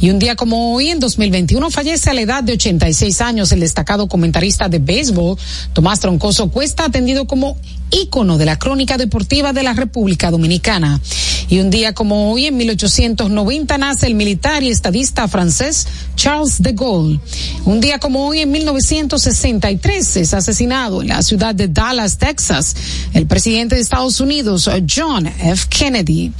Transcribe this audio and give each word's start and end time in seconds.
Y 0.00 0.10
un 0.10 0.18
día 0.18 0.36
como 0.36 0.74
hoy, 0.74 0.88
en 0.88 1.00
2021, 1.00 1.70
fallece 1.70 2.10
a 2.10 2.14
la 2.14 2.20
edad 2.20 2.42
de 2.42 2.52
86 2.52 3.20
años 3.20 3.52
el 3.52 3.60
destacado 3.60 4.08
comentarista 4.08 4.68
de 4.68 4.78
béisbol, 4.78 5.38
Tomás 5.72 6.00
Troncoso 6.00 6.50
Cuesta, 6.50 6.84
atendido 6.84 7.26
como 7.26 7.56
ícono 7.90 8.36
de 8.36 8.44
la 8.44 8.58
crónica 8.58 8.98
deportiva 8.98 9.52
de 9.52 9.62
la 9.62 9.72
República 9.72 10.30
Dominicana. 10.30 11.00
Y 11.48 11.60
un 11.60 11.70
día 11.70 11.94
como 11.94 12.32
hoy, 12.32 12.46
en 12.46 12.56
1890, 12.56 13.78
nace 13.78 14.06
el 14.06 14.14
militar 14.14 14.62
y 14.62 14.70
estadista 14.70 15.28
francés 15.28 15.86
Charles 16.16 16.60
de 16.60 16.72
Gaulle. 16.72 17.20
Un 17.64 17.80
día 17.80 17.98
como 17.98 18.26
hoy, 18.26 18.40
en 18.40 18.50
1963, 18.50 20.16
es 20.16 20.34
asesinado 20.34 21.02
en 21.02 21.08
la 21.08 21.22
ciudad 21.22 21.54
de 21.54 21.68
Dallas, 21.68 22.18
Texas, 22.18 22.74
el 23.14 23.26
presidente 23.26 23.76
de 23.76 23.80
Estados 23.80 24.20
Unidos, 24.20 24.68
John 24.94 25.26
F. 25.26 25.66
Kennedy. 25.68 26.32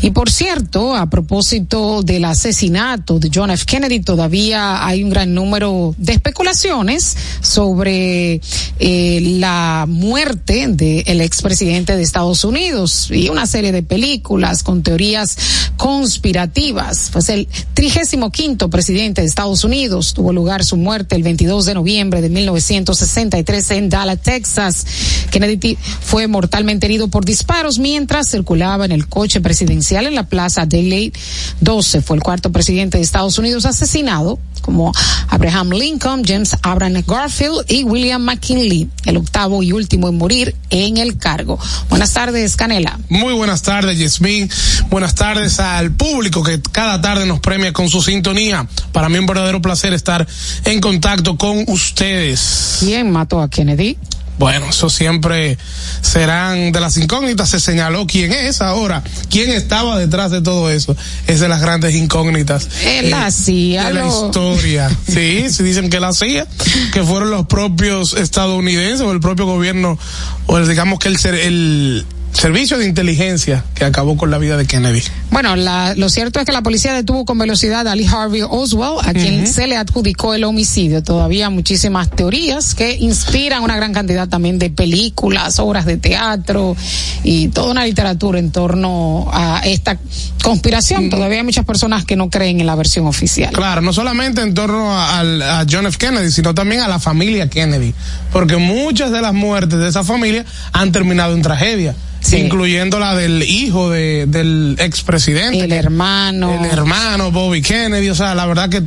Y 0.00 0.12
por 0.12 0.30
cierto, 0.30 0.94
a 0.94 1.10
propósito 1.10 2.02
del 2.04 2.24
asesinato 2.24 3.18
de 3.18 3.30
John 3.34 3.50
F. 3.50 3.64
Kennedy, 3.66 4.00
todavía 4.00 4.86
hay 4.86 5.02
un 5.02 5.10
gran 5.10 5.34
número 5.34 5.92
de 5.98 6.12
especulaciones 6.12 7.16
sobre 7.40 8.40
eh, 8.78 9.20
la 9.40 9.86
muerte 9.88 10.68
del 10.68 11.20
expresidente 11.20 11.96
de 11.96 12.02
Estados 12.02 12.44
Unidos 12.44 13.10
y 13.10 13.28
una 13.28 13.46
serie 13.46 13.72
de 13.72 13.82
películas 13.82 14.62
con 14.62 14.84
teorías 14.84 15.36
conspirativas. 15.76 17.10
Pues 17.12 17.28
el 17.28 17.48
trigésimo 17.74 18.30
quinto 18.30 18.70
presidente 18.70 19.22
de 19.22 19.26
Estados 19.26 19.64
Unidos 19.64 20.14
tuvo 20.14 20.32
lugar 20.32 20.64
su 20.64 20.76
muerte 20.76 21.16
el 21.16 21.24
22 21.24 21.64
de 21.66 21.74
noviembre 21.74 22.20
de 22.20 22.28
1963 22.28 23.70
en 23.72 23.88
Dallas, 23.88 24.22
Texas. 24.22 24.86
Kennedy 25.32 25.76
fue 26.00 26.28
mortalmente 26.28 26.86
herido 26.86 27.08
por 27.08 27.24
disparos 27.24 27.80
mientras 27.80 28.30
circulaba 28.30 28.84
en 28.84 28.92
el 28.92 29.08
coche 29.08 29.40
presidencial 29.40 29.87
en 29.92 30.14
la 30.14 30.24
Plaza 30.24 30.66
de 30.66 30.82
Ley 30.82 31.12
12. 31.60 32.02
Fue 32.02 32.16
el 32.16 32.22
cuarto 32.22 32.52
presidente 32.52 32.98
de 32.98 33.04
Estados 33.04 33.38
Unidos 33.38 33.66
asesinado, 33.66 34.38
como 34.60 34.92
Abraham 35.28 35.70
Lincoln, 35.70 36.22
James 36.24 36.56
Abraham 36.62 37.02
Garfield 37.06 37.64
y 37.68 37.84
William 37.84 38.22
McKinley, 38.22 38.88
el 39.06 39.16
octavo 39.16 39.62
y 39.62 39.72
último 39.72 40.08
en 40.08 40.18
morir 40.18 40.54
en 40.70 40.98
el 40.98 41.16
cargo. 41.16 41.58
Buenas 41.88 42.12
tardes, 42.12 42.56
Canela. 42.56 42.98
Muy 43.08 43.32
buenas 43.32 43.62
tardes, 43.62 43.98
Yasmin. 43.98 44.50
Buenas 44.90 45.14
tardes 45.14 45.58
al 45.60 45.92
público 45.92 46.42
que 46.42 46.60
cada 46.60 47.00
tarde 47.00 47.26
nos 47.26 47.40
premia 47.40 47.72
con 47.72 47.88
su 47.88 48.02
sintonía. 48.02 48.68
Para 48.92 49.08
mí 49.08 49.18
un 49.18 49.26
verdadero 49.26 49.62
placer 49.62 49.92
estar 49.92 50.26
en 50.64 50.80
contacto 50.80 51.36
con 51.36 51.64
ustedes. 51.68 52.78
¿Quién 52.80 53.10
mató 53.10 53.40
a 53.40 53.48
Kennedy? 53.48 53.96
Bueno, 54.38 54.70
eso 54.70 54.88
siempre 54.88 55.58
serán 56.00 56.72
de 56.72 56.80
las 56.80 56.96
incógnitas. 56.96 57.50
Se 57.50 57.60
señaló 57.60 58.06
quién 58.06 58.32
es 58.32 58.60
ahora, 58.60 59.02
quién 59.30 59.50
estaba 59.50 59.98
detrás 59.98 60.30
de 60.30 60.40
todo 60.40 60.70
eso. 60.70 60.96
Es 61.26 61.40
de 61.40 61.48
las 61.48 61.60
grandes 61.60 61.94
incógnitas. 61.94 62.68
Él 62.84 63.10
la 63.10 63.26
hacía. 63.26 63.88
De 63.88 63.94
la 63.94 64.06
historia. 64.06 64.90
sí, 65.08 65.50
se 65.50 65.62
dicen 65.62 65.90
que 65.90 66.00
la 66.00 66.08
hacía, 66.08 66.46
que 66.92 67.02
fueron 67.02 67.30
los 67.30 67.46
propios 67.46 68.14
estadounidenses 68.14 69.00
o 69.00 69.12
el 69.12 69.20
propio 69.20 69.46
gobierno, 69.46 69.98
o 70.46 70.60
digamos 70.60 70.98
que 70.98 71.08
el, 71.08 71.16
el 71.24 72.06
servicio 72.38 72.78
de 72.78 72.86
inteligencia 72.86 73.64
que 73.74 73.84
acabó 73.84 74.16
con 74.16 74.30
la 74.30 74.38
vida 74.38 74.56
de 74.56 74.64
Kennedy. 74.64 75.02
Bueno, 75.30 75.56
la, 75.56 75.94
lo 75.96 76.08
cierto 76.08 76.38
es 76.38 76.46
que 76.46 76.52
la 76.52 76.62
policía 76.62 76.92
detuvo 76.92 77.24
con 77.24 77.36
velocidad 77.36 77.86
a 77.88 77.96
Lee 77.96 78.06
Harvey 78.06 78.42
Oswald, 78.48 79.00
a 79.06 79.12
quien 79.12 79.46
se 79.46 79.66
le 79.66 79.76
adjudicó 79.76 80.34
el 80.34 80.44
homicidio. 80.44 81.02
Todavía 81.02 81.50
muchísimas 81.50 82.10
teorías 82.10 82.76
que 82.76 82.92
inspiran 82.96 83.64
una 83.64 83.76
gran 83.76 83.92
cantidad 83.92 84.28
también 84.28 84.58
de 84.60 84.70
películas, 84.70 85.58
obras 85.58 85.84
de 85.84 85.96
teatro 85.96 86.76
y 87.24 87.48
toda 87.48 87.72
una 87.72 87.84
literatura 87.84 88.38
en 88.38 88.52
torno 88.52 89.28
a 89.32 89.60
esta 89.64 89.98
conspiración. 90.42 91.10
Todavía 91.10 91.38
hay 91.38 91.44
muchas 91.44 91.64
personas 91.64 92.04
que 92.04 92.14
no 92.14 92.30
creen 92.30 92.60
en 92.60 92.66
la 92.66 92.76
versión 92.76 93.06
oficial. 93.06 93.52
Claro, 93.52 93.80
no 93.80 93.92
solamente 93.92 94.42
en 94.42 94.54
torno 94.54 94.92
a, 94.92 95.20
a 95.20 95.66
John 95.68 95.86
F. 95.86 95.98
Kennedy, 95.98 96.30
sino 96.30 96.54
también 96.54 96.82
a 96.82 96.88
la 96.88 97.00
familia 97.00 97.50
Kennedy, 97.50 97.92
porque 98.32 98.58
muchas 98.58 99.10
de 99.10 99.20
las 99.22 99.34
muertes 99.34 99.78
de 99.80 99.88
esa 99.88 100.04
familia 100.04 100.44
han 100.72 100.92
terminado 100.92 101.34
en 101.34 101.42
tragedia 101.42 101.96
incluyendo 102.32 102.98
la 102.98 103.14
del 103.14 103.42
hijo 103.42 103.90
de, 103.90 104.26
del 104.26 104.76
expresidente. 104.78 105.64
El 105.64 105.72
hermano. 105.72 106.64
El 106.64 106.70
hermano, 106.70 107.30
Bobby 107.30 107.62
Kennedy. 107.62 108.08
O 108.10 108.14
sea, 108.14 108.34
la 108.34 108.46
verdad 108.46 108.68
que 108.68 108.82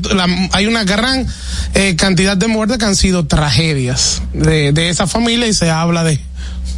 hay 0.53 0.65
una 0.65 0.83
gran 0.83 1.25
eh, 1.73 1.95
cantidad 1.95 2.37
de 2.37 2.47
muertes 2.47 2.77
que 2.77 2.85
han 2.85 2.95
sido 2.95 3.25
tragedias 3.25 4.21
de, 4.33 4.71
de 4.71 4.89
esa 4.89 5.07
familia 5.07 5.47
y 5.47 5.53
se 5.53 5.69
habla 5.69 6.03
de 6.03 6.19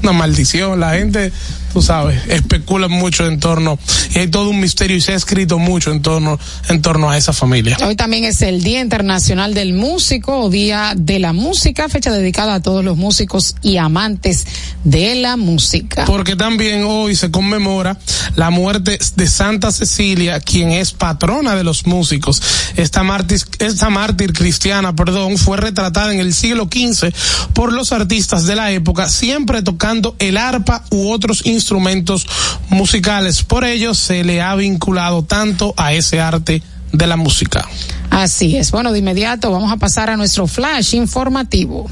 una 0.01 0.13
maldición. 0.13 0.79
La 0.79 0.93
gente 0.93 1.31
tú 1.73 1.81
sabes, 1.81 2.21
especulan 2.27 2.91
mucho 2.91 3.25
en 3.25 3.39
torno, 3.39 3.79
y 4.13 4.19
hay 4.19 4.27
todo 4.27 4.49
un 4.49 4.59
misterio 4.59 4.95
y 4.95 5.01
se 5.01 5.13
ha 5.13 5.15
escrito 5.15 5.57
mucho 5.57 5.91
en 5.91 6.03
torno, 6.03 6.39
en 6.69 6.81
torno 6.83 7.09
a 7.09 7.17
esa 7.17 7.33
familia. 7.33 7.77
Hoy 7.83 7.95
también 7.95 8.25
es 8.25 8.43
el 8.43 8.63
Día 8.63 8.79
Internacional 8.79 9.55
del 9.55 9.73
Músico 9.73 10.37
o 10.37 10.49
Día 10.51 10.93
de 10.95 11.17
la 11.17 11.33
Música, 11.33 11.89
fecha 11.89 12.11
dedicada 12.11 12.55
a 12.55 12.61
todos 12.61 12.85
los 12.85 12.95
músicos 12.95 13.55
y 13.63 13.77
amantes 13.77 14.45
de 14.83 15.15
la 15.15 15.35
música. 15.35 16.05
Porque 16.05 16.35
también 16.35 16.83
hoy 16.85 17.15
se 17.15 17.31
conmemora 17.31 17.97
la 18.35 18.51
muerte 18.51 18.99
de 19.15 19.27
Santa 19.27 19.71
Cecilia, 19.71 20.39
quien 20.39 20.69
es 20.71 20.91
patrona 20.91 21.55
de 21.55 21.63
los 21.63 21.87
músicos. 21.87 22.41
Esta 22.75 23.01
mártir, 23.01 23.41
esta 23.57 23.89
mártir 23.89 24.33
cristiana, 24.33 24.95
perdón, 24.95 25.37
fue 25.39 25.57
retratada 25.57 26.13
en 26.13 26.19
el 26.19 26.35
siglo 26.35 26.69
XV 26.71 27.11
por 27.53 27.73
los 27.73 27.91
artistas 27.91 28.45
de 28.45 28.55
la 28.55 28.71
época, 28.71 29.09
siempre 29.09 29.63
tocando 29.63 29.72
el 30.19 30.37
arpa 30.37 30.83
u 30.91 31.11
otros 31.11 31.45
instrumentos 31.45 31.63
instrumentos 31.63 32.27
musicales. 32.69 33.43
Por 33.43 33.63
ello 33.63 33.93
se 33.93 34.23
le 34.23 34.41
ha 34.41 34.55
vinculado 34.55 35.23
tanto 35.23 35.73
a 35.77 35.93
ese 35.93 36.19
arte 36.19 36.61
de 36.91 37.07
la 37.07 37.17
música. 37.17 37.67
Así 38.09 38.55
es. 38.55 38.71
Bueno, 38.71 38.91
de 38.91 38.99
inmediato 38.99 39.51
vamos 39.51 39.71
a 39.71 39.77
pasar 39.77 40.09
a 40.09 40.17
nuestro 40.17 40.47
flash 40.47 40.93
informativo. 40.93 41.89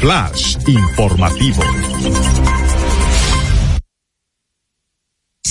Flash 0.00 0.56
informativo. 0.66 1.62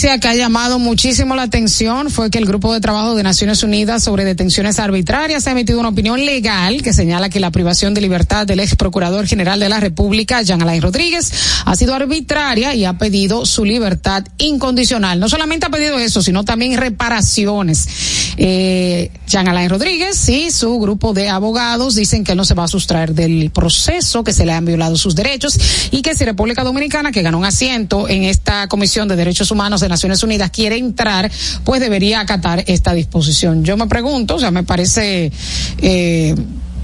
Que 0.02 0.28
ha 0.28 0.36
llamado 0.36 0.80
muchísimo 0.80 1.34
la 1.34 1.44
atención 1.44 2.10
fue 2.10 2.30
que 2.30 2.38
el 2.38 2.46
Grupo 2.46 2.74
de 2.74 2.82
Trabajo 2.82 3.16
de 3.16 3.24
Naciones 3.24 3.64
Unidas 3.64 4.04
sobre 4.04 4.26
detenciones 4.26 4.78
arbitrarias 4.78 5.48
ha 5.48 5.52
emitido 5.52 5.80
una 5.80 5.90
opinión 5.90 6.26
legal 6.26 6.82
que 6.82 6.92
señala 6.92 7.30
que 7.30 7.40
la 7.40 7.52
privación 7.52 7.94
de 7.94 8.02
libertad 8.02 8.46
del 8.46 8.60
ex 8.60 8.76
procurador 8.76 9.28
general 9.28 9.62
de 9.62 9.70
la 9.70 9.80
República, 9.80 10.42
Jean 10.42 10.62
Alain 10.62 10.82
Rodríguez, 10.82 11.32
ha 11.64 11.76
sido 11.78 11.96
arbitraria 11.96 12.76
y 12.76 12.84
ha 12.84 12.98
pedido 12.98 13.46
su 13.46 13.64
libertad 13.64 14.26
incondicional. 14.40 15.22
No 15.22 15.30
solamente 15.30 15.68
ha 15.68 15.70
pedido 15.70 15.98
eso, 15.98 16.22
sino 16.22 16.44
también 16.44 16.78
reparaciones. 16.78 17.88
Eh, 18.36 19.10
Jean 19.28 19.48
Alain 19.48 19.70
Rodríguez 19.70 20.28
y 20.28 20.52
su 20.52 20.80
grupo 20.80 21.14
de 21.14 21.30
abogados 21.30 21.96
dicen 21.96 22.26
que 22.26 22.34
él 22.34 22.38
no 22.38 22.46
se 22.46 22.56
va 22.56 22.66
a 22.66 22.68
sustraer 22.68 23.14
del 23.14 23.52
proceso, 23.52 24.24
que 24.24 24.34
se 24.34 24.46
le 24.46 24.52
han 24.52 24.66
violado 24.66 24.98
sus 24.98 25.16
derechos 25.16 25.58
y 25.92 26.02
que 26.02 26.14
si 26.14 26.26
República 26.26 26.64
Dominicana, 26.64 27.12
que 27.12 27.22
ganó 27.22 27.38
un 27.38 27.46
asiento 27.46 28.10
en 28.10 28.24
esta 28.24 28.68
Comisión 28.68 29.08
de 29.08 29.16
Derechos 29.16 29.50
Humanos 29.50 29.83
de 29.84 29.90
Naciones 29.90 30.24
Unidas, 30.24 30.50
quiere 30.50 30.78
entrar, 30.78 31.32
pues 31.64 31.80
debería 31.80 32.20
acatar 32.20 32.64
esta 32.68 32.94
disposición. 32.94 33.64
Yo 33.64 33.78
me 33.78 33.88
pregunto, 33.88 34.36
o 34.36 34.40
sea, 34.40 34.52
me 34.52 34.64
parece 34.64 35.32
eh, 35.80 36.36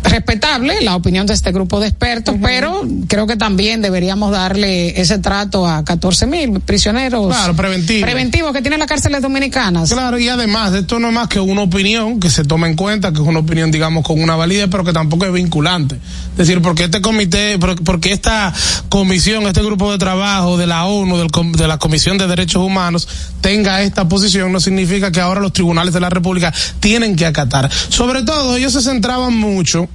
respetable 0.03 0.81
la 0.81 0.95
opinión 0.95 1.27
de 1.27 1.33
este 1.33 1.51
grupo 1.51 1.79
de 1.79 1.87
expertos, 1.87 2.35
pero 2.41 2.83
creo 3.07 3.27
que 3.27 3.35
también 3.35 3.81
deberíamos 3.81 4.31
darle 4.31 4.99
ese 4.99 5.19
trato 5.19 5.67
a 5.67 5.83
14 5.83 6.27
mil 6.27 6.59
prisioneros 6.61 7.27
claro, 7.27 7.55
preventivo. 7.55 8.01
preventivos 8.01 8.53
que 8.53 8.61
tienen 8.61 8.79
las 8.79 8.87
cárceles 8.87 9.21
dominicanas. 9.21 9.91
Claro, 9.91 10.19
y 10.19 10.29
además, 10.29 10.73
esto 10.73 10.99
no 10.99 11.09
es 11.09 11.13
más 11.13 11.27
que 11.27 11.39
una 11.39 11.61
opinión 11.61 12.19
que 12.19 12.29
se 12.29 12.43
toma 12.43 12.67
en 12.67 12.75
cuenta, 12.75 13.11
que 13.11 13.21
es 13.21 13.27
una 13.27 13.39
opinión, 13.39 13.71
digamos, 13.71 14.03
con 14.03 14.21
una 14.21 14.35
validez, 14.35 14.67
pero 14.69 14.83
que 14.83 14.93
tampoco 14.93 15.25
es 15.25 15.33
vinculante. 15.33 15.95
Es 15.95 16.37
decir, 16.37 16.61
porque 16.61 16.85
este 16.85 17.01
comité, 17.01 17.57
porque 17.59 18.11
esta 18.11 18.53
comisión, 18.89 19.45
este 19.47 19.61
grupo 19.61 19.91
de 19.91 19.97
trabajo 19.97 20.57
de 20.57 20.67
la 20.67 20.85
ONU, 20.85 21.17
del, 21.17 21.27
de 21.53 21.67
la 21.67 21.77
Comisión 21.77 22.17
de 22.17 22.27
Derechos 22.27 22.63
Humanos, 22.63 23.07
tenga 23.41 23.81
esta 23.81 24.07
posición, 24.07 24.51
no 24.51 24.59
significa 24.59 25.11
que 25.11 25.19
ahora 25.21 25.41
los 25.41 25.53
tribunales 25.53 25.93
de 25.93 25.99
la 25.99 26.09
República 26.09 26.53
tienen 26.79 27.15
que 27.15 27.25
acatar. 27.25 27.69
Sobre 27.71 28.23
todo, 28.23 28.55
ellos 28.55 28.73
se 28.73 28.81
centraban 28.81 29.35
mucho 29.35 29.89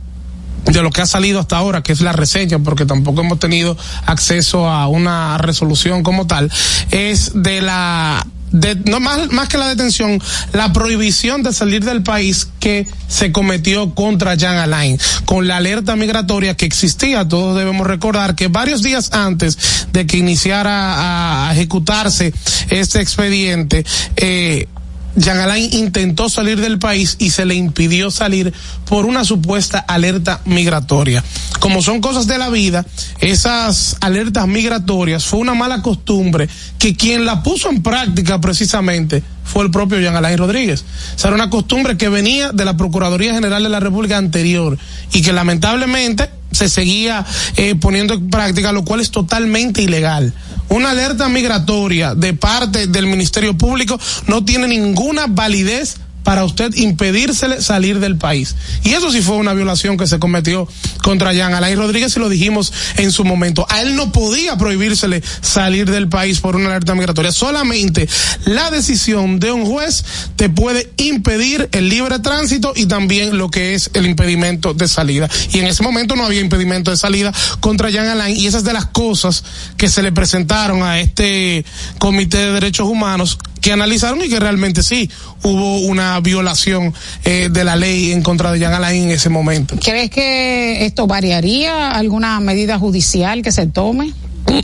de 0.64 0.82
lo 0.82 0.90
que 0.90 1.02
ha 1.02 1.06
salido 1.06 1.40
hasta 1.40 1.56
ahora, 1.56 1.82
que 1.82 1.92
es 1.92 2.00
la 2.00 2.12
reseña, 2.12 2.58
porque 2.58 2.86
tampoco 2.86 3.20
hemos 3.20 3.38
tenido 3.38 3.76
acceso 4.06 4.68
a 4.68 4.88
una 4.88 5.38
resolución 5.38 6.02
como 6.02 6.26
tal, 6.26 6.50
es 6.90 7.32
de 7.34 7.62
la 7.62 8.26
de, 8.54 8.76
no 8.88 9.00
más, 9.00 9.32
más 9.32 9.48
que 9.48 9.58
la 9.58 9.68
detención, 9.68 10.22
la 10.52 10.72
prohibición 10.72 11.42
de 11.42 11.52
salir 11.52 11.84
del 11.84 12.04
país 12.04 12.48
que 12.60 12.86
se 13.08 13.32
cometió 13.32 13.94
contra 13.94 14.36
Jean 14.36 14.56
Alain, 14.56 14.96
con 15.24 15.48
la 15.48 15.56
alerta 15.56 15.96
migratoria 15.96 16.56
que 16.56 16.64
existía. 16.64 17.26
Todos 17.26 17.58
debemos 17.58 17.84
recordar 17.86 18.36
que 18.36 18.46
varios 18.46 18.82
días 18.82 19.12
antes 19.12 19.58
de 19.92 20.06
que 20.06 20.18
iniciara 20.18 21.48
a 21.48 21.52
ejecutarse 21.52 22.32
este 22.70 23.00
expediente, 23.00 23.84
eh, 24.16 24.68
Alain 25.16 25.72
intentó 25.72 26.28
salir 26.28 26.60
del 26.60 26.78
país 26.78 27.16
y 27.18 27.30
se 27.30 27.44
le 27.44 27.54
impidió 27.54 28.10
salir 28.10 28.52
por 28.86 29.06
una 29.06 29.24
supuesta 29.24 29.78
alerta 29.78 30.40
migratoria. 30.44 31.22
Como 31.60 31.82
son 31.82 32.00
cosas 32.00 32.26
de 32.26 32.38
la 32.38 32.50
vida, 32.50 32.84
esas 33.20 33.96
alertas 34.00 34.46
migratorias 34.46 35.24
fue 35.24 35.40
una 35.40 35.54
mala 35.54 35.82
costumbre 35.82 36.48
que 36.78 36.96
quien 36.96 37.24
la 37.24 37.42
puso 37.42 37.70
en 37.70 37.82
práctica 37.82 38.40
precisamente 38.40 39.22
fue 39.44 39.64
el 39.64 39.70
propio 39.70 40.00
Jean 40.00 40.16
Alain 40.16 40.38
Rodríguez. 40.38 40.84
O 41.14 41.18
sea, 41.18 41.28
era 41.28 41.36
una 41.36 41.50
costumbre 41.50 41.96
que 41.96 42.08
venía 42.08 42.52
de 42.52 42.64
la 42.64 42.76
Procuraduría 42.76 43.34
General 43.34 43.62
de 43.62 43.68
la 43.68 43.80
República 43.80 44.16
anterior 44.16 44.78
y 45.12 45.22
que 45.22 45.32
lamentablemente 45.32 46.30
se 46.54 46.68
seguía 46.68 47.24
eh, 47.56 47.74
poniendo 47.74 48.14
en 48.14 48.30
práctica, 48.30 48.72
lo 48.72 48.84
cual 48.84 49.00
es 49.00 49.10
totalmente 49.10 49.82
ilegal. 49.82 50.32
Una 50.68 50.90
alerta 50.90 51.28
migratoria 51.28 52.14
de 52.14 52.34
parte 52.34 52.86
del 52.86 53.06
Ministerio 53.06 53.56
Público 53.56 53.98
no 54.26 54.44
tiene 54.44 54.66
ninguna 54.66 55.26
validez 55.28 55.96
para 56.24 56.44
usted 56.44 56.74
impedírsele 56.74 57.62
salir 57.62 58.00
del 58.00 58.16
país. 58.16 58.56
Y 58.82 58.94
eso 58.94 59.12
sí 59.12 59.22
fue 59.22 59.36
una 59.36 59.54
violación 59.54 59.96
que 59.96 60.06
se 60.06 60.18
cometió 60.18 60.66
contra 61.02 61.32
Jean 61.32 61.54
Alain 61.54 61.78
Rodríguez 61.78 62.16
y 62.16 62.20
lo 62.20 62.28
dijimos 62.28 62.72
en 62.96 63.12
su 63.12 63.24
momento. 63.24 63.66
A 63.68 63.82
él 63.82 63.94
no 63.94 64.10
podía 64.10 64.56
prohibírsele 64.56 65.22
salir 65.42 65.90
del 65.90 66.08
país 66.08 66.40
por 66.40 66.56
una 66.56 66.66
alerta 66.66 66.94
migratoria. 66.94 67.30
Solamente 67.30 68.08
la 68.46 68.70
decisión 68.70 69.38
de 69.38 69.52
un 69.52 69.66
juez 69.66 70.04
te 70.36 70.48
puede 70.48 70.90
impedir 70.96 71.68
el 71.72 71.88
libre 71.88 72.18
tránsito 72.18 72.72
y 72.74 72.86
también 72.86 73.38
lo 73.38 73.50
que 73.50 73.74
es 73.74 73.90
el 73.92 74.06
impedimento 74.06 74.74
de 74.74 74.88
salida. 74.88 75.28
Y 75.52 75.58
en 75.58 75.66
ese 75.66 75.82
momento 75.82 76.16
no 76.16 76.24
había 76.24 76.40
impedimento 76.40 76.90
de 76.90 76.96
salida 76.96 77.32
contra 77.60 77.90
Jean 77.90 78.06
Alain 78.06 78.36
y 78.36 78.46
esas 78.46 78.64
de 78.64 78.72
las 78.72 78.86
cosas 78.86 79.44
que 79.76 79.88
se 79.88 80.02
le 80.02 80.10
presentaron 80.10 80.82
a 80.82 81.00
este 81.00 81.64
Comité 81.98 82.38
de 82.38 82.52
Derechos 82.52 82.88
Humanos 82.88 83.38
que 83.64 83.72
analizaron 83.72 84.20
y 84.20 84.28
que 84.28 84.38
realmente 84.38 84.82
sí 84.82 85.10
hubo 85.42 85.78
una 85.78 86.20
violación 86.20 86.92
eh, 87.24 87.48
de 87.50 87.64
la 87.64 87.76
ley 87.76 88.12
en 88.12 88.22
contra 88.22 88.52
de 88.52 88.58
Jean 88.58 88.74
Alain 88.74 89.04
en 89.04 89.10
ese 89.12 89.30
momento. 89.30 89.74
¿Crees 89.82 90.10
que 90.10 90.84
esto 90.84 91.06
variaría 91.06 91.92
alguna 91.92 92.38
medida 92.40 92.78
judicial 92.78 93.40
que 93.40 93.52
se 93.52 93.66
tome 93.66 94.12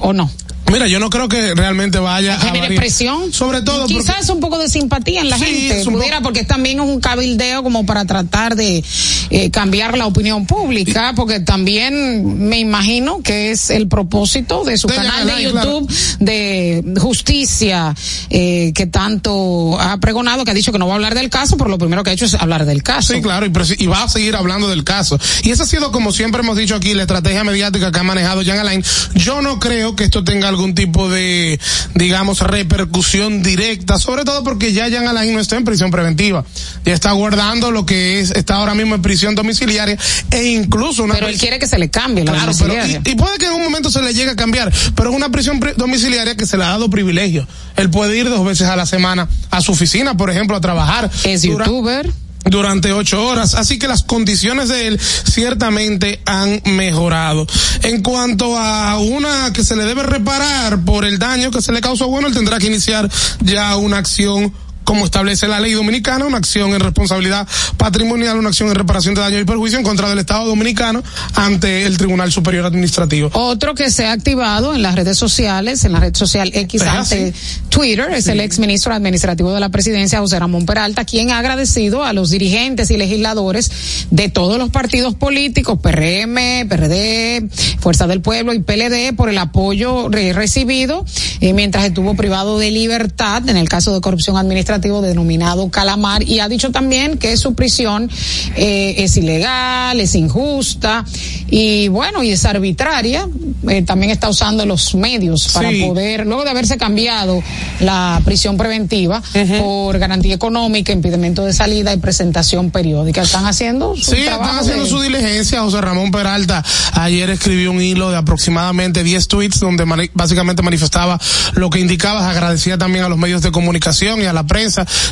o 0.00 0.12
no? 0.12 0.30
Mira, 0.70 0.86
yo 0.86 1.00
no 1.00 1.10
creo 1.10 1.28
que 1.28 1.54
realmente 1.54 1.98
vaya 1.98 2.36
a 2.36 2.40
generar 2.40 2.74
presión. 2.74 3.32
Sobre 3.32 3.62
todo 3.62 3.86
quizás 3.86 4.28
un 4.30 4.40
poco 4.40 4.58
de 4.58 4.68
simpatía 4.68 5.20
en 5.20 5.30
la 5.30 5.38
gente, 5.38 5.84
pudiera, 5.84 6.20
porque 6.20 6.44
también 6.44 6.80
es 6.80 6.86
un 6.86 7.00
cabildeo 7.00 7.62
como 7.62 7.84
para 7.84 8.04
tratar 8.04 8.54
de 8.54 8.84
eh, 9.30 9.50
cambiar 9.50 9.98
la 9.98 10.06
opinión 10.06 10.46
pública, 10.46 11.12
porque 11.16 11.40
también 11.40 12.48
me 12.48 12.58
imagino 12.58 13.20
que 13.22 13.50
es 13.50 13.70
el 13.70 13.88
propósito 13.88 14.64
de 14.64 14.78
su 14.78 14.88
canal 14.88 15.26
de 15.26 15.42
YouTube 15.42 15.90
de 16.20 16.84
justicia 17.00 17.94
eh, 18.30 18.72
que 18.74 18.86
tanto 18.86 19.78
ha 19.80 19.98
pregonado, 19.98 20.44
que 20.44 20.52
ha 20.52 20.54
dicho 20.54 20.72
que 20.72 20.78
no 20.78 20.86
va 20.86 20.92
a 20.92 20.96
hablar 20.96 21.14
del 21.14 21.30
caso, 21.30 21.56
pero 21.56 21.68
lo 21.68 21.78
primero 21.78 22.04
que 22.04 22.10
ha 22.10 22.12
hecho 22.12 22.26
es 22.26 22.34
hablar 22.34 22.64
del 22.64 22.82
caso. 22.82 23.12
Sí, 23.14 23.20
claro, 23.20 23.46
y, 23.46 23.52
y 23.78 23.86
va 23.86 24.04
a 24.04 24.08
seguir 24.08 24.36
hablando 24.36 24.68
del 24.68 24.84
caso. 24.84 25.18
Y 25.42 25.50
esa 25.50 25.64
ha 25.64 25.66
sido, 25.66 25.90
como 25.90 26.12
siempre 26.12 26.42
hemos 26.42 26.56
dicho 26.56 26.74
aquí, 26.76 26.94
la 26.94 27.02
estrategia 27.02 27.44
mediática 27.44 27.90
que 27.90 27.98
ha 27.98 28.02
manejado 28.02 28.42
Jean 28.42 28.58
Alain. 28.58 28.84
Yo 29.14 29.42
no 29.42 29.58
creo 29.58 29.96
que 29.96 30.04
esto 30.04 30.22
tenga 30.24 30.48
algo 30.48 30.59
algún 30.60 30.74
tipo 30.74 31.08
de, 31.08 31.58
digamos, 31.94 32.40
repercusión 32.40 33.42
directa, 33.42 33.98
sobre 33.98 34.24
todo 34.24 34.44
porque 34.44 34.74
ya 34.74 34.88
Jean 34.88 35.08
Alain 35.08 35.32
no 35.32 35.40
está 35.40 35.56
en 35.56 35.64
prisión 35.64 35.90
preventiva, 35.90 36.44
ya 36.84 36.92
está 36.92 37.12
guardando 37.12 37.70
lo 37.70 37.86
que 37.86 38.20
es, 38.20 38.30
está 38.32 38.56
ahora 38.56 38.74
mismo 38.74 38.94
en 38.94 39.00
prisión 39.00 39.34
domiciliaria 39.34 39.96
e 40.30 40.44
incluso 40.44 41.02
una... 41.02 41.14
Pero 41.14 41.28
él 41.28 41.38
quiere 41.38 41.58
que 41.58 41.66
se 41.66 41.78
le 41.78 41.88
cambie 41.88 42.24
la 42.24 42.32
claro, 42.32 42.52
y, 42.52 43.14
puede 43.14 43.38
que 43.38 43.46
en 43.46 43.52
un 43.52 43.62
momento 43.62 43.90
se 43.90 44.02
le 44.02 44.12
llegue 44.12 44.32
a 44.32 44.36
cambiar, 44.36 44.70
pero 44.94 45.10
es 45.10 45.16
una 45.16 45.30
prisión 45.30 45.60
domiciliaria 45.76 46.36
que 46.36 46.44
se 46.44 46.58
le 46.58 46.64
ha 46.64 46.68
dado 46.68 46.90
privilegio. 46.90 47.46
Él 47.76 47.88
puede 47.88 48.18
ir 48.18 48.28
dos 48.28 48.44
veces 48.44 48.68
a 48.68 48.76
la 48.76 48.84
semana 48.84 49.28
a 49.50 49.62
su 49.62 49.72
oficina, 49.72 50.16
por 50.16 50.30
ejemplo, 50.30 50.56
a 50.56 50.60
trabajar. 50.60 51.10
Es 51.24 51.42
youtuber 51.42 52.12
durante 52.44 52.92
ocho 52.92 53.24
horas. 53.24 53.54
Así 53.54 53.78
que 53.78 53.88
las 53.88 54.02
condiciones 54.02 54.68
de 54.68 54.88
él 54.88 55.00
ciertamente 55.00 56.20
han 56.24 56.62
mejorado. 56.64 57.46
En 57.82 58.02
cuanto 58.02 58.56
a 58.58 58.98
una 58.98 59.52
que 59.52 59.64
se 59.64 59.76
le 59.76 59.84
debe 59.84 60.02
reparar 60.02 60.84
por 60.84 61.04
el 61.04 61.18
daño 61.18 61.50
que 61.50 61.62
se 61.62 61.72
le 61.72 61.80
causó, 61.80 62.08
bueno, 62.08 62.28
él 62.28 62.34
tendrá 62.34 62.58
que 62.58 62.66
iniciar 62.66 63.10
ya 63.40 63.76
una 63.76 63.98
acción 63.98 64.52
como 64.84 65.04
establece 65.04 65.46
la 65.48 65.60
ley 65.60 65.72
dominicana, 65.72 66.26
una 66.26 66.38
acción 66.38 66.72
en 66.72 66.80
responsabilidad 66.80 67.46
patrimonial, 67.76 68.38
una 68.38 68.48
acción 68.48 68.68
en 68.68 68.74
reparación 68.74 69.14
de 69.14 69.20
daños 69.20 69.42
y 69.42 69.44
perjuicio 69.44 69.78
en 69.78 69.84
contra 69.84 70.08
del 70.08 70.18
Estado 70.18 70.46
dominicano 70.46 71.02
ante 71.34 71.84
el 71.86 71.96
Tribunal 71.96 72.32
Superior 72.32 72.64
Administrativo. 72.64 73.30
Otro 73.34 73.74
que 73.74 73.90
se 73.90 74.06
ha 74.06 74.12
activado 74.12 74.74
en 74.74 74.82
las 74.82 74.94
redes 74.94 75.18
sociales, 75.18 75.84
en 75.84 75.92
la 75.92 76.00
red 76.00 76.14
social 76.14 76.50
X 76.54 76.82
ante 76.82 77.32
Twitter, 77.68 78.10
es 78.12 78.26
el 78.28 78.40
ex 78.40 78.58
ministro 78.58 78.94
administrativo 78.94 79.52
de 79.52 79.60
la 79.60 79.68
presidencia, 79.68 80.20
José 80.20 80.38
Ramón 80.38 80.66
Peralta, 80.66 81.04
quien 81.04 81.30
ha 81.30 81.38
agradecido 81.38 82.04
a 82.04 82.12
los 82.12 82.30
dirigentes 82.30 82.90
y 82.90 82.96
legisladores 82.96 83.70
de 84.10 84.28
todos 84.28 84.58
los 84.58 84.70
partidos 84.70 85.14
políticos, 85.14 85.78
PRM, 85.80 86.68
PRD, 86.68 87.48
Fuerza 87.80 88.06
del 88.06 88.20
Pueblo 88.20 88.54
y 88.54 88.60
PLD, 88.60 89.14
por 89.14 89.28
el 89.28 89.38
apoyo 89.38 90.08
recibido 90.08 91.04
eh, 91.40 91.52
mientras 91.52 91.84
estuvo 91.84 92.14
privado 92.14 92.58
de 92.58 92.70
libertad 92.70 93.48
en 93.48 93.56
el 93.56 93.68
caso 93.68 93.94
de 93.94 94.00
corrupción 94.00 94.36
administrativa 94.36 94.69
denominado 94.78 95.68
Calamar 95.70 96.22
y 96.22 96.40
ha 96.40 96.48
dicho 96.48 96.70
también 96.70 97.18
que 97.18 97.36
su 97.36 97.54
prisión 97.54 98.10
eh, 98.56 98.94
es 98.98 99.16
ilegal, 99.16 100.00
es 100.00 100.14
injusta 100.14 101.04
y 101.48 101.88
bueno, 101.88 102.22
y 102.22 102.30
es 102.30 102.44
arbitraria. 102.44 103.28
Eh, 103.68 103.82
también 103.82 104.10
está 104.10 104.28
usando 104.28 104.64
los 104.64 104.94
medios 104.94 105.48
para 105.52 105.70
poder, 105.86 106.26
luego 106.26 106.44
de 106.44 106.50
haberse 106.50 106.78
cambiado 106.78 107.42
la 107.80 108.20
prisión 108.24 108.56
preventiva 108.56 109.22
por 109.58 109.98
garantía 109.98 110.34
económica, 110.34 110.92
impedimento 110.92 111.44
de 111.44 111.52
salida 111.52 111.92
y 111.92 111.96
presentación 111.96 112.70
periódica. 112.70 113.22
Están 113.22 113.46
haciendo 113.46 113.96
su 113.96 114.12
Sí, 114.12 114.18
están 114.18 114.58
haciendo 114.58 114.86
su 114.86 115.00
diligencia. 115.00 115.62
José 115.62 115.80
Ramón 115.80 116.10
Peralta 116.10 116.64
ayer 116.94 117.30
escribió 117.30 117.70
un 117.72 117.80
hilo 117.80 118.10
de 118.10 118.16
aproximadamente 118.16 119.02
10 119.02 119.28
tweets 119.28 119.60
donde 119.60 119.84
básicamente 120.14 120.62
manifestaba 120.62 121.18
lo 121.54 121.70
que 121.70 121.80
indicaba, 121.80 122.28
agradecía 122.28 122.78
también 122.78 123.04
a 123.04 123.08
los 123.08 123.18
medios 123.18 123.42
de 123.42 123.50
comunicación 123.50 124.22
y 124.22 124.26
a 124.26 124.32
la 124.32 124.44
prensa 124.44 124.59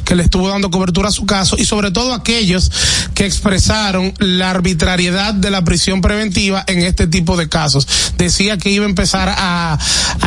que 0.05 0.15
le 0.15 0.25
estuvo 0.25 0.49
dando 0.49 0.71
cobertura 0.71 1.09
a 1.09 1.13
su 1.13 1.27
caso 1.27 1.57
y 1.59 1.65
sobre 1.65 1.91
todo 1.91 2.13
aquellos 2.13 2.71
que 3.15 3.27
expresaron 3.27 4.13
la 4.19 4.51
arbitrariedad 4.51 5.35
de 5.35 5.51
la 5.51 5.63
prisión 5.63 6.01
preventiva 6.01 6.65
en 6.67 6.83
este 6.83 7.07
tipo 7.07 7.37
de 7.37 7.49
casos. 7.49 7.87
Decía 8.17 8.59
que 8.59 8.71
iba 8.71 8.85
a 8.85 8.89
empezar 8.89 9.35
a 9.37 9.79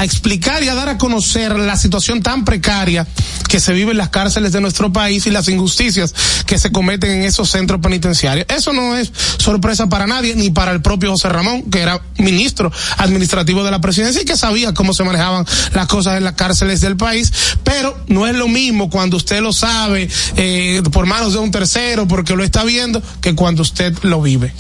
explicar 0.03 0.63
y 0.63 0.69
a 0.69 0.75
dar 0.75 0.89
a 0.89 0.97
conocer 0.97 1.57
la 1.57 1.77
situación 1.77 2.21
tan 2.21 2.45
precaria 2.45 3.07
que 3.51 3.59
se 3.59 3.73
vive 3.73 3.91
en 3.91 3.97
las 3.97 4.09
cárceles 4.09 4.53
de 4.53 4.61
nuestro 4.61 4.93
país 4.93 5.27
y 5.27 5.29
las 5.29 5.49
injusticias 5.49 6.13
que 6.45 6.57
se 6.57 6.71
cometen 6.71 7.11
en 7.11 7.23
esos 7.23 7.49
centros 7.49 7.81
penitenciarios. 7.81 8.45
Eso 8.49 8.71
no 8.71 8.95
es 8.95 9.11
sorpresa 9.37 9.89
para 9.89 10.07
nadie, 10.07 10.35
ni 10.35 10.51
para 10.51 10.71
el 10.71 10.81
propio 10.81 11.11
José 11.11 11.27
Ramón, 11.27 11.63
que 11.63 11.81
era 11.81 12.01
ministro 12.17 12.71
administrativo 12.97 13.63
de 13.63 13.71
la 13.71 13.81
presidencia 13.81 14.21
y 14.21 14.25
que 14.25 14.37
sabía 14.37 14.73
cómo 14.73 14.93
se 14.93 15.03
manejaban 15.03 15.45
las 15.73 15.87
cosas 15.87 16.17
en 16.17 16.23
las 16.23 16.35
cárceles 16.35 16.79
del 16.79 16.95
país, 16.95 17.31
pero 17.65 17.97
no 18.07 18.25
es 18.25 18.35
lo 18.35 18.47
mismo 18.47 18.89
cuando 18.89 19.10
usted 19.17 19.41
lo 19.41 19.53
sabe 19.53 20.09
eh, 20.35 20.81
por 20.91 21.05
manos 21.05 21.33
de 21.33 21.39
un 21.39 21.51
tercero, 21.51 22.07
porque 22.07 22.35
lo 22.35 22.43
está 22.43 22.63
viendo, 22.63 23.01
que 23.21 23.35
cuando 23.35 23.61
usted 23.61 23.95
lo 24.03 24.21
vive. 24.21 24.53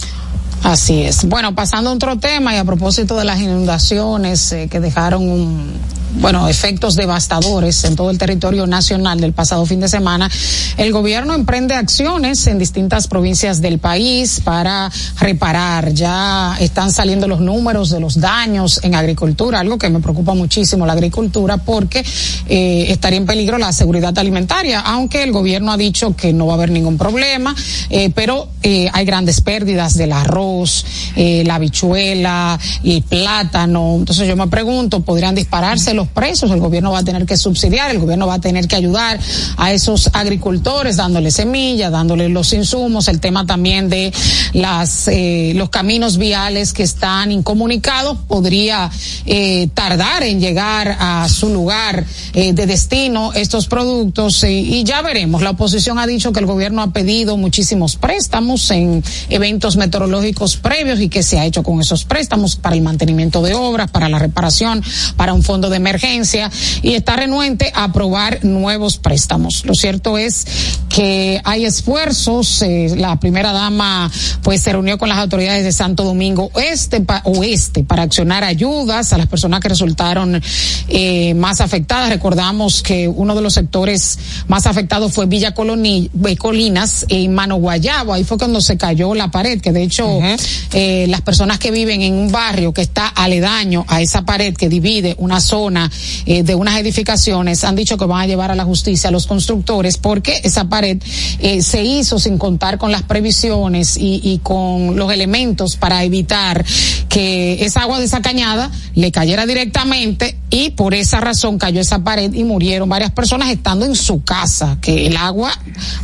Así 0.63 1.01
es. 1.01 1.25
Bueno, 1.25 1.55
pasando 1.55 1.89
a 1.89 1.93
otro 1.93 2.19
tema 2.19 2.53
y 2.53 2.57
a 2.57 2.63
propósito 2.63 3.17
de 3.17 3.25
las 3.25 3.39
inundaciones 3.39 4.51
eh, 4.51 4.67
que 4.69 4.79
dejaron 4.79 5.27
un, 5.27 5.73
bueno, 6.15 6.47
efectos 6.47 6.95
devastadores 6.95 7.83
en 7.83 7.95
todo 7.95 8.11
el 8.11 8.17
territorio 8.17 8.67
nacional 8.67 9.19
del 9.19 9.33
pasado 9.33 9.65
fin 9.65 9.79
de 9.79 9.87
semana, 9.87 10.29
el 10.77 10.91
gobierno 10.91 11.33
emprende 11.33 11.75
acciones 11.75 12.45
en 12.47 12.59
distintas 12.59 13.07
provincias 13.07 13.61
del 13.61 13.79
país 13.79 14.41
para 14.43 14.91
reparar. 15.19 15.93
Ya 15.93 16.57
están 16.59 16.91
saliendo 16.91 17.27
los 17.27 17.39
números 17.39 17.89
de 17.89 17.99
los 17.99 18.19
daños 18.19 18.79
en 18.83 18.95
agricultura, 18.95 19.59
algo 19.59 19.77
que 19.77 19.89
me 19.89 19.99
preocupa 19.99 20.33
muchísimo 20.33 20.85
la 20.85 20.93
agricultura 20.93 21.57
porque 21.57 22.03
eh, 22.47 22.85
estaría 22.89 23.17
en 23.17 23.25
peligro 23.25 23.57
la 23.57 23.71
seguridad 23.71 24.17
alimentaria, 24.17 24.81
aunque 24.81 25.23
el 25.23 25.31
gobierno 25.31 25.71
ha 25.71 25.77
dicho 25.77 26.15
que 26.15 26.33
no 26.33 26.47
va 26.47 26.53
a 26.53 26.55
haber 26.55 26.71
ningún 26.71 26.97
problema, 26.97 27.55
eh, 27.89 28.11
pero 28.13 28.49
eh, 28.63 28.89
hay 28.93 29.05
grandes 29.05 29.41
pérdidas 29.41 29.95
del 29.95 30.11
arroz, 30.11 30.85
eh, 31.15 31.43
la 31.45 31.55
habichuela, 31.55 32.59
el 32.83 33.01
plátano. 33.03 33.95
Entonces 33.97 34.27
yo 34.27 34.35
me 34.35 34.47
pregunto, 34.47 35.01
¿podrían 35.01 35.35
dispararse 35.35 35.93
los 36.01 36.07
precios? 36.09 36.49
El 36.51 36.59
gobierno 36.59 36.91
va 36.91 36.99
a 36.99 37.03
tener 37.03 37.25
que 37.25 37.37
subsidiar, 37.37 37.91
el 37.91 37.99
gobierno 37.99 38.27
va 38.27 38.35
a 38.35 38.41
tener 38.41 38.67
que 38.67 38.75
ayudar 38.75 39.19
a 39.57 39.71
esos 39.71 40.09
agricultores 40.13 40.97
dándoles 40.97 41.35
semillas, 41.35 41.91
dándoles 41.91 42.31
los 42.31 42.51
insumos, 42.53 43.07
el 43.07 43.19
tema 43.19 43.45
también 43.45 43.89
de 43.89 44.11
las 44.53 45.07
eh, 45.07 45.53
los 45.55 45.69
caminos 45.69 46.17
viales 46.17 46.73
que 46.73 46.83
están 46.83 47.31
incomunicados 47.31 48.17
podría 48.27 48.89
eh, 49.25 49.69
tardar 49.73 50.23
en 50.23 50.39
llegar 50.39 50.97
a 50.99 51.27
su 51.29 51.49
lugar 51.49 52.03
eh, 52.33 52.53
de 52.53 52.65
destino 52.65 53.33
estos 53.33 53.67
productos 53.67 54.43
eh, 54.43 54.51
y 54.51 54.83
ya 54.83 55.01
veremos. 55.01 55.41
La 55.41 55.51
oposición 55.51 55.99
ha 55.99 56.07
dicho 56.07 56.31
que 56.31 56.39
el 56.39 56.45
gobierno 56.45 56.81
ha 56.81 56.91
pedido 56.91 57.37
muchísimos 57.37 57.95
préstamos 57.95 58.69
en 58.71 59.03
eventos 59.29 59.77
meteorológicos 59.77 60.57
previos 60.57 60.99
y 60.99 61.09
que 61.09 61.23
se 61.23 61.39
ha 61.39 61.45
hecho 61.45 61.63
con 61.63 61.79
esos 61.79 62.05
préstamos 62.05 62.55
para 62.55 62.75
el 62.75 62.81
mantenimiento 62.81 63.41
de 63.41 63.53
obras, 63.53 63.91
para 63.91 64.09
la 64.09 64.19
reparación, 64.19 64.83
para 65.15 65.33
un 65.33 65.43
fondo 65.43 65.69
de 65.69 65.79
emergencia 65.91 66.49
y 66.81 66.93
está 66.93 67.15
renuente 67.15 67.71
a 67.75 67.85
aprobar 67.85 68.43
nuevos 68.43 68.97
préstamos. 68.97 69.65
Lo 69.65 69.73
cierto 69.73 70.17
es 70.17 70.45
que 70.89 71.41
hay 71.43 71.65
esfuerzos. 71.65 72.61
Eh, 72.61 72.93
la 72.97 73.19
primera 73.19 73.51
dama 73.51 74.11
pues 74.41 74.61
se 74.61 74.71
reunió 74.71 74.97
con 74.97 75.09
las 75.09 75.17
autoridades 75.17 75.63
de 75.63 75.71
Santo 75.71 76.03
Domingo 76.03 76.49
Oeste, 76.53 77.01
pa, 77.01 77.21
Oeste 77.25 77.83
para 77.83 78.03
accionar 78.03 78.43
ayudas 78.43 79.13
a 79.13 79.17
las 79.17 79.27
personas 79.27 79.59
que 79.59 79.69
resultaron 79.69 80.41
eh, 80.87 81.33
más 81.33 81.61
afectadas. 81.61 82.09
Recordamos 82.09 82.81
que 82.81 83.07
uno 83.07 83.35
de 83.35 83.41
los 83.41 83.53
sectores 83.53 84.17
más 84.47 84.65
afectados 84.65 85.11
fue 85.13 85.25
Villa 85.25 85.53
Coloni, 85.53 86.09
Colinas 86.37 87.05
en 87.09 87.33
Mano 87.33 87.57
Guayabo. 87.57 88.13
Ahí 88.13 88.23
fue 88.23 88.37
cuando 88.37 88.61
se 88.61 88.77
cayó 88.77 89.13
la 89.13 89.29
pared, 89.29 89.59
que 89.59 89.71
de 89.71 89.83
hecho 89.83 90.07
uh 90.07 90.21
-huh. 90.21 90.39
eh, 90.73 91.05
las 91.09 91.21
personas 91.21 91.59
que 91.59 91.71
viven 91.71 92.01
en 92.01 92.13
un 92.13 92.31
barrio 92.31 92.73
que 92.73 92.81
está 92.81 93.07
aledaño 93.07 93.85
a 93.87 94.01
esa 94.01 94.23
pared 94.23 94.55
que 94.55 94.69
divide 94.69 95.15
una 95.17 95.39
zona 95.41 95.80
eh, 96.25 96.43
de 96.43 96.55
unas 96.55 96.77
edificaciones 96.79 97.63
han 97.63 97.75
dicho 97.75 97.97
que 97.97 98.05
van 98.05 98.21
a 98.21 98.27
llevar 98.27 98.51
a 98.51 98.55
la 98.55 98.63
justicia 98.63 99.09
a 99.09 99.11
los 99.11 99.27
constructores 99.27 99.97
porque 99.97 100.41
esa 100.43 100.65
pared 100.65 101.01
eh, 101.39 101.61
se 101.61 101.83
hizo 101.83 102.19
sin 102.19 102.37
contar 102.37 102.77
con 102.77 102.91
las 102.91 103.03
previsiones 103.03 103.97
y, 103.97 104.21
y, 104.23 104.39
con 104.39 104.95
los 104.95 105.11
elementos 105.11 105.75
para 105.75 106.03
evitar 106.03 106.65
que 107.09 107.63
esa 107.65 107.81
agua 107.81 107.99
de 107.99 108.05
esa 108.05 108.21
cañada 108.21 108.71
le 108.95 109.11
cayera 109.11 109.45
directamente 109.45 110.37
y 110.49 110.71
por 110.71 110.93
esa 110.93 111.21
razón 111.21 111.57
cayó 111.57 111.81
esa 111.81 112.03
pared 112.03 112.33
y 112.33 112.43
murieron 112.43 112.89
varias 112.89 113.11
personas 113.11 113.49
estando 113.49 113.85
en 113.85 113.95
su 113.95 114.23
casa, 114.23 114.77
que 114.81 115.07
el 115.07 115.15
agua 115.17 115.51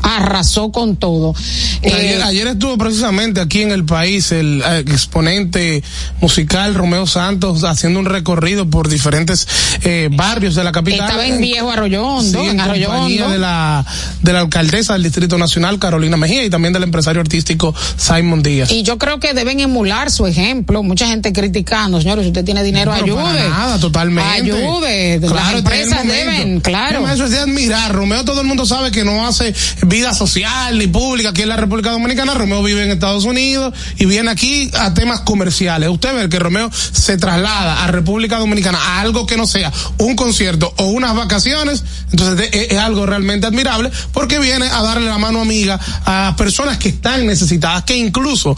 arrasó 0.01 0.71
con 0.71 0.95
todo. 0.95 1.35
Ayer, 1.83 2.19
eh, 2.19 2.23
ayer 2.23 2.47
estuvo 2.47 2.77
precisamente 2.77 3.41
aquí 3.41 3.61
en 3.61 3.71
el 3.71 3.85
país 3.85 4.31
el 4.31 4.63
exponente 4.87 5.83
musical 6.21 6.75
Romeo 6.75 7.07
Santos 7.07 7.63
haciendo 7.63 7.99
un 7.99 8.05
recorrido 8.05 8.69
por 8.69 8.87
diferentes 8.87 9.47
eh, 9.83 10.09
barrios 10.11 10.55
de 10.55 10.63
la 10.63 10.71
capital. 10.71 11.07
Estaba 11.07 11.25
en 11.25 11.39
Viejo 11.39 11.71
Arroyo 11.71 12.05
Hondo, 12.05 12.39
sí, 12.39 12.45
en, 12.45 12.51
en 12.51 12.59
Arroyo 12.61 12.91
Hondo. 12.91 13.29
de 13.29 13.37
la 13.37 13.85
de 14.21 14.33
la 14.33 14.39
alcaldesa 14.41 14.93
del 14.93 15.03
Distrito 15.03 15.37
Nacional 15.37 15.79
Carolina 15.79 16.17
Mejía 16.17 16.43
y 16.43 16.49
también 16.49 16.73
del 16.73 16.83
empresario 16.83 17.21
artístico 17.21 17.73
Simon 17.97 18.43
Díaz. 18.43 18.71
Y 18.71 18.83
yo 18.83 18.97
creo 18.97 19.19
que 19.19 19.33
deben 19.33 19.59
emular 19.59 20.11
su 20.11 20.25
ejemplo. 20.25 20.83
Mucha 20.83 21.07
gente 21.07 21.33
criticando, 21.33 22.01
señores, 22.01 22.23
si 22.23 22.29
usted 22.29 22.45
tiene 22.45 22.63
dinero, 22.63 22.91
no, 22.91 22.97
ayude. 22.97 23.49
Nada, 23.49 23.79
totalmente. 23.79 24.29
Ayude. 24.29 25.19
Claro, 25.19 25.35
Las 25.35 25.53
empresas 25.55 26.07
deben, 26.07 26.59
claro. 26.59 27.07
Eso 27.07 27.25
es 27.25 27.31
de 27.31 27.39
admirar. 27.39 27.93
Romeo 27.93 28.25
todo 28.25 28.41
el 28.41 28.47
mundo 28.47 28.65
sabe 28.65 28.91
que 28.91 29.03
no 29.03 29.25
hace 29.25 29.53
vida 29.85 30.13
social 30.13 30.77
ni 30.77 30.87
pública 30.87 31.29
aquí 31.29 31.43
en 31.43 31.49
la 31.49 31.57
República 31.57 31.91
Dominicana. 31.91 32.33
Romeo 32.33 32.63
vive 32.63 32.83
en 32.83 32.91
Estados 32.91 33.25
Unidos 33.25 33.73
y 33.97 34.05
viene 34.05 34.31
aquí 34.31 34.69
a 34.77 34.93
temas 34.93 35.21
comerciales. 35.21 35.89
Usted 35.89 36.13
ve 36.15 36.29
que 36.29 36.39
Romeo 36.39 36.69
se 36.73 37.17
traslada 37.17 37.83
a 37.83 37.87
República 37.87 38.37
Dominicana 38.37 38.77
a 38.77 39.01
algo 39.01 39.25
que 39.25 39.37
no 39.37 39.45
sea 39.59 39.71
un 39.97 40.15
concierto 40.15 40.73
o 40.77 40.85
unas 40.85 41.15
vacaciones. 41.15 41.83
Entonces 42.11 42.49
es, 42.51 42.71
es 42.71 42.77
algo 42.77 43.05
realmente 43.05 43.47
admirable 43.47 43.91
porque 44.13 44.39
viene 44.39 44.67
a 44.67 44.81
darle 44.81 45.07
la 45.07 45.17
mano 45.17 45.41
amiga 45.41 45.79
a 46.05 46.35
personas 46.37 46.77
que 46.77 46.89
están 46.89 47.25
necesitadas, 47.25 47.83
que 47.83 47.97
incluso 47.97 48.55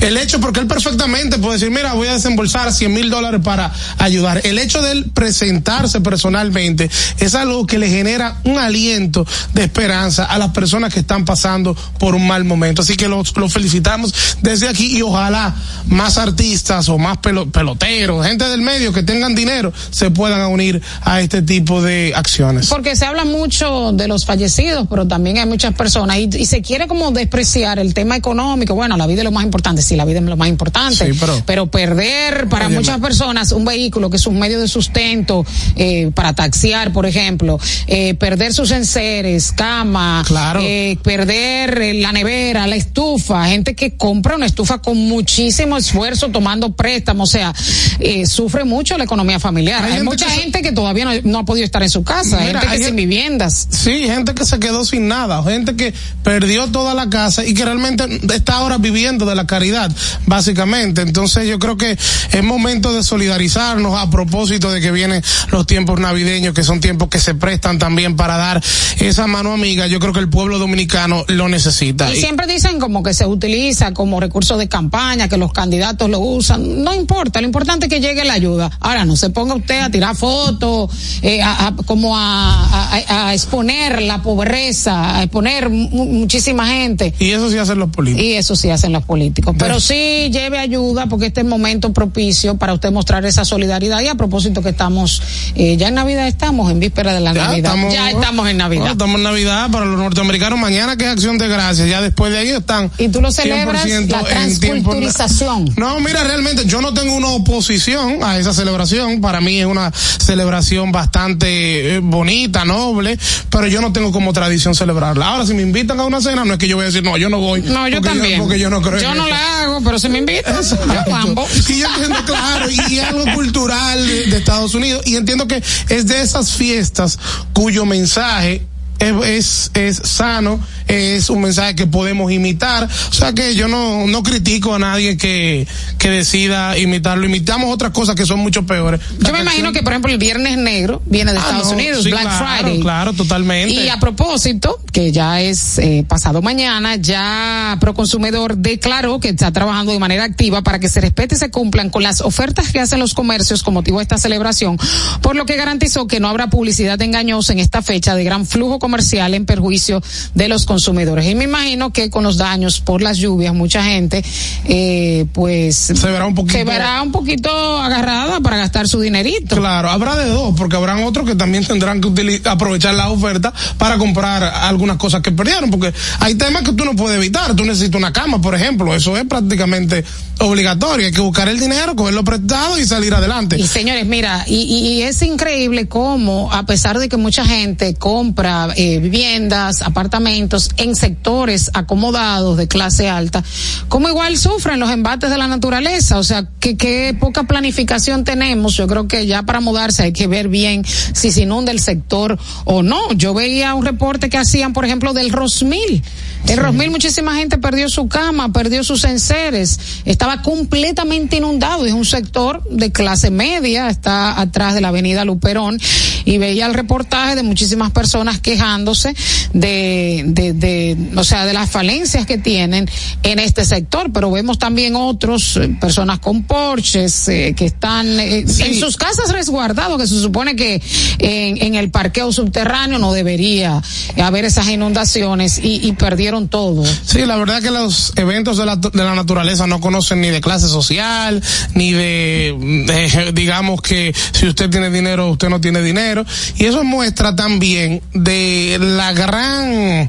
el 0.00 0.16
hecho, 0.16 0.40
porque 0.40 0.60
él 0.60 0.66
perfectamente 0.66 1.38
puede 1.38 1.54
decir, 1.54 1.70
mira, 1.70 1.94
voy 1.94 2.08
a 2.08 2.12
desembolsar 2.12 2.72
100 2.72 2.92
mil 2.92 3.10
dólares 3.10 3.40
para 3.42 3.72
ayudar. 3.98 4.40
El 4.44 4.58
hecho 4.58 4.80
de 4.80 4.92
él 4.92 5.10
presentarse 5.12 6.00
personalmente 6.00 6.88
es 7.18 7.34
algo 7.34 7.66
que 7.66 7.78
le 7.78 7.88
genera 7.88 8.36
un 8.44 8.58
aliento 8.58 9.26
de 9.54 9.64
esperanza 9.64 10.24
a 10.24 10.38
las 10.38 10.50
personas 10.50 10.92
que 10.92 11.00
están 11.00 11.24
pasando 11.24 11.74
por 11.98 12.14
un 12.14 12.26
mal 12.26 12.44
momento. 12.44 12.82
Así 12.82 12.96
que 12.96 13.08
lo, 13.08 13.22
lo 13.34 13.48
felicitamos 13.48 14.14
desde 14.40 14.68
aquí 14.68 14.96
y 14.96 15.02
ojalá 15.02 15.54
más 15.86 16.16
artistas 16.16 16.88
o 16.88 16.98
más 16.98 17.18
peloteros, 17.18 18.26
gente 18.26 18.44
del 18.44 18.60
medio 18.60 18.92
que 18.92 19.02
tengan 19.02 19.34
dinero, 19.34 19.72
se 19.90 20.10
puedan 20.10 20.27
unir 20.48 20.80
a 21.02 21.20
este 21.20 21.42
tipo 21.42 21.82
de 21.82 22.12
acciones. 22.14 22.68
Porque 22.68 22.96
se 22.96 23.06
habla 23.06 23.24
mucho 23.24 23.92
de 23.92 24.08
los 24.08 24.24
fallecidos, 24.24 24.86
pero 24.88 25.06
también 25.06 25.38
hay 25.38 25.46
muchas 25.46 25.74
personas 25.74 26.18
y, 26.18 26.28
y 26.36 26.46
se 26.46 26.62
quiere 26.62 26.86
como 26.86 27.10
despreciar 27.10 27.78
el 27.78 27.94
tema 27.94 28.16
económico. 28.16 28.74
Bueno, 28.74 28.96
la 28.96 29.06
vida 29.06 29.20
es 29.20 29.24
lo 29.24 29.32
más 29.32 29.44
importante, 29.44 29.82
sí, 29.82 29.96
la 29.96 30.04
vida 30.04 30.18
es 30.18 30.24
lo 30.24 30.36
más 30.36 30.48
importante, 30.48 31.12
sí, 31.12 31.18
pero, 31.18 31.42
pero, 31.46 31.66
perder 31.66 32.48
para 32.48 32.68
muchas 32.68 32.98
personas 33.00 33.52
un 33.52 33.64
vehículo 33.64 34.10
que 34.10 34.16
es 34.16 34.26
un 34.26 34.38
medio 34.38 34.60
de 34.60 34.68
sustento 34.68 35.44
eh, 35.76 36.10
para 36.14 36.32
taxiar, 36.32 36.92
por 36.92 37.06
ejemplo, 37.06 37.58
eh, 37.86 38.14
perder 38.14 38.52
sus 38.52 38.70
enseres, 38.70 39.52
cama, 39.52 40.22
claro. 40.26 40.60
eh, 40.62 40.98
perder 41.02 41.80
eh, 41.82 41.94
la 41.94 42.12
nevera, 42.12 42.66
la 42.66 42.76
estufa, 42.76 43.46
gente 43.46 43.74
que 43.74 43.96
compra 43.96 44.36
una 44.36 44.46
estufa 44.46 44.78
con 44.78 44.96
muchísimo 44.96 45.76
esfuerzo 45.76 46.28
tomando 46.28 46.74
préstamos, 46.74 47.28
o 47.28 47.32
sea, 47.32 47.54
eh, 48.00 48.26
sufre 48.26 48.64
mucho 48.64 48.96
la 48.96 49.04
economía 49.04 49.38
familiar. 49.38 49.84
Hay, 49.84 49.92
hay 49.92 49.98
gente 49.98 50.17
mucha 50.18 50.30
gente 50.30 50.62
que 50.62 50.72
todavía 50.72 51.04
no, 51.04 51.12
no, 51.24 51.38
ha 51.38 51.44
podido 51.44 51.64
estar 51.64 51.82
en 51.82 51.90
su 51.90 52.02
casa, 52.02 52.40
Mira, 52.40 52.60
gente 52.60 52.78
que 52.78 52.84
sin 52.84 52.96
viviendas. 52.96 53.68
Sí, 53.70 54.04
gente 54.04 54.34
que 54.34 54.44
se 54.44 54.58
quedó 54.58 54.84
sin 54.84 55.08
nada, 55.08 55.42
gente 55.42 55.76
que 55.76 55.94
perdió 56.22 56.68
toda 56.68 56.94
la 56.94 57.08
casa 57.08 57.44
y 57.44 57.54
que 57.54 57.64
realmente 57.64 58.04
está 58.34 58.54
ahora 58.54 58.78
viviendo 58.78 59.26
de 59.26 59.34
la 59.34 59.46
caridad, 59.46 59.90
básicamente. 60.26 61.02
Entonces 61.02 61.46
yo 61.48 61.58
creo 61.58 61.76
que 61.76 61.92
es 61.92 62.44
momento 62.44 62.92
de 62.92 63.02
solidarizarnos 63.02 63.98
a 63.98 64.10
propósito 64.10 64.72
de 64.72 64.80
que 64.80 64.90
vienen 64.90 65.22
los 65.50 65.66
tiempos 65.66 66.00
navideños, 66.00 66.54
que 66.54 66.64
son 66.64 66.80
tiempos 66.80 67.08
que 67.08 67.20
se 67.20 67.34
prestan 67.34 67.78
también 67.78 68.16
para 68.16 68.36
dar 68.36 68.62
esa 68.98 69.26
mano 69.26 69.52
amiga. 69.52 69.86
Yo 69.86 70.00
creo 70.00 70.12
que 70.12 70.20
el 70.20 70.28
pueblo 70.28 70.58
dominicano 70.58 71.24
lo 71.28 71.48
necesita. 71.48 72.10
Y, 72.10 72.16
y 72.16 72.20
siempre 72.20 72.46
dicen 72.46 72.80
como 72.80 73.02
que 73.02 73.14
se 73.14 73.26
utiliza 73.26 73.92
como 73.94 74.20
recurso 74.20 74.56
de 74.56 74.68
campaña, 74.68 75.28
que 75.28 75.36
los 75.36 75.52
candidatos 75.52 76.10
lo 76.10 76.18
usan. 76.18 76.82
No 76.82 76.94
importa, 76.94 77.40
lo 77.40 77.46
importante 77.46 77.86
es 77.86 77.90
que 77.90 78.00
llegue 78.00 78.24
la 78.24 78.34
ayuda. 78.34 78.70
Ahora, 78.80 79.04
no 79.04 79.16
se 79.16 79.30
ponga 79.30 79.54
usted 79.54 79.80
a 79.80 79.90
tirar 79.98 80.14
fotos, 80.14 80.90
eh, 81.22 81.42
a, 81.42 81.66
a, 81.66 81.76
como 81.84 82.16
a, 82.16 82.92
a, 83.08 83.34
exponer 83.34 84.00
la 84.00 84.22
pobreza 84.22 85.16
a 85.16 85.24
exponer 85.24 85.70
muchísima 85.70 86.68
gente. 86.68 87.12
Y 87.18 87.30
eso 87.30 87.50
sí 87.50 87.58
hacen 87.58 87.80
los 87.80 87.90
políticos. 87.90 88.24
Y 88.24 88.34
eso 88.34 88.54
sí 88.54 88.70
hacen 88.70 88.92
los 88.92 89.02
políticos. 89.02 89.56
Pero 89.58 89.80
sí 89.80 90.30
lleve 90.30 90.58
ayuda 90.58 91.06
porque 91.06 91.26
este 91.26 91.40
es 91.40 91.44
el 91.44 91.50
momento 91.50 91.92
propicio 91.92 92.56
para 92.58 92.74
usted 92.74 92.92
mostrar 92.92 93.24
esa 93.24 93.44
solidaridad. 93.44 94.00
Y 94.00 94.06
a 94.06 94.14
propósito 94.14 94.62
que 94.62 94.68
estamos, 94.68 95.20
eh, 95.56 95.76
ya 95.76 95.88
en 95.88 95.94
Navidad 95.94 96.28
estamos, 96.28 96.70
en 96.70 96.78
víspera 96.78 97.12
de 97.12 97.20
la 97.20 97.32
Navidad. 97.32 97.74
ya 97.90 98.10
estamos 98.10 98.48
en 98.48 98.56
Navidad. 98.56 98.92
estamos 98.92 99.16
en 99.16 99.22
Navidad 99.24 99.68
para 99.72 99.84
los 99.84 99.98
norteamericanos. 99.98 100.60
Mañana 100.60 100.96
que 100.96 101.06
es 101.06 101.10
acción 101.10 101.38
de 101.38 101.48
gracias. 101.48 101.88
Ya 101.88 102.00
después 102.00 102.30
de 102.30 102.38
ahí 102.38 102.50
están. 102.50 102.88
¿Y 102.98 103.08
tú 103.08 103.20
lo 103.20 103.32
celebras? 103.32 103.84
La 104.06 104.22
transculturización. 104.22 105.74
No, 105.76 105.98
mira, 105.98 106.22
realmente 106.22 106.66
yo 106.66 106.80
no 106.80 106.94
tengo 106.94 107.16
una 107.16 107.28
oposición 107.30 108.22
a 108.22 108.38
esa 108.38 108.54
celebración. 108.54 109.20
Para 109.20 109.40
mí 109.40 109.58
es 109.58 109.66
una 109.88 109.92
celebración 109.92 110.92
bastante 110.92 111.96
eh, 111.96 112.00
bonita, 112.00 112.64
noble, 112.64 113.18
pero 113.50 113.66
yo 113.66 113.80
no 113.80 113.92
tengo 113.92 114.12
como 114.12 114.32
tradición 114.32 114.74
celebrarla. 114.74 115.28
Ahora, 115.28 115.46
si 115.46 115.54
me 115.54 115.62
invitan 115.62 115.98
a 116.00 116.04
una 116.04 116.20
cena, 116.20 116.44
no 116.44 116.54
es 116.54 116.58
que 116.58 116.68
yo 116.68 116.76
voy 116.76 116.84
a 116.84 116.86
decir, 116.86 117.02
no, 117.02 117.16
yo 117.16 117.28
no 117.28 117.38
voy. 117.38 117.62
No, 117.62 117.88
yo 117.88 118.00
también. 118.00 118.40
porque 118.40 118.58
yo 118.58 118.70
no 118.70 118.82
creo. 118.82 119.00
Yo 119.00 119.14
no 119.14 119.26
la 119.26 119.62
hago, 119.62 119.80
pero 119.82 119.98
si 119.98 120.08
me 120.08 120.18
invitan, 120.18 120.56
yo 120.62 121.46
Y 121.68 121.78
yo 121.78 121.86
entiendo, 121.86 122.18
claro, 122.26 122.70
y, 122.70 122.98
es 122.98 123.04
algo 123.04 123.24
cultural 123.34 124.06
de 124.06 124.36
Estados 124.36 124.74
Unidos, 124.74 125.02
y 125.06 125.16
entiendo 125.16 125.46
que 125.46 125.62
es 125.88 126.06
de 126.06 126.20
esas 126.20 126.52
fiestas 126.52 127.18
cuyo 127.52 127.84
mensaje 127.84 128.66
es, 128.98 129.70
es, 129.74 129.96
sano, 129.96 130.60
es 130.86 131.30
un 131.30 131.42
mensaje 131.42 131.74
que 131.74 131.86
podemos 131.86 132.32
imitar. 132.32 132.84
O 132.84 133.12
sea 133.12 133.32
que 133.32 133.54
yo 133.54 133.68
no, 133.68 134.06
no 134.06 134.22
critico 134.22 134.74
a 134.74 134.78
nadie 134.78 135.16
que, 135.16 135.66
que 135.98 136.10
decida 136.10 136.76
imitarlo. 136.78 137.26
Imitamos 137.26 137.72
otras 137.72 137.92
cosas 137.92 138.16
que 138.16 138.26
son 138.26 138.40
mucho 138.40 138.66
peores. 138.66 139.00
Yo 139.20 139.32
me 139.32 139.40
imagino 139.40 139.72
que, 139.72 139.82
por 139.82 139.92
ejemplo, 139.92 140.12
el 140.12 140.18
Viernes 140.18 140.58
Negro 140.58 141.00
viene 141.06 141.32
de 141.32 141.38
ah, 141.38 141.42
Estados 141.42 141.72
Unidos, 141.72 142.04
Black 142.04 142.28
Friday. 142.38 142.80
Claro, 142.80 143.12
totalmente. 143.12 143.74
Y 143.74 143.88
a 143.88 143.98
propósito, 143.98 144.80
que 144.92 145.12
ya 145.12 145.40
es 145.40 145.78
eh, 145.78 146.04
pasado 146.06 146.42
mañana, 146.42 146.96
ya 146.96 147.76
Proconsumidor 147.80 148.56
declaró 148.56 149.20
que 149.20 149.28
está 149.28 149.52
trabajando 149.52 149.92
de 149.92 149.98
manera 149.98 150.24
activa 150.24 150.62
para 150.62 150.78
que 150.78 150.88
se 150.88 151.00
respete 151.00 151.36
y 151.36 151.38
se 151.38 151.50
cumplan 151.50 151.90
con 151.90 152.02
las 152.02 152.20
ofertas 152.20 152.72
que 152.72 152.80
hacen 152.80 152.98
los 152.98 153.14
comercios 153.14 153.62
con 153.62 153.74
motivo 153.74 153.98
de 153.98 154.02
esta 154.02 154.18
celebración, 154.18 154.78
por 155.22 155.36
lo 155.36 155.46
que 155.46 155.56
garantizó 155.56 156.06
que 156.06 156.20
no 156.20 156.28
habrá 156.28 156.50
publicidad 156.50 157.00
engañosa 157.00 157.52
en 157.52 157.60
esta 157.60 157.82
fecha 157.82 158.14
de 158.14 158.24
gran 158.24 158.46
flujo 158.46 158.78
comercial 158.78 158.87
en 159.34 159.46
perjuicio 159.46 160.02
de 160.34 160.48
los 160.48 160.66
consumidores. 160.66 161.26
Y 161.26 161.34
me 161.34 161.44
imagino 161.44 161.92
que 161.92 162.10
con 162.10 162.24
los 162.24 162.36
daños 162.36 162.80
por 162.80 163.02
las 163.02 163.18
lluvias, 163.18 163.54
mucha 163.54 163.82
gente, 163.84 164.24
eh, 164.64 165.26
pues 165.32 165.76
se 165.76 165.94
verá 165.94 166.26
un 166.26 166.34
poquito, 166.34 166.58
se 166.58 166.64
verá 166.64 167.02
un 167.02 167.12
poquito 167.12 167.50
agarrada 167.78 168.40
para 168.40 168.56
gastar 168.56 168.88
su 168.88 169.00
dinerito. 169.00 169.56
Claro, 169.56 169.90
habrá 169.90 170.16
de 170.16 170.28
dos, 170.28 170.54
porque 170.56 170.76
habrán 170.76 171.02
otros 171.04 171.26
que 171.26 171.34
también 171.34 171.64
tendrán 171.64 172.00
que 172.00 172.40
aprovechar 172.44 172.94
la 172.94 173.10
oferta 173.10 173.52
para 173.76 173.98
comprar 173.98 174.42
algunas 174.42 174.96
cosas 174.96 175.22
que 175.22 175.32
perdieron, 175.32 175.70
porque 175.70 175.92
hay 176.20 176.34
temas 176.34 176.62
que 176.62 176.72
tú 176.72 176.84
no 176.84 176.94
puedes 176.96 177.18
evitar. 177.18 177.54
Tú 177.54 177.64
necesitas 177.64 177.98
una 177.98 178.12
cama, 178.12 178.40
por 178.40 178.54
ejemplo, 178.54 178.94
eso 178.94 179.16
es 179.16 179.24
prácticamente 179.24 180.04
obligatorio. 180.38 181.06
Hay 181.06 181.12
que 181.12 181.20
buscar 181.20 181.48
el 181.48 181.58
dinero, 181.58 181.96
cogerlo 181.96 182.24
prestado 182.24 182.78
y 182.78 182.84
salir 182.84 183.14
adelante. 183.14 183.58
Y 183.58 183.66
señores, 183.66 184.06
mira, 184.06 184.44
y, 184.46 184.62
y, 184.62 185.02
es 185.02 185.20
increíble 185.22 185.88
cómo, 185.88 186.52
a 186.52 186.64
pesar 186.66 186.98
de 186.98 187.08
que 187.08 187.16
mucha 187.16 187.44
gente 187.44 187.94
compra 187.94 188.68
eh, 188.80 189.00
viviendas, 189.00 189.82
apartamentos 189.82 190.70
en 190.76 190.94
sectores 190.94 191.68
acomodados 191.74 192.56
de 192.56 192.68
clase 192.68 193.08
alta, 193.08 193.42
como 193.88 194.08
igual 194.08 194.38
sufren 194.38 194.78
los 194.78 194.88
embates 194.92 195.30
de 195.30 195.36
la 195.36 195.48
naturaleza. 195.48 196.16
O 196.16 196.22
sea, 196.22 196.46
que 196.60 196.76
qué 196.76 197.12
poca 197.18 197.42
planificación 197.42 198.22
tenemos. 198.22 198.76
Yo 198.76 198.86
creo 198.86 199.08
que 199.08 199.26
ya 199.26 199.42
para 199.42 199.58
mudarse 199.58 200.04
hay 200.04 200.12
que 200.12 200.28
ver 200.28 200.46
bien 200.46 200.84
si 200.84 201.32
se 201.32 201.42
inunda 201.42 201.72
el 201.72 201.80
sector 201.80 202.38
o 202.66 202.84
no. 202.84 203.12
Yo 203.14 203.34
veía 203.34 203.74
un 203.74 203.84
reporte 203.84 204.30
que 204.30 204.38
hacían, 204.38 204.72
por 204.72 204.84
ejemplo, 204.84 205.12
del 205.12 205.32
Rosmil. 205.32 206.04
El 206.46 206.58
Rosmil, 206.58 206.92
muchísima 206.92 207.34
gente 207.34 207.58
perdió 207.58 207.88
su 207.88 208.06
cama, 208.06 208.52
perdió 208.52 208.84
sus 208.84 209.02
enseres, 209.02 209.80
estaba 210.04 210.40
completamente 210.42 211.38
inundado. 211.38 211.84
Es 211.84 211.94
un 211.94 212.04
sector 212.04 212.62
de 212.70 212.92
clase 212.92 213.32
media, 213.32 213.88
está 213.88 214.40
atrás 214.40 214.74
de 214.74 214.80
la 214.80 214.88
avenida 214.88 215.24
Luperón 215.24 215.80
y 216.24 216.38
veía 216.38 216.66
el 216.66 216.74
reportaje 216.74 217.34
de 217.34 217.42
muchísimas 217.42 217.90
personas 217.90 218.38
quejándose 218.68 219.14
de, 219.52 220.24
de, 220.26 220.52
de, 220.52 220.96
o 221.16 221.24
sea, 221.24 221.46
de 221.46 221.54
las 221.54 221.70
falencias 221.70 222.26
que 222.26 222.38
tienen 222.38 222.88
en 223.22 223.38
este 223.38 223.64
sector, 223.64 224.10
pero 224.12 224.30
vemos 224.30 224.58
también 224.58 224.94
otros, 224.94 225.56
eh, 225.56 225.74
personas 225.80 226.18
con 226.18 226.42
porches, 226.42 227.28
eh, 227.28 227.54
que 227.56 227.64
están 227.66 228.20
eh, 228.20 228.40
en 228.40 228.74
sus 228.78 228.96
casas 228.96 229.32
resguardados, 229.32 229.98
que 230.00 230.06
se 230.06 230.20
supone 230.20 230.54
que 230.54 230.82
en, 231.18 231.62
en, 231.62 231.74
el 231.74 231.90
parqueo 231.90 232.32
subterráneo 232.32 232.98
no 232.98 233.12
debería 233.12 233.82
haber 234.22 234.44
esas 234.44 234.68
inundaciones 234.68 235.58
y, 235.62 235.86
y 235.86 235.92
perdieron 235.92 236.48
todo. 236.48 236.84
Sí, 237.04 237.24
la 237.24 237.36
verdad 237.36 237.62
que 237.62 237.70
los 237.70 238.12
eventos 238.16 238.58
de 238.58 238.66
la, 238.66 238.76
de 238.76 239.04
la 239.04 239.14
naturaleza 239.14 239.66
no 239.66 239.80
conocen 239.80 240.20
ni 240.20 240.28
de 240.28 240.40
clase 240.40 240.68
social, 240.68 241.42
ni 241.74 241.92
de, 241.92 242.54
de 242.86 243.32
digamos 243.32 243.80
que 243.80 244.14
si 244.32 244.46
usted 244.46 244.68
tiene 244.68 244.90
dinero, 244.90 245.30
usted 245.30 245.48
no 245.48 245.60
tiene 245.60 245.80
dinero. 245.80 246.24
Y 246.56 246.66
eso 246.66 246.84
muestra 246.84 247.34
también 247.34 248.02
de 248.12 248.57
la 248.78 249.12
gran, 249.12 250.06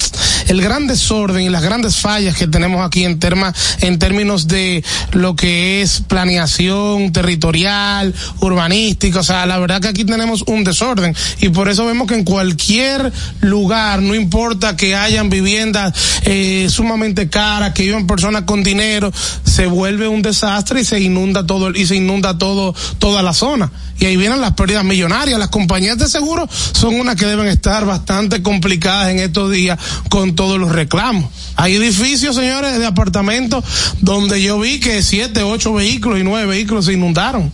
el 0.47 0.61
gran 0.61 0.87
desorden 0.87 1.43
y 1.43 1.49
las 1.49 1.63
grandes 1.63 1.97
fallas 1.97 2.35
que 2.35 2.47
tenemos 2.47 2.85
aquí 2.85 3.03
en 3.03 3.19
terma, 3.19 3.53
en 3.81 3.99
términos 3.99 4.47
de 4.47 4.83
lo 5.11 5.35
que 5.35 5.81
es 5.81 6.01
planeación 6.01 7.11
territorial, 7.11 8.13
urbanística, 8.39 9.19
o 9.19 9.23
sea, 9.23 9.45
la 9.45 9.59
verdad 9.59 9.81
que 9.81 9.87
aquí 9.87 10.05
tenemos 10.05 10.43
un 10.47 10.63
desorden 10.63 11.15
y 11.41 11.49
por 11.49 11.69
eso 11.69 11.85
vemos 11.85 12.07
que 12.07 12.15
en 12.15 12.23
cualquier 12.23 13.11
lugar, 13.41 14.01
no 14.01 14.15
importa 14.15 14.75
que 14.75 14.95
hayan 14.95 15.29
viviendas 15.29 15.93
eh, 16.23 16.67
sumamente 16.69 17.29
caras, 17.29 17.73
que 17.73 17.83
vivan 17.83 18.07
personas 18.07 18.43
con 18.43 18.63
dinero, 18.63 19.11
se 19.43 19.67
vuelve 19.67 20.07
un 20.07 20.21
desastre 20.21 20.81
y 20.81 20.85
se 20.85 20.99
inunda 20.99 21.45
todo 21.45 21.71
y 21.71 21.85
se 21.85 21.95
inunda 21.95 22.37
todo 22.37 22.73
toda 22.99 23.21
la 23.21 23.33
zona 23.33 23.71
y 23.99 24.05
ahí 24.05 24.17
vienen 24.17 24.39
las 24.39 24.53
pérdidas 24.53 24.83
millonarias. 24.83 25.37
Las 25.37 25.49
compañías 25.49 25.97
de 25.97 26.07
seguro 26.07 26.47
son 26.49 26.95
unas 26.95 27.15
que 27.15 27.25
deben 27.25 27.47
estar 27.47 27.85
bastante 27.85 28.28
complicadas 28.41 29.09
en 29.09 29.19
estos 29.19 29.51
días 29.51 29.77
con 30.09 30.35
todos 30.35 30.59
los 30.59 30.71
reclamos. 30.71 31.29
Hay 31.55 31.75
edificios, 31.75 32.35
señores, 32.35 32.79
de 32.79 32.85
apartamentos 32.85 33.63
donde 34.01 34.41
yo 34.41 34.59
vi 34.59 34.79
que 34.79 35.03
siete, 35.03 35.43
ocho 35.43 35.73
vehículos 35.73 36.19
y 36.19 36.23
nueve 36.23 36.47
vehículos 36.47 36.85
se 36.85 36.93
inundaron 36.93 37.51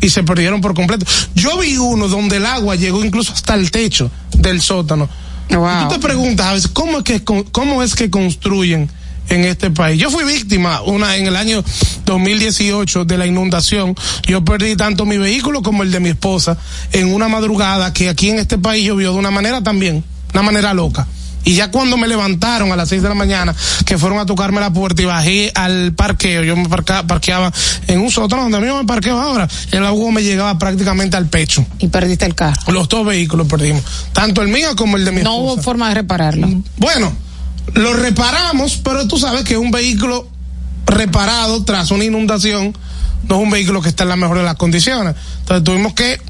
y 0.00 0.10
se 0.10 0.22
perdieron 0.22 0.60
por 0.60 0.74
completo. 0.74 1.06
Yo 1.34 1.58
vi 1.58 1.76
uno 1.76 2.08
donde 2.08 2.36
el 2.36 2.46
agua 2.46 2.76
llegó 2.76 3.04
incluso 3.04 3.32
hasta 3.32 3.54
el 3.54 3.70
techo 3.70 4.10
del 4.36 4.60
sótano. 4.62 5.08
Y 5.48 5.54
tú 5.54 5.94
te 5.94 5.98
preguntas 5.98 6.46
a 6.46 6.52
veces, 6.54 6.70
¿cómo 6.72 6.98
es 6.98 7.04
que, 7.04 7.22
cómo 7.24 7.82
es 7.82 7.94
que 7.94 8.10
construyen? 8.10 8.90
en 9.28 9.44
este 9.44 9.70
país. 9.70 10.00
Yo 10.00 10.10
fui 10.10 10.24
víctima 10.24 10.82
una 10.82 11.16
en 11.16 11.26
el 11.26 11.36
año 11.36 11.64
2018 12.04 13.04
de 13.04 13.18
la 13.18 13.26
inundación. 13.26 13.94
Yo 14.26 14.44
perdí 14.44 14.76
tanto 14.76 15.06
mi 15.06 15.18
vehículo 15.18 15.62
como 15.62 15.82
el 15.82 15.90
de 15.90 16.00
mi 16.00 16.10
esposa 16.10 16.58
en 16.92 17.12
una 17.12 17.28
madrugada 17.28 17.92
que 17.92 18.08
aquí 18.08 18.30
en 18.30 18.38
este 18.38 18.58
país 18.58 18.84
llovió 18.84 19.12
de 19.12 19.18
una 19.18 19.30
manera 19.30 19.62
también, 19.62 20.04
una 20.32 20.42
manera 20.42 20.74
loca. 20.74 21.06
Y 21.44 21.54
ya 21.54 21.70
cuando 21.70 21.96
me 21.96 22.06
levantaron 22.06 22.70
a 22.70 22.76
las 22.76 22.88
seis 22.88 23.02
de 23.02 23.08
la 23.08 23.14
mañana, 23.14 23.54
que 23.84 23.98
fueron 23.98 24.18
a 24.18 24.26
tocarme 24.26 24.60
la 24.60 24.72
puerta 24.72 25.02
y 25.02 25.06
bajé 25.06 25.50
al 25.54 25.92
parqueo, 25.92 26.44
yo 26.44 26.56
me 26.56 26.68
parqueaba 26.68 27.52
en 27.88 28.00
un 28.00 28.10
sótano 28.10 28.42
donde 28.42 28.58
a 28.58 28.60
mí 28.60 28.68
me 28.68 28.84
parqueo 28.84 29.20
ahora, 29.20 29.48
el 29.72 29.84
agua 29.84 30.12
me 30.12 30.22
llegaba 30.22 30.56
prácticamente 30.58 31.16
al 31.16 31.26
pecho. 31.26 31.66
Y 31.80 31.88
perdiste 31.88 32.26
el 32.26 32.34
carro. 32.34 32.60
Los 32.68 32.88
dos 32.88 33.04
vehículos 33.04 33.48
perdimos, 33.48 33.82
tanto 34.12 34.40
el 34.42 34.48
mío 34.48 34.76
como 34.76 34.96
el 34.96 35.04
de 35.04 35.10
mi 35.10 35.18
esposa. 35.18 35.36
No 35.36 35.42
hubo 35.42 35.60
forma 35.60 35.88
de 35.88 35.94
repararlo. 35.96 36.48
Bueno, 36.76 37.12
lo 37.74 37.92
reparamos, 37.94 38.76
pero 38.76 39.08
tú 39.08 39.18
sabes 39.18 39.44
que 39.44 39.56
un 39.56 39.72
vehículo 39.72 40.28
reparado 40.86 41.64
tras 41.64 41.90
una 41.90 42.04
inundación 42.04 42.76
no 43.28 43.36
es 43.36 43.42
un 43.42 43.50
vehículo 43.50 43.80
que 43.80 43.88
está 43.88 44.04
en 44.04 44.10
la 44.10 44.16
mejor 44.16 44.38
de 44.38 44.44
las 44.44 44.56
condiciones. 44.56 45.14
Entonces 45.40 45.64
tuvimos 45.64 45.94
que 45.94 46.20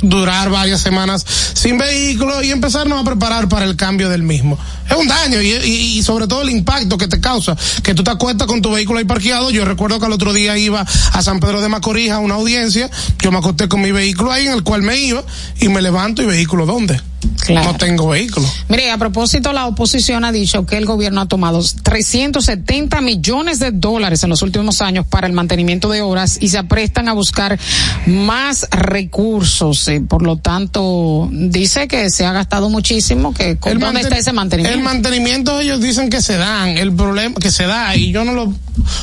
durar 0.00 0.50
varias 0.50 0.80
semanas 0.80 1.24
sin 1.54 1.78
vehículo 1.78 2.42
y 2.42 2.50
empezarnos 2.50 3.00
a 3.00 3.04
preparar 3.04 3.48
para 3.48 3.64
el 3.64 3.76
cambio 3.76 4.08
del 4.08 4.22
mismo. 4.22 4.58
Es 4.88 4.96
un 4.96 5.06
daño 5.06 5.42
y, 5.42 5.52
y, 5.52 6.02
sobre 6.02 6.26
todo 6.26 6.42
el 6.42 6.50
impacto 6.50 6.96
que 6.96 7.08
te 7.08 7.20
causa, 7.20 7.56
que 7.82 7.94
tú 7.94 8.02
te 8.02 8.10
acuestas 8.10 8.46
con 8.46 8.62
tu 8.62 8.70
vehículo 8.70 8.98
ahí 8.98 9.04
parqueado. 9.04 9.50
Yo 9.50 9.64
recuerdo 9.64 9.98
que 9.98 10.06
al 10.06 10.12
otro 10.12 10.32
día 10.32 10.56
iba 10.56 10.80
a 11.12 11.22
San 11.22 11.40
Pedro 11.40 11.60
de 11.60 11.68
Macorís 11.68 12.10
a 12.10 12.18
una 12.18 12.36
audiencia, 12.36 12.90
yo 13.20 13.30
me 13.32 13.38
acosté 13.38 13.68
con 13.68 13.80
mi 13.80 13.92
vehículo 13.92 14.32
ahí 14.32 14.46
en 14.46 14.52
el 14.52 14.62
cual 14.62 14.82
me 14.82 14.96
iba 14.96 15.22
y 15.60 15.68
me 15.68 15.82
levanto 15.82 16.22
y 16.22 16.26
vehículo 16.26 16.66
dónde. 16.66 17.00
No 17.48 17.74
tengo 17.76 18.08
vehículo. 18.08 18.46
Mire, 18.68 18.90
a 18.90 18.98
propósito, 18.98 19.52
la 19.52 19.66
oposición 19.66 20.24
ha 20.24 20.32
dicho 20.32 20.66
que 20.66 20.76
el 20.76 20.84
gobierno 20.84 21.22
ha 21.22 21.26
tomado 21.26 21.62
370 21.82 23.00
millones 23.00 23.58
de 23.58 23.70
dólares 23.70 24.22
en 24.22 24.30
los 24.30 24.42
últimos 24.42 24.82
años 24.82 25.06
para 25.06 25.26
el 25.26 25.32
mantenimiento 25.32 25.88
de 25.88 26.02
obras 26.02 26.38
y 26.40 26.48
se 26.48 26.58
aprestan 26.58 27.08
a 27.08 27.14
buscar 27.14 27.58
más 28.06 28.68
recursos. 28.70 29.88
Eh, 29.88 30.02
por 30.06 30.22
lo 30.22 30.36
tanto, 30.36 31.28
dice 31.32 31.88
que 31.88 32.10
se 32.10 32.26
ha 32.26 32.32
gastado 32.32 32.68
muchísimo, 32.68 33.32
que 33.32 33.54
¿dónde 33.54 34.00
está 34.00 34.18
ese 34.18 34.32
mantenimiento? 34.32 34.78
El 34.78 34.84
mantenimiento 34.84 35.58
ellos 35.60 35.80
dicen 35.80 36.10
que 36.10 36.20
se 36.20 36.36
dan, 36.36 36.76
el 36.76 36.92
problema 36.92 37.34
que 37.40 37.50
se 37.50 37.64
da 37.64 37.96
y 37.96 38.12
yo 38.12 38.24
no 38.24 38.34
lo 38.34 38.52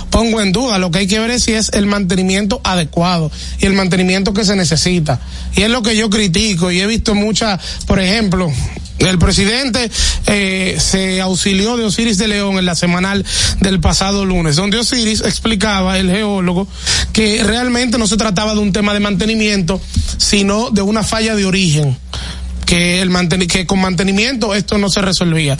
pongo 0.09 0.41
en 0.41 0.51
duda. 0.51 0.77
Lo 0.77 0.91
que 0.91 0.99
hay 0.99 1.07
que 1.07 1.19
ver 1.19 1.31
es 1.31 1.43
si 1.43 1.53
es 1.53 1.69
el 1.73 1.87
mantenimiento 1.87 2.61
adecuado 2.63 3.31
y 3.59 3.65
el 3.65 3.73
mantenimiento 3.73 4.33
que 4.33 4.45
se 4.45 4.55
necesita. 4.55 5.19
Y 5.55 5.63
es 5.63 5.69
lo 5.69 5.81
que 5.81 5.95
yo 5.95 6.09
critico 6.09 6.71
y 6.71 6.81
he 6.81 6.87
visto 6.87 7.15
muchas, 7.15 7.59
por 7.85 7.99
ejemplo, 7.99 8.04
El 8.99 9.19
presidente 9.19 9.91
eh, 10.27 10.77
se 10.79 11.19
auxilió 11.19 11.75
de 11.75 11.83
Osiris 11.83 12.17
de 12.17 12.29
León 12.29 12.57
en 12.57 12.65
la 12.65 12.75
semanal 12.75 13.25
del 13.59 13.81
pasado 13.81 14.25
lunes, 14.25 14.55
donde 14.55 14.77
Osiris 14.77 15.21
explicaba, 15.21 15.99
el 15.99 16.09
geólogo, 16.09 16.67
que 17.11 17.43
realmente 17.43 17.97
no 17.97 18.07
se 18.07 18.15
trataba 18.15 18.53
de 18.53 18.61
un 18.61 18.71
tema 18.71 18.93
de 18.93 19.01
mantenimiento, 19.01 19.81
sino 20.17 20.69
de 20.71 20.81
una 20.81 21.03
falla 21.03 21.35
de 21.35 21.45
origen, 21.45 21.97
que, 22.65 23.01
el 23.01 23.47
que 23.47 23.65
con 23.65 23.81
mantenimiento 23.81 24.55
esto 24.55 24.77
no 24.77 24.89
se 24.89 25.01
resolvía. 25.01 25.57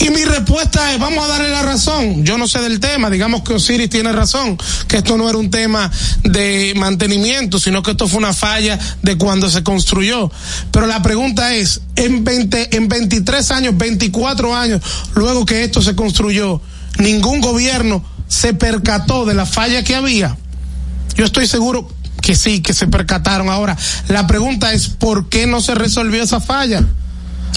Y 0.00 0.10
mi 0.10 0.24
respuesta 0.24 0.92
es, 0.92 1.00
vamos 1.00 1.24
a 1.24 1.28
darle 1.28 1.48
la 1.48 1.62
razón. 1.62 2.24
Yo 2.24 2.38
no 2.38 2.46
sé 2.46 2.60
del 2.60 2.78
tema, 2.78 3.10
digamos 3.10 3.42
que 3.42 3.54
Osiris 3.54 3.90
tiene 3.90 4.12
razón, 4.12 4.56
que 4.86 4.98
esto 4.98 5.16
no 5.16 5.28
era 5.28 5.38
un 5.38 5.50
tema 5.50 5.90
de 6.22 6.72
mantenimiento, 6.76 7.58
sino 7.58 7.82
que 7.82 7.92
esto 7.92 8.06
fue 8.06 8.18
una 8.18 8.32
falla 8.32 8.78
de 9.02 9.18
cuando 9.18 9.50
se 9.50 9.64
construyó. 9.64 10.30
Pero 10.70 10.86
la 10.86 11.02
pregunta 11.02 11.52
es, 11.54 11.80
en 11.96 12.22
20, 12.22 12.76
en 12.76 12.88
23 12.88 13.50
años, 13.50 13.76
24 13.76 14.54
años, 14.54 14.82
luego 15.14 15.44
que 15.44 15.64
esto 15.64 15.82
se 15.82 15.96
construyó, 15.96 16.60
ningún 16.98 17.40
gobierno 17.40 18.04
se 18.28 18.54
percató 18.54 19.24
de 19.24 19.34
la 19.34 19.46
falla 19.46 19.82
que 19.82 19.96
había. 19.96 20.36
Yo 21.16 21.24
estoy 21.24 21.48
seguro 21.48 21.90
que 22.20 22.36
sí, 22.36 22.60
que 22.60 22.72
se 22.72 22.86
percataron. 22.86 23.48
Ahora, 23.48 23.76
la 24.08 24.26
pregunta 24.28 24.72
es, 24.72 24.88
¿por 24.88 25.28
qué 25.28 25.46
no 25.46 25.60
se 25.60 25.74
resolvió 25.74 26.22
esa 26.22 26.40
falla? 26.40 26.84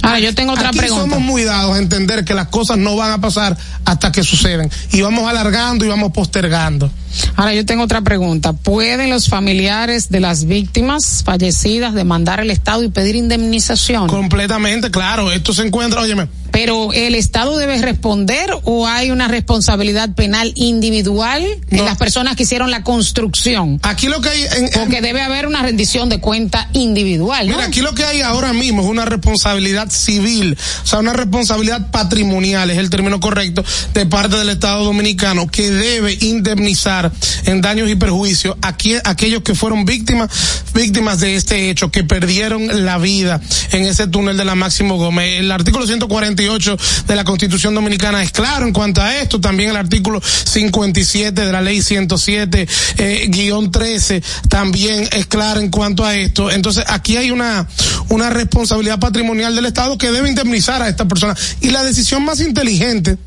Ah, 0.03 0.19
yo 0.19 0.33
tengo 0.33 0.53
otra 0.53 0.69
Aquí 0.69 0.79
pregunta. 0.79 1.03
Somos 1.03 1.19
muy 1.19 1.43
dados 1.43 1.75
a 1.75 1.79
entender 1.79 2.25
que 2.25 2.33
las 2.33 2.47
cosas 2.47 2.77
no 2.77 2.95
van 2.95 3.11
a 3.11 3.21
pasar 3.21 3.57
hasta 3.85 4.11
que 4.11 4.23
suceden. 4.23 4.69
Y 4.91 5.01
vamos 5.01 5.29
alargando 5.29 5.85
y 5.85 5.87
vamos 5.87 6.11
postergando. 6.11 6.91
Ahora 7.35 7.53
yo 7.53 7.65
tengo 7.65 7.83
otra 7.83 8.01
pregunta. 8.01 8.53
¿Pueden 8.53 9.09
los 9.09 9.27
familiares 9.27 10.09
de 10.09 10.19
las 10.19 10.45
víctimas 10.45 11.23
fallecidas 11.23 11.93
demandar 11.93 12.39
al 12.39 12.51
Estado 12.51 12.83
y 12.83 12.89
pedir 12.89 13.15
indemnización? 13.15 14.07
Completamente, 14.07 14.91
claro. 14.91 15.31
Esto 15.31 15.53
se 15.53 15.63
encuentra, 15.63 16.01
óyeme. 16.01 16.27
Pero 16.51 16.93
el 16.93 17.15
Estado 17.15 17.57
debe 17.57 17.77
responder 17.81 18.51
o 18.63 18.87
hay 18.87 19.11
una 19.11 19.27
responsabilidad 19.27 20.13
penal 20.15 20.51
individual 20.55 21.43
no. 21.69 21.79
en 21.79 21.85
las 21.85 21.97
personas 21.97 22.35
que 22.35 22.43
hicieron 22.43 22.71
la 22.71 22.83
construcción. 22.83 23.79
Aquí 23.83 24.07
lo 24.07 24.21
que 24.21 24.29
hay, 24.29 24.41
en, 24.43 24.65
en, 24.65 24.69
porque 24.73 25.01
debe 25.01 25.21
haber 25.21 25.47
una 25.47 25.61
rendición 25.61 26.09
de 26.09 26.19
cuenta 26.19 26.69
individual. 26.73 27.47
¿no? 27.47 27.55
Mira, 27.55 27.67
aquí 27.67 27.81
lo 27.81 27.93
que 27.93 28.03
hay 28.03 28.21
ahora 28.21 28.53
mismo 28.53 28.81
es 28.81 28.87
una 28.87 29.05
responsabilidad 29.05 29.89
civil, 29.89 30.57
o 30.83 30.87
sea, 30.87 30.99
una 30.99 31.13
responsabilidad 31.13 31.91
patrimonial 31.91 32.69
es 32.69 32.77
el 32.77 32.89
término 32.89 33.19
correcto 33.19 33.63
de 33.93 34.05
parte 34.05 34.37
del 34.37 34.49
Estado 34.49 34.83
Dominicano 34.83 35.47
que 35.47 35.69
debe 35.71 36.17
indemnizar 36.21 37.11
en 37.45 37.61
daños 37.61 37.89
y 37.89 37.95
perjuicios 37.95 38.57
a 38.61 38.75
aquellos 39.05 39.43
que 39.43 39.55
fueron 39.55 39.85
víctimas, 39.85 40.29
víctimas 40.73 41.19
de 41.19 41.35
este 41.35 41.69
hecho, 41.69 41.91
que 41.91 42.03
perdieron 42.03 42.85
la 42.85 42.97
vida 42.97 43.41
en 43.71 43.85
ese 43.85 44.07
túnel 44.07 44.37
de 44.37 44.45
la 44.45 44.55
Máximo 44.55 44.97
Gómez. 44.97 45.39
El 45.39 45.51
artículo 45.51 45.87
140 45.87 46.40
de 46.41 47.15
la 47.15 47.23
Constitución 47.23 47.75
Dominicana 47.75 48.23
es 48.23 48.31
claro 48.31 48.65
en 48.65 48.73
cuanto 48.73 49.01
a 49.01 49.17
esto. 49.17 49.39
También 49.39 49.69
el 49.69 49.75
artículo 49.75 50.21
57 50.21 51.45
de 51.45 51.51
la 51.51 51.61
Ley 51.61 51.81
107 51.81 52.67
eh, 52.97 53.27
guion 53.29 53.71
13 53.71 54.23
también 54.49 55.07
es 55.11 55.27
claro 55.27 55.59
en 55.59 55.69
cuanto 55.69 56.03
a 56.03 56.15
esto. 56.15 56.49
Entonces 56.49 56.83
aquí 56.87 57.17
hay 57.17 57.31
una 57.31 57.67
una 58.09 58.29
responsabilidad 58.29 58.99
patrimonial 58.99 59.55
del 59.55 59.67
Estado 59.67 59.97
que 59.97 60.11
debe 60.11 60.29
indemnizar 60.29 60.81
a 60.81 60.89
esta 60.89 61.07
persona 61.07 61.35
y 61.61 61.69
la 61.69 61.83
decisión 61.83 62.25
más 62.25 62.39
inteligente 62.41 63.17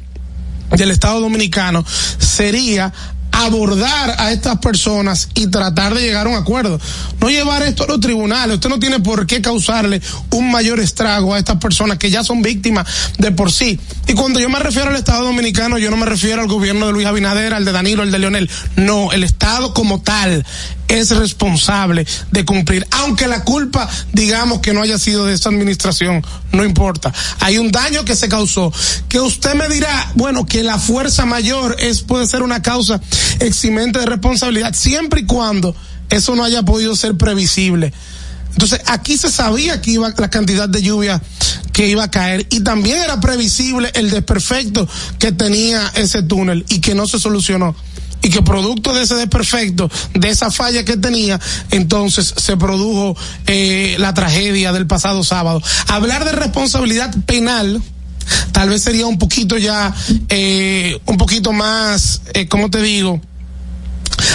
del 0.77 0.91
Estado 0.91 1.21
Dominicano 1.21 1.85
sería 2.19 2.93
abordar 3.35 4.15
a 4.19 4.33
estas 4.33 4.59
personas 4.59 5.29
y 5.35 5.49
tratar 5.49 5.95
de 5.95 6.03
llegar 6.03 6.27
a 6.27 6.31
un 6.31 6.37
acuerdo. 6.37 6.81
No 7.21 7.29
llevar 7.29 7.63
esto 7.63 7.85
a 7.85 7.87
los 7.87 8.01
tribunales. 8.01 8.55
Usted 8.55 8.69
no 8.69 8.79
tiene 8.79 9.01
por 9.01 9.27
qué 9.27 9.43
causarle 9.43 10.01
un 10.31 10.51
mayor 10.51 10.81
estrago 10.81 11.35
a 11.35 11.39
estas 11.39 11.57
personas 11.57 11.99
que 11.99 12.11
ya 12.11 12.23
son 12.23 12.43
víctimas 12.43 12.87
de 13.19 13.33
por 13.33 13.51
sí. 13.51 13.79
Y 14.07 14.15
cuando 14.15 14.41
yo 14.41 14.49
me 14.49 14.59
refiero 14.59 14.91
al 14.91 14.97
Estado 14.97 15.25
Dominicano, 15.25 15.79
yo 15.79 15.91
no 15.91 15.97
me 15.97 16.07
refiero 16.07 16.43
al 16.43 16.49
gobierno 16.49 16.87
de 16.87 16.93
Luis 16.93 17.07
Abinader, 17.07 17.55
al 17.55 17.65
de 17.65 17.73
Danilo, 17.73 18.03
al 18.03 18.13
de 18.13 18.19
Leonel. 18.19 18.51
No, 18.77 19.13
el 19.13 19.25
Estado 19.25 19.75
como 19.75 20.01
tal 20.01 20.45
es 20.89 21.11
responsable 21.11 22.07
de 22.31 22.45
cumplir, 22.45 22.87
aunque 22.91 23.27
la 23.27 23.43
culpa, 23.43 23.89
digamos 24.13 24.61
que 24.61 24.73
no 24.73 24.83
haya 24.83 24.99
sido 24.99 25.27
de 25.27 25.35
esta 25.35 25.49
administración, 25.49 26.25
no 26.53 26.65
importa. 26.65 27.13
Hay 27.41 27.59
un 27.59 27.73
daño 27.73 28.05
que 28.05 28.15
se 28.15 28.29
causó, 28.29 28.73
que 29.09 29.21
usted 29.21 29.55
me 29.55 29.69
dirá, 29.69 30.13
bueno, 30.15 30.47
que 30.47 30.63
la 30.63 30.79
fuerza 30.79 31.25
mayor 31.25 31.77
es, 31.79 32.03
puede 32.03 32.27
ser 32.27 32.43
una 32.43 32.63
causa 32.63 33.01
eximente 33.41 33.99
de 33.99 34.07
responsabilidad, 34.07 34.75
siempre 34.75 35.21
y 35.21 35.27
cuando 35.27 35.75
eso 36.11 36.35
no 36.35 36.45
haya 36.45 36.63
podido 36.63 36.95
ser 36.97 37.17
previsible. 37.17 37.93
Entonces, 38.53 38.81
aquí 38.87 39.17
se 39.17 39.31
sabía 39.31 39.81
que 39.81 39.93
iba 39.93 40.13
la 40.17 40.31
cantidad 40.31 40.69
de 40.69 40.81
lluvia 40.81 41.21
que 41.73 41.89
iba 41.89 42.05
a 42.05 42.11
caer 42.11 42.47
y 42.51 42.61
también 42.61 42.99
era 42.99 43.21
previsible 43.21 43.91
el 43.95 44.11
desperfecto 44.11 44.89
que 45.19 45.33
tenía 45.33 45.91
ese 45.97 46.23
túnel 46.23 46.65
y 46.69 46.81
que 46.81 46.95
no 46.95 47.09
se 47.09 47.19
solucionó 47.19 47.75
y 48.23 48.31
que 48.31 48.43
producto 48.43 48.95
de 48.95 49.03
ese 49.03 49.17
desperfecto, 49.17 49.91
de 50.15 50.31
esa 50.31 50.51
falla 50.51 50.83
que 50.85 50.97
tenía, 50.97 51.39
entonces 51.71 52.33
se 52.35 52.57
produjo 52.57 53.17
eh, 53.47 53.97
la 53.99 54.15
tragedia 54.15 54.73
del 54.73 54.87
pasado 54.87 55.23
sábado. 55.23 55.61
Hablar 55.89 56.25
de 56.25 56.33
responsabilidad 56.33 57.15
penal 57.27 57.83
tal 58.53 58.69
vez 58.69 58.83
sería 58.83 59.07
un 59.07 59.19
poquito 59.19 59.57
ya, 59.59 59.95
eh, 60.29 60.99
un 61.07 61.17
poquito 61.17 61.53
más, 61.53 62.23
eh, 62.35 62.49
¿cómo 62.49 62.71
te 62.71 62.83
digo? 62.83 63.21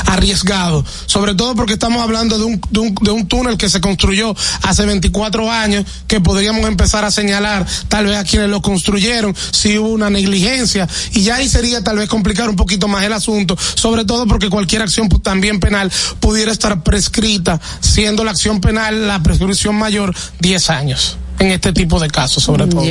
arriesgado, 0.06 0.86
sobre 1.06 1.36
todo 1.36 1.56
porque 1.56 1.74
estamos 1.74 2.02
hablando 2.02 2.38
de 2.38 2.46
un, 2.46 2.62
de 2.70 2.80
un, 2.80 2.96
de 2.96 3.12
un 3.12 3.28
túnel 3.28 3.58
que 3.58 3.70
se 3.70 3.82
construyó 3.82 4.36
hace 4.64 4.86
24 4.86 5.52
años, 5.52 5.86
que 6.08 6.20
podríamos 6.20 6.68
empezar 6.68 7.06
a 7.06 7.12
señalar 7.12 7.66
tal 7.88 8.06
vez 8.06 8.18
a 8.18 8.24
quienes 8.24 8.50
lo 8.50 8.62
construyeron, 8.62 9.36
si 9.52 9.78
hubo 9.78 9.90
una 9.90 10.10
negligencia, 10.10 10.88
y 11.14 11.22
ya 11.22 11.36
ahí 11.36 11.48
sería 11.48 11.84
tal 11.84 11.98
vez 11.98 12.10
complicar 12.10 12.50
un 12.50 12.56
poquito 12.56 12.88
más 12.88 13.04
el 13.04 13.14
asunto, 13.14 13.58
sobre 13.76 14.06
todo 14.06 14.28
porque 14.28 14.50
cualquier 14.50 14.82
acción 14.82 15.10
también 15.22 15.60
penal 15.60 15.92
pudiera 16.20 16.52
estar 16.52 16.84
prescrita, 16.84 17.60
siendo 17.80 18.24
la 18.24 18.32
acción 18.32 18.62
penal 18.62 19.08
la 19.08 19.22
prescripción 19.24 19.76
mayor 19.76 20.14
10 20.40 20.70
años 20.70 21.18
en 21.40 21.52
este 21.52 21.74
tipo 21.74 22.00
de 22.00 22.10
casos, 22.10 22.44
sobre 22.44 22.68
todo. 22.68 22.84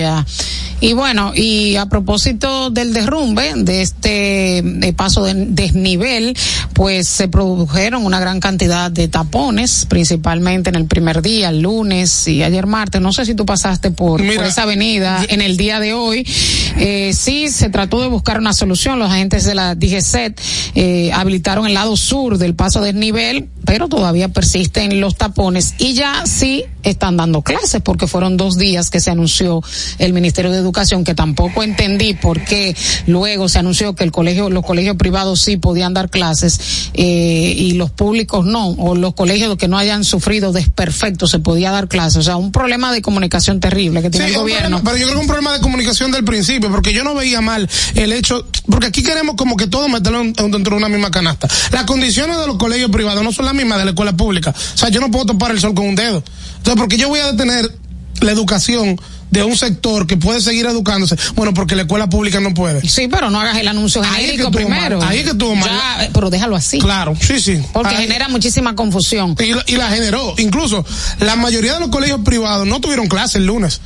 Y 0.81 0.93
bueno, 0.93 1.33
y 1.35 1.75
a 1.75 1.87
propósito 1.87 2.71
del 2.71 2.93
derrumbe, 2.93 3.53
de 3.57 3.83
este 3.83 4.63
de 4.65 4.93
paso 4.93 5.25
de 5.25 5.35
desnivel, 5.35 6.37
pues 6.73 7.09
se 7.09 7.27
produjeron 7.27 8.07
una 8.07 8.21
gran 8.21 8.39
cantidad 8.39 8.89
de 8.89 9.09
tapones, 9.09 9.87
principalmente 9.89 10.71
en 10.71 10.77
el 10.77 10.87
primer 10.87 11.21
día, 11.21 11.49
el 11.49 11.63
lunes 11.63 12.29
y 12.29 12.45
ayer 12.45 12.67
martes. 12.67 13.01
No 13.01 13.13
sé 13.13 13.27
si 13.27 13.35
tú 13.35 13.45
pasaste 13.45 13.91
por, 13.91 14.23
Mira, 14.23 14.37
por 14.37 14.45
esa 14.45 14.63
avenida 14.63 15.25
en 15.29 15.43
el 15.43 15.57
día 15.57 15.81
de 15.81 15.95
hoy. 15.95 16.25
Eh, 16.77 17.13
sí, 17.13 17.49
se 17.49 17.71
trató 17.71 18.01
de 18.01 18.07
buscar 18.07 18.39
una 18.39 18.53
solución. 18.53 19.01
Los 19.01 19.11
agentes 19.11 19.45
de 19.45 19.57
la 19.57 19.75
DGCET 19.75 20.41
eh, 20.77 21.11
habilitaron 21.13 21.67
el 21.67 21.75
lado 21.75 21.97
sur 21.97 22.39
del 22.39 22.55
paso 22.55 22.81
desnivel, 22.81 23.49
pero 23.65 23.89
todavía 23.89 24.29
persisten 24.29 25.01
los 25.01 25.17
tapones 25.17 25.75
y 25.79 25.95
ya 25.95 26.25
sí 26.25 26.65
están 26.85 27.17
dando 27.17 27.43
clases 27.43 27.83
porque 27.83 28.07
fueron 28.07 28.38
dos 28.39 28.57
días 28.57 28.89
que 28.89 29.01
se 29.01 29.11
anunció 29.11 29.63
el 29.99 30.15
Ministerio 30.15 30.51
de 30.51 30.57
Educación 30.57 31.05
que 31.05 31.15
tampoco 31.15 31.63
entendí 31.63 32.15
por 32.15 32.43
qué 32.43 32.75
luego 33.07 33.51
se 33.51 33.59
anunció 33.59 33.95
que 33.95 34.05
el 34.05 34.13
colegio, 34.13 34.49
los 34.49 34.65
colegios 34.65 34.97
privados 34.97 35.43
sí 35.43 35.59
podían 35.59 35.93
dar 35.93 36.09
clases 36.09 36.91
eh, 36.95 37.55
y 37.57 37.73
los 37.73 37.91
públicos 37.91 38.47
no, 38.47 38.69
o 38.71 38.95
los 38.95 39.13
colegios 39.15 39.57
que 39.57 39.69
no 39.69 39.77
hayan 39.77 40.05
sufrido 40.05 40.53
desperfectos 40.53 41.31
se 41.31 41.39
podía 41.39 41.71
dar 41.71 41.89
clases. 41.89 42.17
O 42.19 42.23
sea, 42.23 42.37
un 42.37 42.53
problema 42.53 42.93
de 42.93 43.03
comunicación 43.03 43.61
terrible 43.61 44.01
que 44.03 44.11
tiene 44.11 44.29
sí, 44.29 44.33
el 44.33 44.41
gobierno. 44.41 44.79
Problema, 44.79 44.91
pero 44.91 44.97
yo 44.97 45.07
creo 45.07 45.19
que 45.19 45.23
un 45.23 45.27
problema 45.27 45.53
de 45.53 45.61
comunicación 45.61 46.11
del 46.11 46.25
principio, 46.25 46.71
porque 46.71 46.93
yo 46.93 47.05
no 47.05 47.15
veía 47.15 47.41
mal 47.41 47.69
el 47.95 48.13
hecho, 48.13 48.47
porque 48.71 48.87
aquí 48.87 49.03
queremos 49.03 49.37
como 49.37 49.57
que 49.57 49.67
todo 49.67 49.89
meterlo 49.89 50.23
dentro 50.23 50.61
de 50.61 50.77
una 50.77 50.89
misma 50.89 51.11
canasta. 51.11 51.49
Las 51.73 51.85
condiciones 51.85 52.39
de 52.39 52.47
los 52.47 52.57
colegios 52.57 52.91
privados 52.91 53.23
no 53.23 53.33
son 53.33 53.47
las 53.47 53.55
mismas 53.55 53.79
de 53.79 53.85
la 53.85 53.91
escuela 53.91 54.17
pública. 54.17 54.51
O 54.51 54.79
sea, 54.79 54.89
yo 54.89 55.01
no 55.01 55.11
puedo 55.11 55.27
topar 55.27 55.51
el 55.51 55.61
sol 55.61 55.75
con 55.75 55.87
un 55.87 55.95
dedo. 55.95 56.23
Entonces, 56.59 56.81
porque 56.81 56.97
yo 56.97 57.09
voy 57.09 57.21
a 57.21 57.33
detener 57.33 57.71
la 58.21 58.33
educación 58.33 59.01
de 59.31 59.43
un 59.43 59.57
sector 59.57 60.07
que 60.07 60.17
puede 60.17 60.41
seguir 60.41 60.67
educándose, 60.67 61.17
bueno, 61.35 61.53
porque 61.53 61.77
la 61.77 61.83
escuela 61.83 62.09
pública 62.09 62.41
no 62.41 62.55
puede. 62.55 62.87
Sí, 62.89 63.09
pero 63.09 63.31
no 63.31 63.41
hagas 63.41 63.59
el 63.59 63.69
anuncio 63.69 64.03
genérico 64.03 64.45
es 64.45 64.51
que 64.51 64.57
primero. 64.57 64.99
Mal, 64.99 65.09
ahí 65.09 65.19
es 65.19 65.25
que 65.25 65.35
tuvo 65.35 65.55
mal. 65.55 65.69
Ya, 65.69 66.11
pero 66.13 66.31
déjalo 66.31 66.57
así. 66.57 66.79
Claro, 66.79 67.15
sí, 67.21 67.41
sí. 67.41 67.63
Porque 67.73 67.95
ahí. 67.95 68.03
genera 68.03 68.29
muchísima 68.29 68.75
confusión. 68.75 69.37
Y, 69.39 69.73
y 69.73 69.77
la 69.77 69.91
generó. 69.91 70.35
Incluso, 70.39 70.85
la 71.21 71.37
mayoría 71.37 71.75
de 71.75 71.81
los 71.81 71.91
colegios 71.91 72.21
privados 72.25 72.67
no 72.67 72.81
tuvieron 72.81 73.09
clase 73.09 73.39
el 73.39 73.47
lunes. 73.47 73.81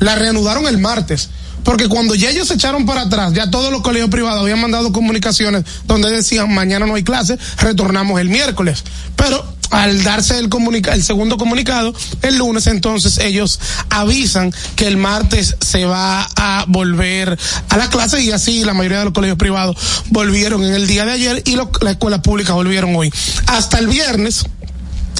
La 0.00 0.14
reanudaron 0.14 0.66
el 0.66 0.78
martes 0.78 1.28
porque 1.64 1.88
cuando 1.88 2.14
ya 2.14 2.30
ellos 2.30 2.48
se 2.48 2.54
echaron 2.54 2.86
para 2.86 3.02
atrás, 3.02 3.32
ya 3.32 3.50
todos 3.50 3.72
los 3.72 3.82
colegios 3.82 4.10
privados 4.10 4.42
habían 4.42 4.60
mandado 4.60 4.92
comunicaciones 4.92 5.64
donde 5.84 6.10
decían 6.10 6.52
mañana 6.52 6.86
no 6.86 6.94
hay 6.94 7.04
clase, 7.04 7.38
retornamos 7.58 8.20
el 8.20 8.28
miércoles. 8.28 8.84
Pero 9.16 9.44
al 9.70 10.02
darse 10.02 10.38
el, 10.38 10.48
comunica 10.48 10.94
el 10.94 11.02
segundo 11.02 11.36
comunicado, 11.36 11.94
el 12.22 12.38
lunes 12.38 12.66
entonces 12.66 13.18
ellos 13.18 13.60
avisan 13.88 14.52
que 14.76 14.86
el 14.86 14.96
martes 14.96 15.56
se 15.60 15.84
va 15.84 16.28
a 16.36 16.64
volver 16.66 17.38
a 17.68 17.76
la 17.76 17.88
clase 17.88 18.20
y 18.20 18.32
así 18.32 18.64
la 18.64 18.74
mayoría 18.74 18.98
de 18.98 19.04
los 19.04 19.14
colegios 19.14 19.38
privados 19.38 19.76
volvieron 20.08 20.64
en 20.64 20.74
el 20.74 20.86
día 20.86 21.04
de 21.04 21.12
ayer 21.12 21.42
y 21.46 21.56
las 21.56 21.68
escuelas 21.88 22.20
públicas 22.20 22.54
volvieron 22.54 22.94
hoy. 22.96 23.12
Hasta 23.46 23.78
el 23.78 23.86
viernes, 23.86 24.44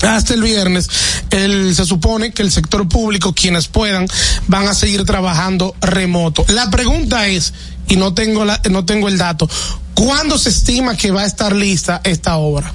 hasta 0.02 0.34
el 0.34 0.42
viernes, 0.42 0.88
el, 1.30 1.74
se 1.74 1.84
supone 1.84 2.32
que 2.32 2.42
el 2.42 2.50
sector 2.50 2.88
público, 2.88 3.34
quienes 3.34 3.68
puedan, 3.68 4.06
van 4.48 4.68
a 4.68 4.74
seguir 4.74 5.04
trabajando 5.04 5.74
remoto. 5.80 6.44
La 6.48 6.70
pregunta 6.70 7.26
es, 7.26 7.52
y 7.88 7.96
no 7.96 8.14
tengo 8.14 8.44
la, 8.44 8.60
no 8.70 8.84
tengo 8.84 9.08
el 9.08 9.18
dato, 9.18 9.48
¿cuándo 9.94 10.38
se 10.38 10.50
estima 10.50 10.96
que 10.96 11.10
va 11.10 11.22
a 11.22 11.26
estar 11.26 11.54
lista 11.54 12.00
esta 12.04 12.36
obra? 12.36 12.72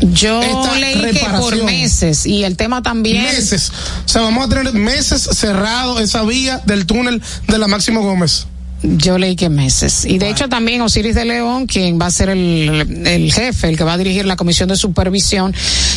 Yo 0.00 0.40
leí 0.78 1.00
que 1.12 1.26
por 1.38 1.56
meses 1.64 2.26
y 2.26 2.44
el 2.44 2.56
tema 2.56 2.82
también. 2.82 3.22
Meses. 3.22 3.72
O 4.04 4.08
sea, 4.08 4.22
vamos 4.22 4.46
a 4.46 4.48
tener 4.50 4.72
meses 4.74 5.22
cerrado 5.22 6.00
esa 6.00 6.22
vía 6.22 6.60
del 6.66 6.84
túnel 6.84 7.22
de 7.48 7.58
la 7.58 7.66
Máximo 7.66 8.02
Gómez. 8.02 8.46
Yo 8.96 9.18
leí 9.18 9.34
que 9.34 9.48
meses. 9.48 10.04
Y 10.04 10.18
de 10.18 10.30
hecho 10.30 10.48
también 10.48 10.80
Osiris 10.80 11.14
de 11.14 11.24
León, 11.24 11.66
quien 11.66 12.00
va 12.00 12.06
a 12.06 12.10
ser 12.10 12.28
el, 12.28 13.04
el, 13.06 13.32
jefe, 13.32 13.68
el 13.68 13.76
que 13.76 13.84
va 13.84 13.94
a 13.94 13.98
dirigir 13.98 14.26
la 14.26 14.36
comisión 14.36 14.68
de 14.68 14.76
supervisión, 14.76 15.54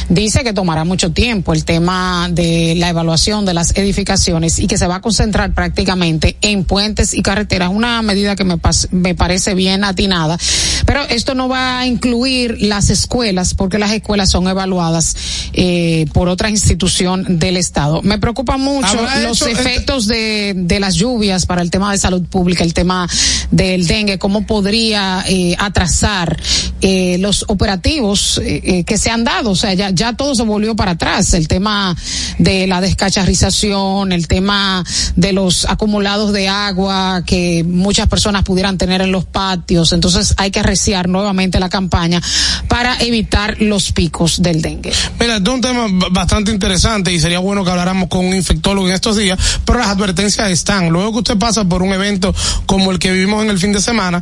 dice 0.10 0.43
que 0.43 0.54
tomará 0.54 0.84
mucho 0.86 1.12
tiempo 1.12 1.54
el 1.54 1.65
tema 1.65 2.30
de 2.32 2.73
la 2.78 2.89
evaluación 2.89 3.45
de 3.45 3.54
las 3.54 3.75
edificaciones 3.78 4.58
y 4.58 4.67
que 4.67 4.78
se 4.78 4.88
va 4.88 4.95
a 4.95 5.02
concentrar 5.02 5.54
prácticamente 5.54 6.38
en 6.41 6.63
puentes 6.63 7.13
y 7.13 7.21
carreteras. 7.21 7.69
Una 7.69 8.02
medida 8.02 8.36
que 8.36 8.43
me, 8.43 8.58
me 8.91 9.13
parece 9.13 9.54
bien 9.54 9.84
atinada. 9.84 10.38
Pero 10.86 11.04
esto 11.04 11.36
no 11.36 11.47
va 11.47 11.80
a 11.80 11.86
incluir 11.86 12.58
las 12.62 12.89
escuelas 12.89 13.54
porque 13.54 13.78
las 13.78 13.91
escuelas 13.91 14.30
son 14.30 14.47
evaluadas 14.47 15.15
eh, 15.54 16.08
por 16.13 16.28
otra 16.28 16.49
institución 16.49 17.39
del 17.39 17.58
Estado. 17.58 18.02
Me 18.02 18.17
preocupa 18.17 18.58
mucho 18.58 18.97
los 19.21 19.41
efectos 19.43 20.08
de, 20.08 20.54
de 20.56 20.80
las 20.80 20.95
lluvias 20.95 21.45
para 21.45 21.62
el 21.62 21.69
tema 21.69 21.91
de 21.91 21.97
salud 21.97 22.23
pública 22.23 22.63
el 22.63 22.73
tema 22.79 23.09
del 23.51 23.87
dengue, 23.87 24.17
cómo 24.17 24.45
podría 24.45 25.25
eh, 25.27 25.53
atrasar 25.59 26.37
eh, 26.81 27.17
los 27.19 27.43
operativos 27.49 28.37
eh, 28.37 28.61
eh, 28.63 28.83
que 28.85 28.97
se 28.97 29.09
han 29.09 29.25
dado. 29.25 29.51
O 29.51 29.55
sea, 29.55 29.73
ya, 29.73 29.89
ya 29.89 30.13
todo 30.13 30.33
se 30.33 30.43
volvió 30.43 30.77
para 30.77 30.91
atrás. 30.91 31.33
El 31.33 31.49
tema 31.49 31.93
de 32.37 32.67
la 32.67 32.79
descacharrización, 32.79 34.13
el 34.13 34.29
tema 34.29 34.85
de 35.17 35.33
los 35.33 35.65
acumulados 35.65 36.31
de 36.31 36.47
agua 36.47 37.23
que 37.25 37.65
muchas 37.67 38.07
personas 38.07 38.43
pudieran 38.43 38.77
tener 38.77 39.01
en 39.01 39.11
los 39.11 39.25
patios. 39.25 39.91
Entonces 39.91 40.33
hay 40.37 40.51
que 40.51 40.61
arreciar 40.61 41.09
nuevamente 41.09 41.59
la 41.59 41.67
campaña 41.67 42.21
para 42.69 42.97
evitar 43.01 43.61
los 43.61 43.91
picos 43.91 44.41
del 44.41 44.61
dengue. 44.61 44.93
Mira, 45.19 45.35
es 45.35 45.47
un 45.49 45.59
tema 45.59 45.87
bastante 46.11 46.51
interesante 46.51 47.11
y 47.11 47.19
sería 47.19 47.39
bueno 47.39 47.65
que 47.65 47.71
habláramos 47.71 48.07
con 48.07 48.25
un 48.25 48.33
infectólogo 48.33 48.87
en 48.87 48.93
estos 48.93 49.17
días, 49.17 49.37
pero 49.65 49.79
las 49.79 49.89
advertencias 49.89 50.49
están. 50.49 50.89
Luego 50.89 51.11
que 51.11 51.17
usted 51.19 51.37
pasa 51.37 51.65
por 51.65 51.83
un 51.83 51.91
evento 51.91 52.33
como 52.65 52.91
el 52.91 52.99
que 52.99 53.11
vivimos 53.11 53.43
en 53.43 53.49
el 53.49 53.59
fin 53.59 53.73
de 53.73 53.81
semana, 53.81 54.21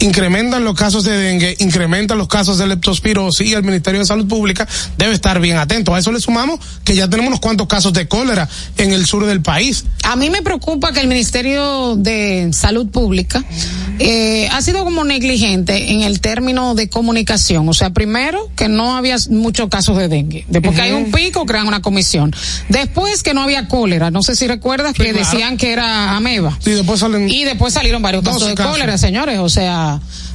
incrementan 0.00 0.64
los 0.64 0.74
casos 0.74 1.04
de 1.04 1.16
dengue, 1.16 1.56
incrementan 1.58 2.18
los 2.18 2.28
casos 2.28 2.58
de 2.58 2.66
leptospirosis 2.66 3.48
y 3.48 3.54
el 3.54 3.62
Ministerio 3.62 4.00
de 4.00 4.06
Salud 4.06 4.26
Pública 4.26 4.66
debe 4.96 5.14
estar 5.14 5.40
bien 5.40 5.56
atento. 5.56 5.94
A 5.94 5.98
eso 5.98 6.12
le 6.12 6.20
sumamos 6.20 6.60
que 6.84 6.94
ya 6.94 7.08
tenemos 7.08 7.28
unos 7.28 7.40
cuantos 7.40 7.66
casos 7.66 7.92
de 7.92 8.08
cólera 8.08 8.48
en 8.76 8.92
el 8.92 9.06
sur 9.06 9.26
del 9.26 9.42
país. 9.42 9.84
A 10.04 10.16
mí 10.16 10.30
me 10.30 10.42
preocupa 10.42 10.92
que 10.92 11.00
el 11.00 11.08
Ministerio 11.08 11.96
de 11.96 12.50
Salud 12.52 12.88
Pública 12.88 13.44
eh, 13.98 14.48
ha 14.52 14.62
sido 14.62 14.84
como 14.84 15.04
negligente 15.04 15.92
en 15.92 16.02
el 16.02 16.20
término 16.20 16.74
de 16.74 16.88
comunicación. 16.88 17.68
O 17.68 17.74
sea, 17.74 17.90
primero 17.90 18.50
que 18.56 18.68
no 18.68 18.96
había 18.96 19.16
muchos 19.30 19.68
casos 19.68 19.96
de 19.98 20.08
dengue. 20.08 20.44
Después 20.48 20.74
que 20.74 20.82
hay 20.82 20.92
un 20.92 21.10
pico, 21.10 21.44
crean 21.46 21.66
una 21.66 21.82
comisión. 21.82 22.34
Después 22.68 23.22
que 23.22 23.34
no 23.34 23.42
había 23.42 23.68
cólera. 23.68 24.10
No 24.10 24.22
sé 24.22 24.36
si 24.36 24.46
recuerdas 24.46 24.94
que 24.94 25.12
decían 25.12 25.56
que 25.56 25.72
era 25.72 26.16
ameba. 26.16 26.56
Sí, 26.60 26.70
después 26.70 27.00
salen 27.00 27.28
y 27.28 27.44
después 27.44 27.74
salieron 27.74 28.02
varios 28.02 28.24
casos 28.24 28.46
de 28.46 28.54
cólera, 28.54 28.98
señores. 28.98 29.38
O 29.38 29.48
sea, 29.48 29.87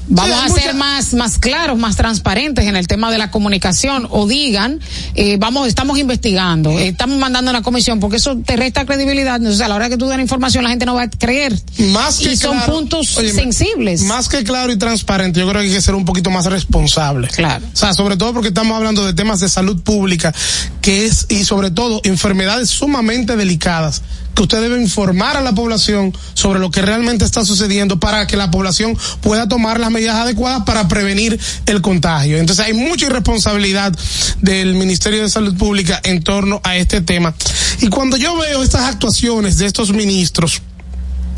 vamos 0.07 0.37
a 0.37 0.49
ser 0.49 0.73
más 0.75 1.13
más 1.13 1.37
claros, 1.37 1.77
más 1.77 1.95
transparentes 1.95 2.65
en 2.65 2.75
el 2.75 2.87
tema 2.87 3.11
de 3.11 3.17
la 3.17 3.31
comunicación 3.31 4.07
o 4.09 4.27
digan, 4.27 4.79
eh, 5.15 5.37
vamos, 5.37 5.67
estamos 5.67 5.97
investigando, 5.97 6.71
eh, 6.71 6.89
estamos 6.89 7.17
mandando 7.17 7.51
una 7.51 7.61
comisión, 7.61 7.99
porque 7.99 8.17
eso 8.17 8.37
te 8.37 8.55
resta 8.55 8.85
credibilidad. 8.85 9.37
Entonces, 9.37 9.61
a 9.61 9.67
la 9.67 9.75
hora 9.75 9.89
que 9.89 9.97
tú 9.97 10.07
das 10.07 10.19
información, 10.19 10.63
la 10.63 10.69
gente 10.69 10.85
no 10.85 10.95
va 10.95 11.03
a 11.03 11.09
creer. 11.09 11.59
Más 11.91 12.17
que 12.17 12.33
y 12.33 12.37
son 12.37 12.59
puntos 12.61 13.09
sensibles. 13.09 14.03
Más 14.03 14.29
que 14.29 14.43
claro 14.43 14.71
y 14.71 14.77
transparente, 14.77 15.39
yo 15.39 15.47
creo 15.47 15.61
que 15.61 15.67
hay 15.67 15.73
que 15.73 15.81
ser 15.81 15.95
un 15.95 16.05
poquito 16.05 16.29
más 16.29 16.45
responsable. 16.45 17.27
Claro. 17.27 17.65
O 17.73 17.75
sea, 17.75 17.93
sobre 17.93 18.17
todo 18.17 18.33
porque 18.33 18.49
estamos 18.49 18.75
hablando 18.75 19.05
de 19.05 19.13
temas 19.13 19.39
de 19.39 19.49
salud 19.49 19.81
pública, 19.81 20.33
que 20.81 21.05
es, 21.05 21.27
y 21.29 21.45
sobre 21.45 21.71
todo, 21.71 22.01
enfermedades 22.03 22.69
sumamente 22.69 23.35
delicadas 23.35 24.01
que 24.35 24.43
usted 24.43 24.61
debe 24.61 24.81
informar 24.81 25.37
a 25.37 25.41
la 25.41 25.53
población 25.53 26.13
sobre 26.33 26.59
lo 26.59 26.71
que 26.71 26.81
realmente 26.81 27.25
está 27.25 27.45
sucediendo 27.45 27.99
para 27.99 28.27
que 28.27 28.37
la 28.37 28.51
población 28.51 28.97
pueda 29.21 29.47
tomar 29.47 29.79
las 29.79 29.91
medidas 29.91 30.15
adecuadas 30.15 30.63
para 30.63 30.87
prevenir 30.87 31.39
el 31.65 31.81
contagio. 31.81 32.37
Entonces 32.37 32.65
hay 32.65 32.73
mucha 32.73 33.05
irresponsabilidad 33.05 33.97
del 34.41 34.75
Ministerio 34.75 35.21
de 35.21 35.29
Salud 35.29 35.55
Pública 35.55 35.99
en 36.03 36.23
torno 36.23 36.61
a 36.63 36.77
este 36.77 37.01
tema. 37.01 37.33
Y 37.81 37.87
cuando 37.87 38.17
yo 38.17 38.37
veo 38.37 38.63
estas 38.63 38.83
actuaciones 38.83 39.57
de 39.57 39.65
estos 39.65 39.91
ministros, 39.91 40.61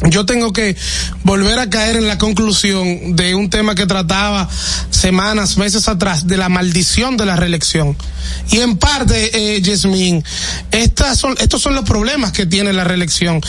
yo 0.04 0.26
tengo 0.26 0.52
que 0.52 0.76
volver 1.24 1.58
a 1.58 1.70
caer 1.70 1.96
en 1.96 2.08
la 2.08 2.18
conclusión 2.18 3.16
de 3.16 3.34
un 3.34 3.50
tema 3.50 3.76
que 3.76 3.86
trataba 3.86 4.50
semanas, 4.90 5.58
meses 5.58 5.88
atrás, 5.88 6.28
de 6.28 6.38
la 6.38 6.50
maldición 6.50 7.18
de 7.18 7.26
la 7.26 7.36
reelección. 7.36 7.96
Y 8.52 8.60
en 8.60 8.78
parte, 8.78 9.58
eh, 9.58 9.62
son, 11.16 11.36
estos 11.40 11.62
son 11.62 11.76
los 11.76 11.86
problemas 11.86 12.32
que 12.32 12.46
tiene 12.46 12.74
la 12.74 12.84
reelección, 12.84 13.42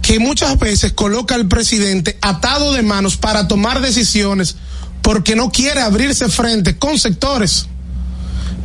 que 0.00 0.18
muchas 0.18 0.58
veces 0.58 0.92
coloca 0.92 1.34
al 1.34 1.48
presidente 1.48 2.18
atado 2.22 2.72
de 2.72 2.82
manos 2.82 3.16
para 3.16 3.46
tomar 3.46 3.80
decisiones 3.80 4.56
porque 5.02 5.36
no 5.36 5.50
quiere 5.50 5.80
abrirse 5.80 6.28
frente 6.28 6.76
con 6.76 6.98
sectores. 6.98 7.66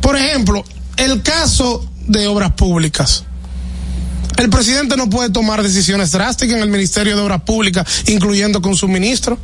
Por 0.00 0.16
ejemplo, 0.16 0.64
el 0.96 1.22
caso 1.22 1.88
de 2.06 2.26
obras 2.28 2.52
públicas 2.52 3.24
el 4.36 4.50
presidente 4.50 4.96
no 4.96 5.08
puede 5.08 5.30
tomar 5.30 5.62
decisiones 5.62 6.12
drásticas 6.12 6.56
en 6.56 6.62
el 6.62 6.70
Ministerio 6.70 7.16
de 7.16 7.22
Obras 7.22 7.42
Públicas, 7.42 7.86
incluyendo 8.06 8.60
con 8.60 8.76
su 8.76 8.88
ministro, 8.88 9.38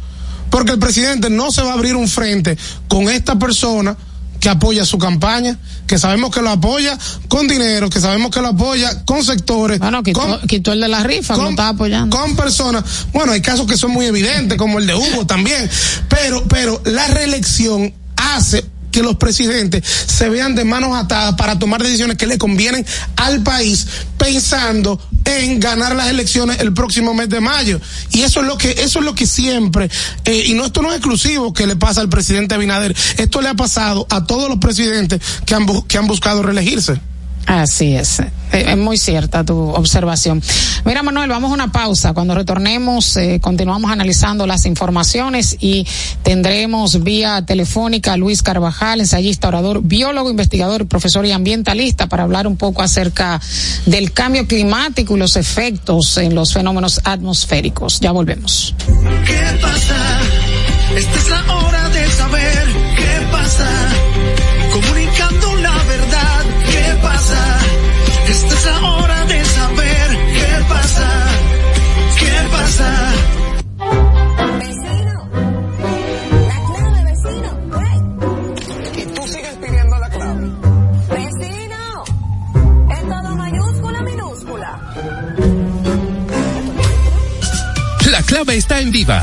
porque 0.50 0.72
el 0.72 0.78
presidente 0.78 1.30
no 1.30 1.50
se 1.50 1.62
va 1.62 1.70
a 1.70 1.74
abrir 1.74 1.96
un 1.96 2.08
frente 2.08 2.56
con 2.88 3.08
esta 3.08 3.38
persona 3.38 3.96
que 4.42 4.48
apoya 4.48 4.84
su 4.84 4.98
campaña, 4.98 5.56
que 5.86 6.00
sabemos 6.00 6.34
que 6.34 6.42
lo 6.42 6.50
apoya 6.50 6.98
con 7.28 7.46
dinero, 7.46 7.88
que 7.88 8.00
sabemos 8.00 8.32
que 8.32 8.40
lo 8.40 8.48
apoya 8.48 9.04
con 9.04 9.22
sectores. 9.22 9.78
Bueno, 9.78 10.02
quitó, 10.02 10.72
el 10.72 10.80
de 10.80 10.88
la 10.88 11.04
rifa, 11.04 11.34
con, 11.34 11.50
estaba 11.50 11.68
apoyando. 11.68 12.16
Con 12.16 12.34
personas. 12.34 12.82
Bueno, 13.12 13.30
hay 13.32 13.40
casos 13.40 13.68
que 13.68 13.76
son 13.76 13.92
muy 13.92 14.06
evidentes, 14.06 14.58
como 14.58 14.80
el 14.80 14.86
de 14.88 14.96
Hugo 14.96 15.26
también, 15.26 15.70
pero, 16.08 16.42
pero 16.48 16.82
la 16.86 17.06
reelección 17.06 17.94
hace 18.16 18.64
que 18.92 19.02
los 19.02 19.16
presidentes 19.16 19.84
se 20.06 20.28
vean 20.28 20.54
de 20.54 20.64
manos 20.64 20.94
atadas 20.94 21.34
para 21.34 21.58
tomar 21.58 21.82
decisiones 21.82 22.16
que 22.16 22.26
le 22.26 22.38
convienen 22.38 22.86
al 23.16 23.42
país 23.42 23.86
pensando 24.18 25.00
en 25.24 25.58
ganar 25.58 25.96
las 25.96 26.08
elecciones 26.08 26.60
el 26.60 26.72
próximo 26.72 27.14
mes 27.14 27.28
de 27.28 27.40
mayo. 27.40 27.80
Y 28.10 28.22
eso 28.22 28.40
es 28.40 28.46
lo 28.46 28.56
que 28.56 28.70
eso 28.70 29.00
es 29.00 29.04
lo 29.04 29.14
que 29.14 29.26
siempre 29.26 29.90
eh, 30.24 30.44
y 30.46 30.54
no 30.54 30.66
esto 30.66 30.82
no 30.82 30.90
es 30.90 30.96
exclusivo 30.96 31.52
que 31.52 31.66
le 31.66 31.76
pasa 31.76 32.00
al 32.00 32.08
presidente 32.08 32.54
Abinader. 32.54 32.94
Esto 33.16 33.40
le 33.40 33.48
ha 33.48 33.54
pasado 33.54 34.06
a 34.10 34.24
todos 34.24 34.48
los 34.48 34.58
presidentes 34.58 35.20
que 35.46 35.54
han 35.54 35.66
que 35.88 35.98
han 35.98 36.06
buscado 36.06 36.42
reelegirse 36.42 37.00
Así 37.46 37.94
es. 37.94 38.20
Eh, 38.20 38.66
es 38.68 38.76
muy 38.76 38.98
cierta 38.98 39.44
tu 39.44 39.56
observación. 39.70 40.42
Mira, 40.84 41.02
Manuel, 41.02 41.30
vamos 41.30 41.50
a 41.50 41.54
una 41.54 41.72
pausa. 41.72 42.12
Cuando 42.12 42.34
retornemos, 42.34 43.16
eh, 43.16 43.40
continuamos 43.40 43.90
analizando 43.90 44.46
las 44.46 44.66
informaciones 44.66 45.56
y 45.60 45.86
tendremos 46.22 47.02
vía 47.02 47.44
telefónica 47.44 48.12
a 48.12 48.16
Luis 48.16 48.42
Carvajal, 48.42 49.00
ensayista, 49.00 49.48
orador, 49.48 49.82
biólogo, 49.82 50.30
investigador, 50.30 50.86
profesor 50.86 51.24
y 51.26 51.32
ambientalista, 51.32 52.08
para 52.08 52.24
hablar 52.24 52.46
un 52.46 52.56
poco 52.56 52.82
acerca 52.82 53.40
del 53.86 54.12
cambio 54.12 54.46
climático 54.46 55.16
y 55.16 55.18
los 55.18 55.36
efectos 55.36 56.16
en 56.18 56.34
los 56.34 56.52
fenómenos 56.52 57.00
atmosféricos. 57.04 58.00
Ya 58.00 58.12
volvemos. 58.12 58.74
Vecino, 74.58 75.28
la 76.48 76.58
clave, 76.66 77.04
vecino. 77.04 77.50
Y 78.96 79.04
tú 79.14 79.22
sigues 79.26 79.56
pidiendo 79.60 79.98
la 79.98 80.08
clave. 80.08 80.48
Vecino, 81.10 82.04
en 82.90 83.08
todo 83.08 83.36
mayúscula, 83.36 84.02
minúscula. 84.02 84.80
La 88.10 88.22
clave 88.22 88.56
está 88.56 88.80
en 88.80 88.90
Viva. 88.90 89.22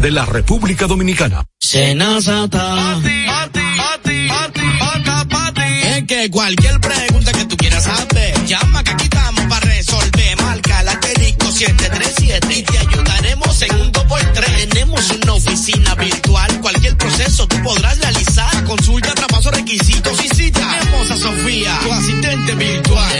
de 0.00 0.10
la 0.10 0.24
República 0.24 0.86
Dominicana. 0.86 1.44
Senazata. 1.58 2.98
Es 5.84 6.04
que 6.04 6.30
cualquier 6.30 6.80
pregunta 6.80 7.32
que 7.32 7.44
tú 7.44 7.56
quieras 7.56 7.86
hacer, 7.86 8.46
llama 8.46 8.82
que 8.82 8.92
aquí 8.92 9.04
estamos 9.04 9.44
para 9.44 9.66
resolver. 9.66 10.42
Marca 10.42 10.82
la 10.84 10.92
asterisco 10.92 11.52
737 11.52 12.58
y 12.58 12.62
te 12.62 12.78
ayudaremos 12.78 13.62
en 13.62 13.74
un 13.76 13.92
2x3. 13.92 14.68
Tenemos 14.68 15.10
una 15.22 15.34
oficina 15.34 15.94
virtual, 15.94 16.60
cualquier 16.60 16.96
proceso 16.96 17.46
tú 17.46 17.62
podrás 17.62 17.98
realizar. 17.98 18.64
Consulta, 18.64 19.14
traspaso, 19.14 19.50
requisitos 19.50 20.24
y 20.24 20.28
cita. 20.28 20.78
Tenemos 20.80 21.10
a 21.10 21.16
Sofía, 21.16 21.78
tu 21.82 21.92
asistente 21.92 22.54
virtual. 22.54 23.19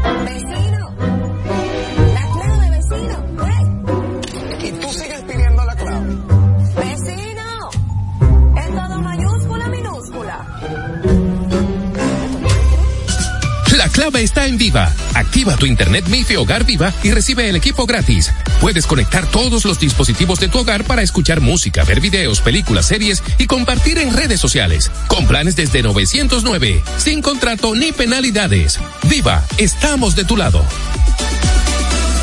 Clave 14.01 14.23
está 14.23 14.47
en 14.47 14.57
Viva. 14.57 14.91
Activa 15.13 15.55
tu 15.57 15.67
internet 15.67 16.07
MIFI 16.07 16.37
Hogar 16.37 16.65
Viva 16.65 16.91
y 17.03 17.11
recibe 17.11 17.47
el 17.47 17.55
equipo 17.55 17.85
gratis. 17.85 18.31
Puedes 18.59 18.87
conectar 18.87 19.29
todos 19.29 19.63
los 19.63 19.79
dispositivos 19.79 20.39
de 20.39 20.47
tu 20.47 20.57
hogar 20.57 20.85
para 20.85 21.03
escuchar 21.03 21.39
música, 21.39 21.83
ver 21.83 22.01
videos, 22.01 22.41
películas, 22.41 22.87
series 22.87 23.21
y 23.37 23.45
compartir 23.45 23.99
en 23.99 24.11
redes 24.11 24.39
sociales. 24.39 24.89
Con 25.07 25.27
planes 25.27 25.55
desde 25.55 25.83
909, 25.83 26.81
sin 26.97 27.21
contrato 27.21 27.75
ni 27.75 27.91
penalidades. 27.91 28.79
Viva, 29.07 29.45
estamos 29.59 30.15
de 30.15 30.25
tu 30.25 30.35
lado. 30.35 30.65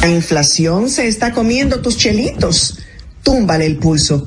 La 0.01 0.11
inflación 0.11 0.91
se 0.91 1.07
está 1.07 1.33
comiendo 1.33 1.81
tus 1.81 1.97
chelitos. 1.97 2.81
Túmbale 3.23 3.67
el 3.67 3.77
pulso. 3.77 4.27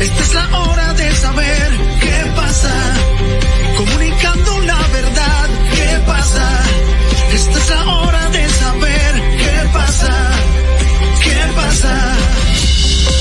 Esta 0.00 0.22
es 0.22 0.34
la 0.34 0.58
hora 0.58 0.94
de 0.94 1.14
saber 1.14 1.70
qué 2.00 2.32
pasa. 2.34 2.74
Comunicando 3.76 4.60
la 4.60 4.86
verdad, 4.88 5.48
¿qué 5.74 6.00
pasa? 6.06 6.60
Esta 7.34 7.58
es 7.58 7.68
la 7.70 7.94
hora 7.94 8.28
de 8.30 8.48
saber 8.48 9.22
qué 9.38 9.68
pasa. 9.72 10.30
¿Qué 11.22 11.52
pasa? 11.54 12.16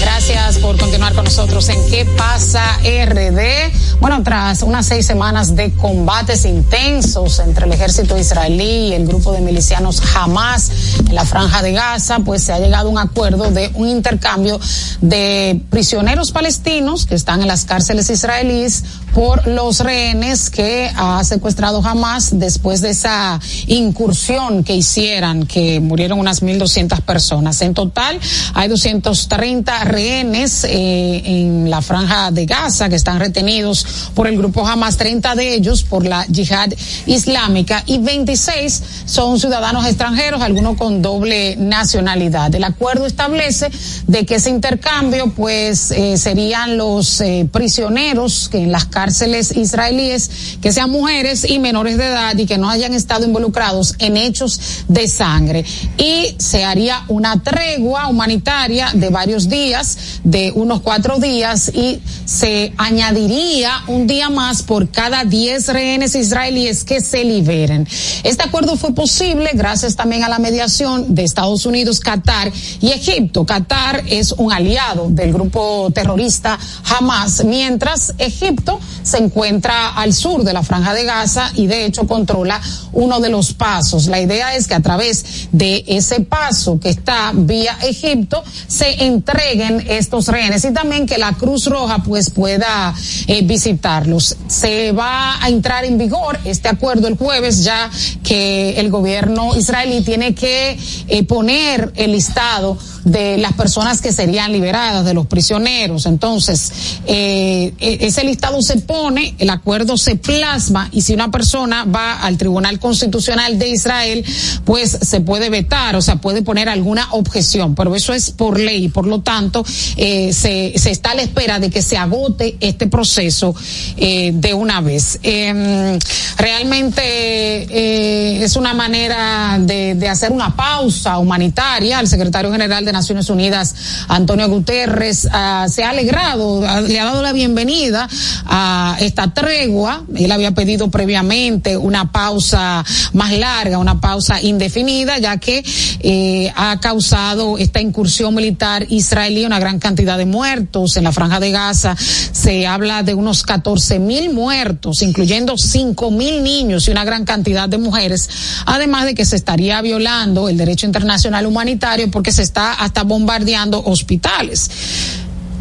Gracias 0.01 0.57
por 0.59 0.77
continuar 0.77 1.13
con 1.13 1.25
nosotros 1.25 1.67
en 1.69 1.89
¿Qué 1.89 2.05
pasa 2.05 2.63
RD? 2.83 3.78
Bueno, 3.99 4.23
tras 4.23 4.63
unas 4.63 4.85
seis 4.85 5.05
semanas 5.05 5.57
de 5.57 5.73
combates 5.73 6.45
intensos 6.45 7.39
entre 7.39 7.65
el 7.65 7.73
ejército 7.73 8.17
israelí 8.17 8.87
y 8.87 8.93
el 8.93 9.05
grupo 9.05 9.33
de 9.33 9.41
milicianos 9.41 10.01
Hamas 10.15 10.71
en 11.05 11.13
la 11.13 11.25
franja 11.25 11.61
de 11.61 11.73
Gaza, 11.73 12.19
pues 12.19 12.43
se 12.43 12.53
ha 12.53 12.59
llegado 12.59 12.87
a 12.87 12.91
un 12.91 12.97
acuerdo 12.97 13.51
de 13.51 13.69
un 13.73 13.89
intercambio 13.89 14.57
de 15.01 15.61
prisioneros 15.69 16.31
palestinos 16.31 17.05
que 17.05 17.15
están 17.15 17.41
en 17.41 17.49
las 17.49 17.65
cárceles 17.65 18.09
israelíes 18.09 18.85
por 19.13 19.47
los 19.47 19.79
rehenes 19.79 20.49
que 20.49 20.91
ha 20.95 21.23
secuestrado 21.23 21.85
Hamas 21.85 22.39
después 22.39 22.81
de 22.81 22.91
esa 22.91 23.39
incursión 23.67 24.63
que 24.63 24.75
hicieran, 24.75 25.45
que 25.45 25.79
murieron 25.79 26.19
unas 26.19 26.41
1.200 26.41 27.01
personas. 27.01 27.61
En 27.61 27.73
total 27.73 28.19
hay 28.53 28.67
230 28.67 29.83
rehenes 29.85 30.63
eh, 30.63 31.21
en 31.25 31.69
la 31.69 31.81
franja 31.81 32.31
de 32.31 32.45
Gaza 32.45 32.89
que 32.89 32.95
están 32.95 33.19
retenidos 33.19 33.85
por 34.13 34.27
el 34.27 34.37
grupo 34.37 34.67
Hamas, 34.67 34.97
30 34.97 35.35
de 35.35 35.55
ellos 35.55 35.83
por 35.83 36.05
la 36.05 36.25
yihad 36.27 36.69
islámica 37.05 37.83
y 37.85 37.97
26 37.97 38.83
son 39.05 39.39
ciudadanos 39.39 39.85
extranjeros, 39.85 40.41
algunos 40.41 40.77
con 40.77 41.01
doble 41.01 41.55
nacionalidad. 41.57 42.53
El 42.53 42.63
acuerdo 42.63 43.05
establece 43.05 43.69
de 44.07 44.25
que 44.25 44.35
ese 44.35 44.49
intercambio 44.49 45.31
pues 45.35 45.91
eh, 45.91 46.17
serían 46.17 46.77
los 46.77 47.21
eh, 47.21 47.47
prisioneros 47.51 48.49
que 48.49 48.59
en 48.59 48.71
las 48.71 48.85
cárceles 48.99 49.55
israelíes 49.55 50.29
que 50.61 50.73
sean 50.73 50.89
mujeres 50.89 51.49
y 51.49 51.57
menores 51.57 51.95
de 51.95 52.07
edad 52.07 52.37
y 52.37 52.45
que 52.45 52.57
no 52.57 52.69
hayan 52.69 52.93
estado 52.93 53.25
involucrados 53.25 53.95
en 53.99 54.17
hechos 54.17 54.83
de 54.89 55.07
sangre. 55.07 55.63
Y 55.97 56.35
se 56.37 56.65
haría 56.65 57.05
una 57.07 57.41
tregua 57.41 58.09
humanitaria 58.09 58.89
de 58.93 59.09
varios 59.09 59.47
días, 59.47 60.19
de 60.25 60.51
unos 60.53 60.81
cuatro 60.81 61.17
días, 61.17 61.71
y 61.73 62.01
se 62.25 62.73
añadiría 62.75 63.83
un 63.87 64.05
día 64.05 64.29
más 64.29 64.63
por 64.63 64.89
cada 64.89 65.23
10 65.23 65.69
rehenes 65.69 66.13
israelíes 66.15 66.83
que 66.83 66.99
se 66.99 67.23
liberen. 67.23 67.87
Este 68.25 68.43
acuerdo 68.43 68.75
fue 68.75 68.93
posible 68.93 69.51
gracias 69.53 69.95
también 69.95 70.25
a 70.25 70.29
la 70.29 70.39
mediación 70.39 71.15
de 71.15 71.23
Estados 71.23 71.65
Unidos, 71.65 72.01
Qatar 72.01 72.51
y 72.81 72.91
Egipto. 72.91 73.45
Qatar 73.45 74.03
es 74.07 74.33
un 74.33 74.51
aliado 74.51 75.09
del 75.09 75.31
grupo 75.31 75.89
terrorista 75.95 76.59
Hamas, 76.83 77.45
mientras 77.45 78.13
Egipto 78.17 78.81
se 79.03 79.17
encuentra 79.17 79.89
al 79.89 80.13
sur 80.13 80.43
de 80.43 80.53
la 80.53 80.63
franja 80.63 80.93
de 80.93 81.03
Gaza 81.03 81.51
y 81.55 81.67
de 81.67 81.85
hecho 81.85 82.07
controla 82.07 82.59
uno 82.93 83.19
de 83.19 83.29
los 83.29 83.53
pasos. 83.53 84.07
La 84.07 84.19
idea 84.19 84.55
es 84.55 84.67
que 84.67 84.75
a 84.75 84.79
través 84.81 85.49
de 85.51 85.83
ese 85.87 86.21
paso 86.21 86.79
que 86.79 86.89
está 86.89 87.31
vía 87.33 87.77
Egipto 87.83 88.43
se 88.67 89.05
entreguen 89.05 89.85
estos 89.89 90.27
rehenes 90.27 90.65
y 90.65 90.71
también 90.71 91.05
que 91.05 91.17
la 91.17 91.33
Cruz 91.33 91.65
Roja 91.65 92.03
pues 92.03 92.29
pueda 92.29 92.93
eh, 93.27 93.41
visitarlos. 93.43 94.35
Se 94.47 94.91
va 94.91 95.43
a 95.43 95.49
entrar 95.49 95.85
en 95.85 95.97
vigor 95.97 96.39
este 96.45 96.69
acuerdo 96.69 97.07
el 97.07 97.17
jueves 97.17 97.63
ya 97.63 97.89
que 98.23 98.79
el 98.79 98.89
gobierno 98.89 99.55
israelí 99.55 100.01
tiene 100.01 100.35
que 100.35 100.77
eh, 101.07 101.23
poner 101.23 101.91
el 101.95 102.11
listado 102.11 102.77
de 103.03 103.37
las 103.37 103.53
personas 103.53 104.01
que 104.01 104.11
serían 104.11 104.51
liberadas, 104.51 105.05
de 105.05 105.13
los 105.13 105.27
prisioneros. 105.27 106.05
Entonces, 106.05 106.71
eh, 107.05 107.73
e- 107.79 107.97
ese 108.01 108.23
listado 108.23 108.61
se 108.61 108.77
pone, 108.77 109.35
el 109.39 109.49
acuerdo 109.49 109.97
se 109.97 110.15
plasma 110.15 110.89
y 110.91 111.01
si 111.01 111.13
una 111.13 111.31
persona 111.31 111.85
va 111.85 112.21
al 112.21 112.37
Tribunal 112.37 112.79
Constitucional 112.79 113.59
de 113.59 113.69
Israel, 113.69 114.25
pues 114.65 114.97
se 115.01 115.21
puede 115.21 115.49
vetar, 115.49 115.95
o 115.95 116.01
sea, 116.01 116.17
puede 116.17 116.41
poner 116.41 116.69
alguna 116.69 117.07
objeción, 117.11 117.75
pero 117.75 117.95
eso 117.95 118.13
es 118.13 118.31
por 118.31 118.59
ley, 118.59 118.89
por 118.89 119.07
lo 119.07 119.21
tanto, 119.21 119.65
eh, 119.97 120.33
se, 120.33 120.73
se 120.75 120.91
está 120.91 121.11
a 121.11 121.15
la 121.15 121.21
espera 121.21 121.59
de 121.59 121.69
que 121.69 121.81
se 121.81 121.97
agote 121.97 122.57
este 122.59 122.87
proceso 122.87 123.55
eh, 123.97 124.31
de 124.33 124.53
una 124.53 124.81
vez. 124.81 125.19
Eh, 125.23 125.99
realmente 126.37 128.43
es 128.43 128.55
una 128.55 128.73
manera 128.73 129.57
de, 129.59 129.95
de 129.95 130.09
hacer 130.09 130.31
una 130.31 130.55
pausa 130.55 131.17
humanitaria. 131.17 131.99
El 131.99 132.07
secretario 132.07 132.51
general 132.51 132.85
de 132.85 132.93
Naciones 132.99 133.29
Unidas, 133.29 133.75
Antonio 134.09 134.49
Guterres, 134.49 135.29
ah, 135.31 135.67
se 135.69 135.85
ha 135.85 135.91
alegrado, 135.91 136.61
ah, 136.67 136.81
le 136.81 136.99
ha 136.99 137.05
dado 137.05 137.21
la 137.21 137.31
bienvenida 137.31 138.09
a 138.45 138.97
esta 138.99 139.33
tregua. 139.33 140.03
Él 140.17 140.29
había 140.33 140.51
pedido 140.51 140.91
previamente 140.91 141.77
una 141.77 142.11
pausa 142.11 142.83
más 143.13 143.31
larga, 143.31 143.77
una 143.77 144.01
pausa 144.01 144.41
indefinida, 144.41 145.17
ya 145.17 145.37
que 145.37 145.63
eh, 146.01 146.51
ha 146.57 146.77
causado 146.81 147.57
esta 147.57 147.79
incursión 147.79 148.35
militar 148.35 148.85
israelí 148.89 149.45
una 149.45 149.59
gran 149.59 149.79
cantidad 149.79 150.17
de 150.17 150.25
muertos 150.25 150.97
en 150.97 151.05
la 151.05 151.13
franja 151.13 151.39
de 151.39 151.51
Gaza. 151.51 151.95
Se 151.97 152.67
habla 152.67 153.03
de 153.03 153.13
unos 153.13 153.43
14 153.43 153.99
mil 153.99 154.33
muertos, 154.33 155.01
incluyendo 155.03 155.55
5 155.57 156.11
mil 156.11 156.43
niños 156.43 156.89
y 156.89 156.91
una 156.91 157.05
gran 157.05 157.23
cantidad 157.23 157.69
de 157.69 157.77
mujeres, 157.77 158.29
además 158.65 159.05
de 159.05 159.15
que 159.15 159.23
se 159.23 159.37
estaría 159.37 159.81
violando 159.81 160.49
el 160.49 160.57
derecho 160.57 160.85
internacional 160.85 161.45
humanitario 161.45 162.11
porque 162.11 162.31
se 162.31 162.41
está 162.41 162.73
hasta 162.79 163.03
bombardeando 163.03 163.81
hospitales. 163.85 164.71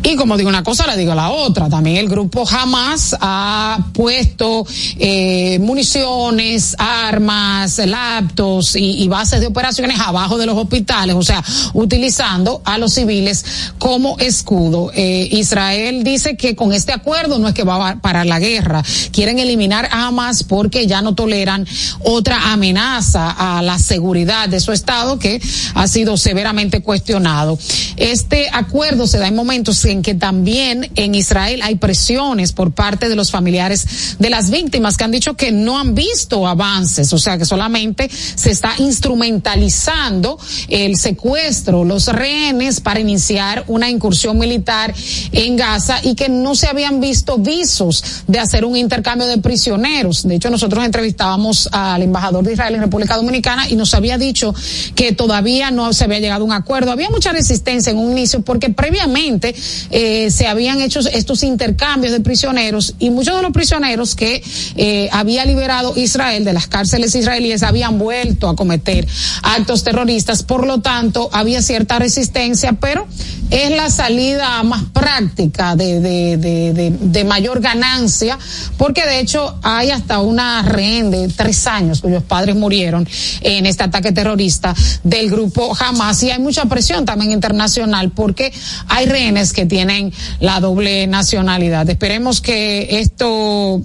Y 0.02 0.16
como 0.16 0.36
digo 0.36 0.48
una 0.48 0.62
cosa, 0.62 0.86
le 0.86 0.96
digo 0.96 1.14
la 1.14 1.30
otra. 1.30 1.68
También 1.68 1.96
el 1.96 2.08
grupo 2.08 2.48
Hamas 2.48 3.16
ha 3.20 3.78
puesto 3.92 4.66
eh, 4.98 5.58
municiones, 5.60 6.76
armas, 6.78 7.78
laptops 7.78 8.76
y, 8.76 9.02
y 9.02 9.08
bases 9.08 9.40
de 9.40 9.48
operaciones 9.48 9.98
abajo 10.00 10.38
de 10.38 10.46
los 10.46 10.56
hospitales, 10.56 11.16
o 11.16 11.22
sea, 11.22 11.44
utilizando 11.74 12.62
a 12.64 12.78
los 12.78 12.94
civiles 12.94 13.44
como 13.78 14.16
escudo. 14.18 14.90
Eh, 14.94 15.28
Israel 15.32 16.04
dice 16.04 16.36
que 16.36 16.54
con 16.54 16.72
este 16.72 16.92
acuerdo 16.92 17.38
no 17.38 17.48
es 17.48 17.54
que 17.54 17.64
va 17.64 17.88
a 17.88 18.00
parar 18.00 18.26
la 18.26 18.38
guerra. 18.38 18.82
Quieren 19.10 19.38
eliminar 19.38 19.88
a 19.90 20.06
Hamas 20.06 20.44
porque 20.44 20.86
ya 20.86 21.02
no 21.02 21.14
toleran 21.14 21.66
otra 22.04 22.52
amenaza 22.52 23.30
a 23.30 23.62
la 23.62 23.78
seguridad 23.78 24.48
de 24.48 24.60
su 24.60 24.72
Estado 24.72 25.18
que 25.18 25.40
ha 25.74 25.88
sido 25.88 26.16
severamente 26.16 26.82
cuestionado. 26.82 27.58
Este 27.96 28.48
acuerdo 28.52 29.06
se 29.06 29.18
da 29.18 29.26
en 29.26 29.34
momentos 29.34 29.84
en 29.88 30.02
que 30.02 30.14
también 30.14 30.90
en 30.94 31.14
Israel 31.14 31.60
hay 31.62 31.76
presiones 31.76 32.52
por 32.52 32.72
parte 32.72 33.08
de 33.08 33.16
los 33.16 33.30
familiares 33.30 34.16
de 34.18 34.30
las 34.30 34.50
víctimas 34.50 34.96
que 34.96 35.04
han 35.04 35.10
dicho 35.10 35.34
que 35.34 35.52
no 35.52 35.78
han 35.78 35.94
visto 35.94 36.46
avances, 36.46 37.12
o 37.12 37.18
sea 37.18 37.38
que 37.38 37.44
solamente 37.44 38.10
se 38.10 38.50
está 38.50 38.72
instrumentalizando 38.78 40.38
el 40.68 40.96
secuestro, 40.96 41.84
los 41.84 42.06
rehenes 42.06 42.80
para 42.80 43.00
iniciar 43.00 43.64
una 43.66 43.90
incursión 43.90 44.38
militar 44.38 44.94
en 45.32 45.56
Gaza 45.56 46.00
y 46.02 46.14
que 46.14 46.28
no 46.28 46.54
se 46.54 46.68
habían 46.68 47.00
visto 47.00 47.38
visos 47.38 48.22
de 48.26 48.38
hacer 48.38 48.64
un 48.64 48.76
intercambio 48.76 49.26
de 49.26 49.38
prisioneros. 49.38 50.26
De 50.26 50.36
hecho, 50.36 50.50
nosotros 50.50 50.84
entrevistábamos 50.84 51.68
al 51.72 52.02
embajador 52.02 52.44
de 52.44 52.52
Israel 52.52 52.74
en 52.74 52.80
República 52.82 53.16
Dominicana 53.16 53.68
y 53.68 53.76
nos 53.76 53.94
había 53.94 54.18
dicho 54.18 54.54
que 54.94 55.12
todavía 55.12 55.70
no 55.70 55.92
se 55.92 56.04
había 56.04 56.20
llegado 56.20 56.42
a 56.42 56.46
un 56.46 56.52
acuerdo. 56.52 56.90
Había 56.90 57.10
mucha 57.10 57.32
resistencia 57.32 57.90
en 57.90 57.98
un 57.98 58.12
inicio 58.12 58.42
porque 58.42 58.70
previamente 58.70 59.54
eh, 59.90 60.30
se 60.30 60.46
habían 60.46 60.80
hecho 60.80 61.00
estos 61.00 61.42
intercambios 61.42 62.12
de 62.12 62.20
prisioneros 62.20 62.94
y 62.98 63.10
muchos 63.10 63.36
de 63.36 63.42
los 63.42 63.52
prisioneros 63.52 64.14
que 64.14 64.42
eh, 64.76 65.08
había 65.12 65.44
liberado 65.44 65.92
Israel 65.96 66.44
de 66.44 66.52
las 66.52 66.66
cárceles 66.66 67.14
israelíes 67.14 67.62
habían 67.62 67.98
vuelto 67.98 68.48
a 68.48 68.56
cometer 68.56 69.06
actos 69.42 69.84
terroristas, 69.84 70.42
por 70.42 70.66
lo 70.66 70.80
tanto 70.80 71.28
había 71.32 71.62
cierta 71.62 71.98
resistencia, 71.98 72.72
pero 72.74 73.06
es 73.50 73.70
la 73.70 73.90
salida 73.90 74.62
más 74.62 74.84
práctica 74.92 75.76
de, 75.76 76.00
de, 76.00 76.36
de, 76.36 76.92
de, 77.00 77.24
mayor 77.24 77.60
ganancia, 77.60 78.38
porque 78.76 79.04
de 79.06 79.20
hecho 79.20 79.58
hay 79.62 79.90
hasta 79.90 80.20
una 80.20 80.62
rehén 80.62 81.10
de 81.10 81.28
tres 81.28 81.66
años 81.66 82.00
cuyos 82.00 82.22
padres 82.22 82.56
murieron 82.56 83.08
en 83.40 83.66
este 83.66 83.84
ataque 83.84 84.12
terrorista 84.12 84.74
del 85.02 85.30
grupo 85.30 85.76
Hamas 85.78 86.22
y 86.22 86.30
hay 86.30 86.38
mucha 86.38 86.66
presión 86.66 87.04
también 87.04 87.32
internacional 87.32 88.10
porque 88.10 88.52
hay 88.88 89.06
rehenes 89.06 89.52
que 89.52 89.66
tienen 89.66 90.12
la 90.40 90.60
doble 90.60 91.06
nacionalidad. 91.06 91.88
Esperemos 91.88 92.40
que 92.40 93.00
esto 93.00 93.80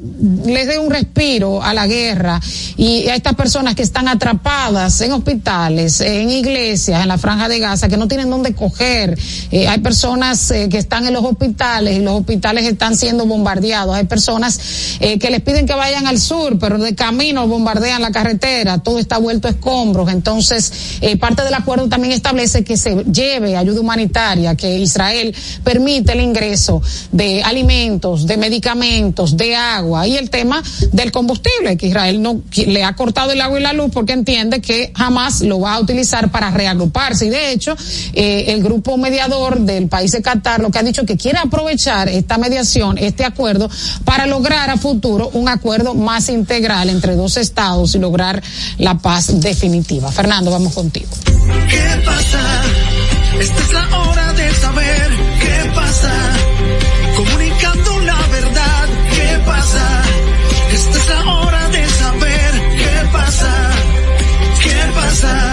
les 0.45 0.67
dé 0.67 0.77
un 0.77 0.89
respiro 0.89 1.63
a 1.63 1.73
la 1.73 1.87
guerra 1.87 2.39
y 2.77 3.07
a 3.07 3.15
estas 3.15 3.35
personas 3.35 3.75
que 3.75 3.83
están 3.83 4.07
atrapadas 4.07 4.99
en 5.01 5.11
hospitales, 5.11 6.01
en 6.01 6.29
iglesias, 6.29 7.01
en 7.01 7.07
la 7.07 7.17
franja 7.17 7.47
de 7.47 7.59
Gaza, 7.59 7.89
que 7.89 7.97
no 7.97 8.07
tienen 8.07 8.29
dónde 8.29 8.53
coger. 8.53 9.17
Eh, 9.53 9.67
hay 9.67 9.81
personas 9.81 10.49
eh, 10.49 10.67
que 10.67 10.79
están 10.79 11.05
en 11.05 11.13
los 11.13 11.23
hospitales 11.23 11.95
y 11.95 11.99
los 12.01 12.19
hospitales 12.21 12.65
están 12.65 12.97
siendo 12.97 13.27
bombardeados. 13.27 13.95
Hay 13.95 14.05
personas 14.05 14.59
eh, 14.99 15.19
que 15.19 15.29
les 15.29 15.41
piden 15.41 15.67
que 15.67 15.75
vayan 15.75 16.07
al 16.07 16.19
sur, 16.19 16.57
pero 16.57 16.79
de 16.79 16.95
camino 16.95 17.47
bombardean 17.47 18.01
la 18.01 18.09
carretera. 18.09 18.79
Todo 18.79 18.97
está 18.97 19.19
vuelto 19.19 19.47
a 19.47 19.51
escombros. 19.51 20.11
Entonces, 20.11 20.97
eh, 21.01 21.17
parte 21.17 21.43
del 21.43 21.53
acuerdo 21.53 21.87
también 21.87 22.13
establece 22.13 22.63
que 22.63 22.77
se 22.77 23.03
lleve 23.03 23.55
ayuda 23.55 23.79
humanitaria, 23.79 24.55
que 24.55 24.79
Israel 24.79 25.35
permite 25.63 26.13
el 26.13 26.21
ingreso 26.21 26.81
de 27.11 27.43
alimentos, 27.43 28.25
de 28.25 28.37
medicamentos, 28.37 29.37
de 29.37 29.55
agua 29.55 30.07
y 30.07 30.17
el 30.17 30.31
tema 30.31 30.63
del 30.91 31.11
combustible, 31.11 31.77
que 31.77 31.89
Israel 31.89 32.23
no 32.23 32.41
le 32.65 32.83
ha 32.83 32.95
cortado 32.95 33.31
el 33.31 33.41
agua 33.41 33.59
y 33.59 33.61
la 33.61 33.73
luz 33.73 33.91
porque 33.93 34.13
entiende 34.13 34.61
que 34.61 34.91
jamás 34.95 35.41
lo 35.41 35.59
va 35.59 35.75
a 35.75 35.79
utilizar 35.79 36.31
para 36.31 36.49
reagruparse. 36.49 37.27
Y 37.27 37.29
de 37.29 37.51
hecho, 37.51 37.77
eh, 38.13 38.45
el 38.47 38.63
grupo 38.63 38.97
mediador 38.97 39.42
del 39.51 39.87
país 39.89 40.11
de 40.11 40.21
Qatar 40.21 40.61
lo 40.61 40.71
que 40.71 40.79
ha 40.79 40.83
dicho 40.83 41.05
que 41.05 41.17
quiere 41.17 41.37
aprovechar 41.37 42.07
esta 42.07 42.37
mediación, 42.37 42.97
este 42.97 43.25
acuerdo, 43.25 43.69
para 44.05 44.25
lograr 44.25 44.69
a 44.69 44.77
futuro 44.77 45.29
un 45.33 45.49
acuerdo 45.49 45.93
más 45.93 46.29
integral 46.29 46.89
entre 46.89 47.15
dos 47.15 47.37
estados 47.37 47.93
y 47.95 47.99
lograr 47.99 48.41
la 48.77 48.97
paz 48.97 49.41
definitiva. 49.41 50.11
Fernando, 50.11 50.49
vamos 50.49 50.73
contigo. 50.73 51.09
¿Qué 51.69 52.01
pasa? 52.05 52.63
Esta 53.39 53.61
es 53.61 53.73
la 53.73 53.99
hora 53.99 54.33
de 54.33 54.51
saber 54.55 55.11
qué 55.39 55.71
pasa. 55.75 56.13
Comunicando 57.17 57.99
la 57.99 58.27
verdad, 58.27 58.87
¿qué 59.11 59.39
pasa? 59.45 60.03
Esta 60.73 60.97
es 60.97 61.09
la 61.09 61.33
hora 61.33 61.67
de 61.69 61.89
saber 61.89 62.51
qué 62.77 63.07
pasa. 63.11 63.71
¿Qué 64.63 64.91
pasa? 64.95 65.52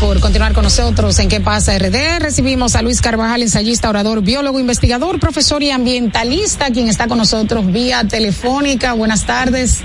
Por 0.00 0.20
continuar 0.20 0.52
con 0.52 0.64
nosotros 0.64 1.18
en 1.18 1.28
¿Qué 1.28 1.40
pasa 1.40 1.76
RD? 1.78 2.20
Recibimos 2.20 2.76
a 2.76 2.82
Luis 2.82 3.00
Carvajal, 3.00 3.42
ensayista, 3.42 3.88
orador, 3.88 4.22
biólogo, 4.22 4.60
investigador, 4.60 5.18
profesor 5.18 5.62
y 5.62 5.70
ambientalista, 5.70 6.70
quien 6.70 6.88
está 6.88 7.08
con 7.08 7.18
nosotros 7.18 7.66
vía 7.72 8.04
telefónica. 8.04 8.92
Buenas 8.92 9.26
tardes. 9.26 9.78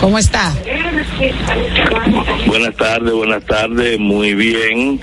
¿Cómo 0.00 0.18
está? 0.18 0.52
Buenas 2.46 2.76
tardes, 2.76 3.12
buenas 3.12 3.44
tardes, 3.44 3.98
muy 3.98 4.34
bien. 4.34 5.00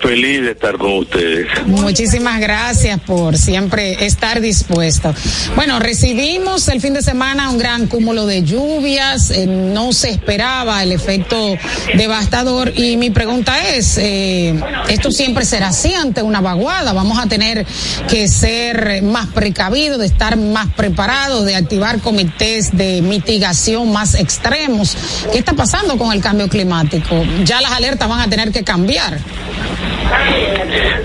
Feliz 0.00 0.42
de 0.42 0.50
estar 0.52 0.76
con 0.76 0.98
ustedes. 0.98 1.46
Muchísimas 1.66 2.40
gracias 2.40 3.00
por 3.00 3.36
siempre 3.36 4.04
estar 4.04 4.40
dispuesto. 4.40 5.14
Bueno, 5.54 5.78
recibimos 5.78 6.68
el 6.68 6.80
fin 6.80 6.94
de 6.94 7.02
semana 7.02 7.50
un 7.50 7.58
gran 7.58 7.86
cúmulo 7.86 8.26
de 8.26 8.42
lluvias, 8.42 9.30
eh, 9.30 9.46
no 9.46 9.92
se 9.92 10.10
esperaba 10.10 10.82
el 10.82 10.92
efecto 10.92 11.56
devastador 11.94 12.72
y 12.76 12.96
mi 12.96 13.10
pregunta 13.10 13.68
es, 13.68 13.98
eh, 13.98 14.54
¿esto 14.88 15.10
siempre 15.10 15.44
será 15.44 15.68
así 15.68 15.94
ante 15.94 16.22
una 16.22 16.40
vaguada? 16.40 16.92
¿Vamos 16.92 17.18
a 17.18 17.26
tener 17.26 17.66
que 18.08 18.28
ser 18.28 19.02
más 19.02 19.26
precavidos, 19.28 19.98
de 19.98 20.06
estar 20.06 20.36
más 20.36 20.68
preparados, 20.74 21.44
de 21.44 21.54
activar 21.56 22.00
comités 22.00 22.76
de 22.76 23.02
mitigación 23.02 23.92
más 23.92 24.15
extremos? 24.18 24.96
¿Qué 25.32 25.38
está 25.38 25.52
pasando 25.52 25.96
con 25.96 26.12
el 26.12 26.20
cambio 26.20 26.48
climático? 26.48 27.22
Ya 27.44 27.60
las 27.60 27.72
alertas 27.72 28.08
van 28.08 28.20
a 28.20 28.28
tener 28.28 28.52
que 28.52 28.64
cambiar. 28.64 29.18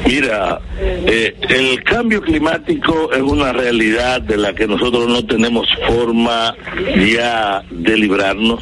Mira, 0.06 0.60
eh, 0.84 1.36
el 1.50 1.84
cambio 1.84 2.22
climático 2.22 3.12
es 3.14 3.22
una 3.22 3.54
realidad 3.54 4.22
de 4.22 4.38
la 4.38 4.54
que 4.54 4.68
nosotros 4.68 5.08
no 5.08 5.24
tenemos 5.26 5.68
forma 5.88 6.56
ya 7.14 7.62
de 7.70 7.98
librarnos. 7.98 8.62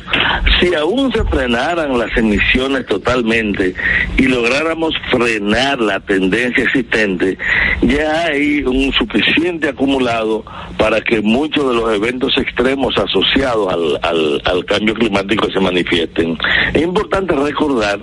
Si 0.59 0.74
aún 0.74 1.11
se 1.13 1.24
frenaran 1.26 1.97
las 1.97 2.15
emisiones 2.17 2.86
totalmente 2.88 3.74
y 4.17 4.24
lográramos 4.24 4.93
frenar 5.09 5.80
la 5.80 5.99
tendencia 6.01 6.63
existente, 6.63 7.38
ya 7.82 8.26
hay 8.26 8.63
un 8.63 8.91
suficiente 8.93 9.70
acumulado 9.70 10.43
para 10.78 10.99
que 11.01 11.22
muchos 11.22 11.70
de 11.70 11.76
los 11.76 11.93
eventos 11.93 12.38
extremos 12.38 12.97
asociados 12.97 13.74
al, 14.01 14.65
cambio 14.65 14.93
climático 14.93 15.49
se 15.51 15.59
manifiesten. 15.59 16.38
Es 16.74 16.82
importante 16.82 17.34
recordar 17.34 17.99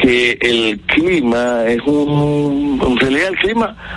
que 0.00 0.38
el 0.40 0.78
clima 0.86 1.64
es 1.66 1.80
un, 1.84 2.80
en 2.86 2.96
realidad 2.96 3.30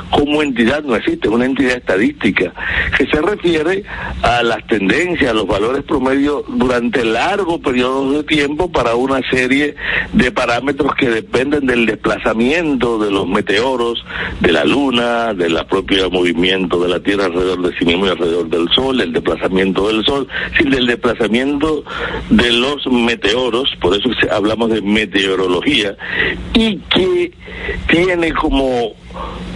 como 0.09 0.41
entidad 0.41 0.83
no 0.83 0.95
existe, 0.95 1.27
es 1.27 1.33
una 1.33 1.45
entidad 1.45 1.77
estadística 1.77 2.53
que 2.97 3.05
se 3.07 3.21
refiere 3.21 3.83
a 4.21 4.43
las 4.43 4.65
tendencias, 4.67 5.31
a 5.31 5.33
los 5.33 5.47
valores 5.47 5.83
promedios 5.83 6.43
durante 6.47 7.03
largos 7.03 7.59
periodos 7.59 8.13
de 8.13 8.23
tiempo 8.23 8.71
para 8.71 8.95
una 8.95 9.21
serie 9.29 9.75
de 10.13 10.31
parámetros 10.31 10.95
que 10.95 11.09
dependen 11.09 11.65
del 11.65 11.85
desplazamiento 11.85 12.99
de 12.99 13.11
los 13.11 13.27
meteoros, 13.27 14.03
de 14.39 14.51
la 14.51 14.63
luna, 14.63 15.33
del 15.33 15.57
propio 15.69 16.09
movimiento 16.09 16.81
de 16.81 16.89
la 16.89 16.99
Tierra 16.99 17.25
alrededor 17.25 17.61
de 17.61 17.77
sí 17.77 17.85
mismo 17.85 18.07
y 18.07 18.09
alrededor 18.09 18.49
del 18.49 18.67
Sol, 18.69 18.99
el 18.99 19.13
desplazamiento 19.13 19.87
del 19.87 20.03
Sol, 20.05 20.27
sí, 20.57 20.63
del 20.63 20.87
desplazamiento 20.87 21.83
de 22.29 22.51
los 22.51 22.85
meteoros, 22.87 23.69
por 23.79 23.95
eso 23.95 24.09
hablamos 24.31 24.69
de 24.69 24.81
meteorología, 24.81 25.95
y 26.53 26.77
que 26.77 27.31
tiene 27.87 28.33
como 28.33 28.93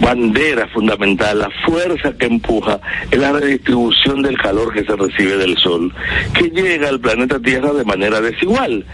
bandera 0.00 0.68
fundamental, 0.68 1.38
la 1.38 1.50
fuerza 1.64 2.12
que 2.16 2.26
empuja 2.26 2.80
es 3.10 3.18
la 3.18 3.32
redistribución 3.32 4.22
del 4.22 4.36
calor 4.38 4.72
que 4.72 4.84
se 4.84 4.96
recibe 4.96 5.36
del 5.36 5.56
Sol, 5.58 5.92
que 6.34 6.50
llega 6.50 6.88
al 6.88 7.00
planeta 7.00 7.40
Tierra 7.40 7.72
de 7.72 7.84
manera 7.84 8.20
desigual. 8.20 8.84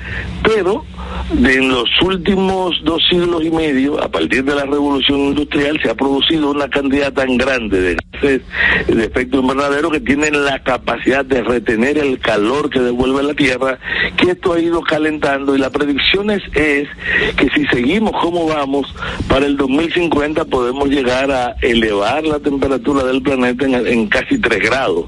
Pero 0.43 0.85
de 1.31 1.57
los 1.63 1.89
últimos 2.03 2.75
dos 2.85 3.03
siglos 3.11 3.45
y 3.45 3.51
medio, 3.51 4.03
a 4.03 4.09
partir 4.09 4.45
de 4.45 4.55
la 4.55 4.65
revolución 4.65 5.21
industrial, 5.21 5.79
se 5.83 5.91
ha 5.91 5.95
producido 5.95 6.51
una 6.51 6.69
cantidad 6.69 7.13
tan 7.13 7.37
grande 7.37 7.81
de 7.81 7.97
gases 8.13 8.43
de 8.87 9.05
efecto 9.05 9.41
invernadero 9.41 9.91
que 9.91 10.01
tienen 10.01 10.45
la 10.45 10.63
capacidad 10.63 11.25
de 11.25 11.43
retener 11.43 11.99
el 11.99 12.19
calor 12.19 12.71
que 12.71 12.81
devuelve 12.81 13.23
la 13.23 13.35
Tierra, 13.35 13.79
que 14.17 14.33
esto 14.33 14.53
ha 14.53 14.61
ido 14.61 14.83
calentando 14.83 15.55
y 15.55 15.59
la 15.59 15.71
predicción 15.71 16.31
es, 16.31 16.43
es 16.55 16.89
que 17.37 17.49
si 17.55 17.67
seguimos 17.67 18.13
como 18.21 18.47
vamos, 18.47 18.95
para 19.29 19.47
el 19.47 19.57
2050 19.57 20.45
podemos 20.47 20.89
llegar 20.89 21.31
a 21.31 21.55
elevar 21.63 22.25
la 22.25 22.39
temperatura 22.39 23.05
del 23.05 23.23
planeta 23.23 23.65
en, 23.65 23.75
en 23.87 24.07
casi 24.09 24.39
3 24.39 24.61
grados. 24.61 25.07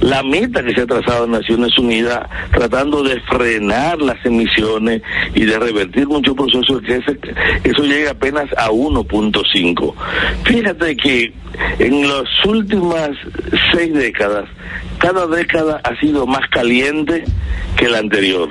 La 0.00 0.22
meta 0.22 0.62
que 0.62 0.74
se 0.74 0.82
ha 0.82 0.86
trazado 0.86 1.24
en 1.24 1.32
Naciones 1.32 1.76
Unidas 1.78 2.28
tratando 2.52 3.02
de 3.02 3.20
frenar 3.22 4.00
las 4.00 4.24
emisiones 4.24 5.02
y 5.34 5.44
de 5.44 5.55
revertir 5.58 6.06
muchos 6.06 6.34
procesos 6.34 6.80
que 6.82 6.96
ese- 6.96 7.18
eso 7.64 7.82
llega 7.82 8.10
apenas 8.12 8.46
a 8.56 8.70
1.5. 8.70 9.94
Fíjate 10.44 10.96
que 10.96 11.32
en 11.78 12.08
las 12.08 12.24
últimas 12.46 13.10
seis 13.72 13.92
décadas, 13.94 14.44
cada 14.98 15.26
década 15.26 15.80
ha 15.84 15.98
sido 16.00 16.26
más 16.26 16.48
caliente 16.50 17.24
que 17.76 17.88
la 17.88 17.98
anterior. 17.98 18.48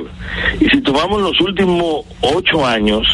Y 0.60 0.66
si 0.70 0.82
tomamos 0.82 1.22
los 1.22 1.40
últimos 1.42 2.06
ocho 2.22 2.66
años, 2.66 3.08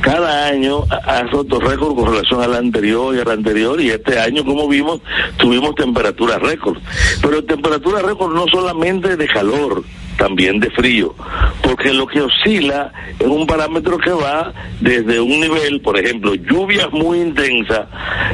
cada 0.00 0.46
año 0.46 0.84
ha 0.90 1.18
ha 1.18 1.22
roto 1.24 1.58
récord 1.58 1.94
con 1.96 2.12
relación 2.12 2.42
al 2.42 2.54
anterior 2.54 3.14
y 3.14 3.18
al 3.20 3.30
anterior, 3.30 3.80
y 3.80 3.90
este 3.90 4.18
año, 4.20 4.44
como 4.44 4.68
vimos, 4.68 5.00
tuvimos 5.36 5.74
temperaturas 5.74 6.40
récord. 6.40 6.78
Pero 7.20 7.42
temperaturas 7.44 8.02
récord 8.02 8.32
no 8.34 8.46
solamente 8.48 9.16
de 9.16 9.26
calor, 9.26 9.82
también 10.18 10.60
de 10.60 10.70
frío, 10.70 11.14
porque 11.62 11.94
lo 11.94 12.06
que 12.06 12.20
oscila 12.20 12.92
es 13.18 13.26
un 13.26 13.46
parámetro 13.46 13.96
que 13.96 14.10
va 14.10 14.52
desde 14.80 15.20
un 15.20 15.40
nivel, 15.40 15.80
por 15.80 15.98
ejemplo, 15.98 16.34
lluvias 16.34 16.90
muy 16.92 17.20
intensas, 17.20 17.86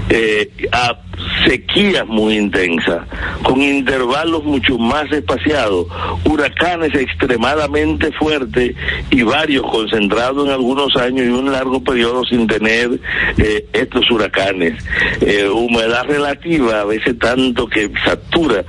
eh, 0.08 0.50
a 0.72 0.98
sequías 1.46 2.06
muy 2.06 2.36
intensas, 2.36 3.06
con 3.42 3.60
intervalos 3.60 4.44
mucho 4.44 4.78
más 4.78 5.10
espaciados, 5.12 5.86
huracanes 6.24 6.94
extremadamente 6.94 8.12
fuertes 8.12 8.74
y 9.10 9.22
varios 9.22 9.64
concentrados 9.70 10.46
en 10.46 10.52
algunos 10.52 10.94
años 10.96 11.26
y 11.26 11.30
un 11.30 11.50
largo 11.52 11.82
periodo 11.82 12.24
sin 12.24 12.46
tener 12.46 12.90
eh, 13.38 13.66
estos 13.72 14.10
huracanes. 14.10 14.74
Eh, 15.20 15.48
humedad 15.48 16.04
relativa, 16.06 16.80
a 16.80 16.84
veces 16.84 17.18
tanto 17.18 17.66
que 17.66 17.90
satura, 18.04 18.64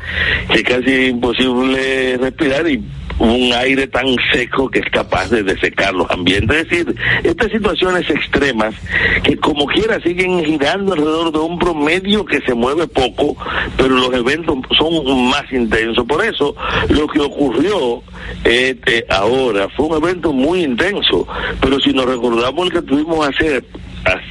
que 0.51 0.63
casi 0.63 0.91
es 0.91 1.09
imposible 1.09 2.17
respirar 2.17 2.67
y 2.69 2.83
un 3.19 3.53
aire 3.53 3.87
tan 3.87 4.07
seco 4.31 4.69
que 4.69 4.79
es 4.79 4.89
capaz 4.91 5.29
de 5.29 5.43
desecar 5.43 5.93
los 5.93 6.09
ambientes. 6.11 6.57
Es 6.57 6.69
decir, 6.69 6.95
estas 7.23 7.51
situaciones 7.51 8.09
extremas 8.09 8.75
que 9.23 9.37
como 9.37 9.65
quiera 9.67 9.99
siguen 10.01 10.43
girando 10.43 10.93
alrededor 10.93 11.31
de 11.31 11.39
un 11.39 11.57
promedio 11.57 12.25
que 12.25 12.34
se 12.41 12.53
mueve 12.53 12.87
poco, 12.87 13.35
pero 13.77 13.95
los 13.95 14.13
eventos 14.13 14.57
son 14.77 15.29
más 15.29 15.43
intensos. 15.51 16.05
Por 16.05 16.23
eso, 16.23 16.55
lo 16.89 17.07
que 17.07 17.19
ocurrió 17.19 18.01
este, 18.43 19.05
ahora 19.09 19.67
fue 19.69 19.87
un 19.87 20.03
evento 20.03 20.33
muy 20.33 20.63
intenso, 20.63 21.27
pero 21.61 21.79
si 21.79 21.93
nos 21.93 22.05
recordamos 22.05 22.67
el 22.67 22.73
que 22.73 22.81
tuvimos 22.81 23.27
hace 23.27 23.63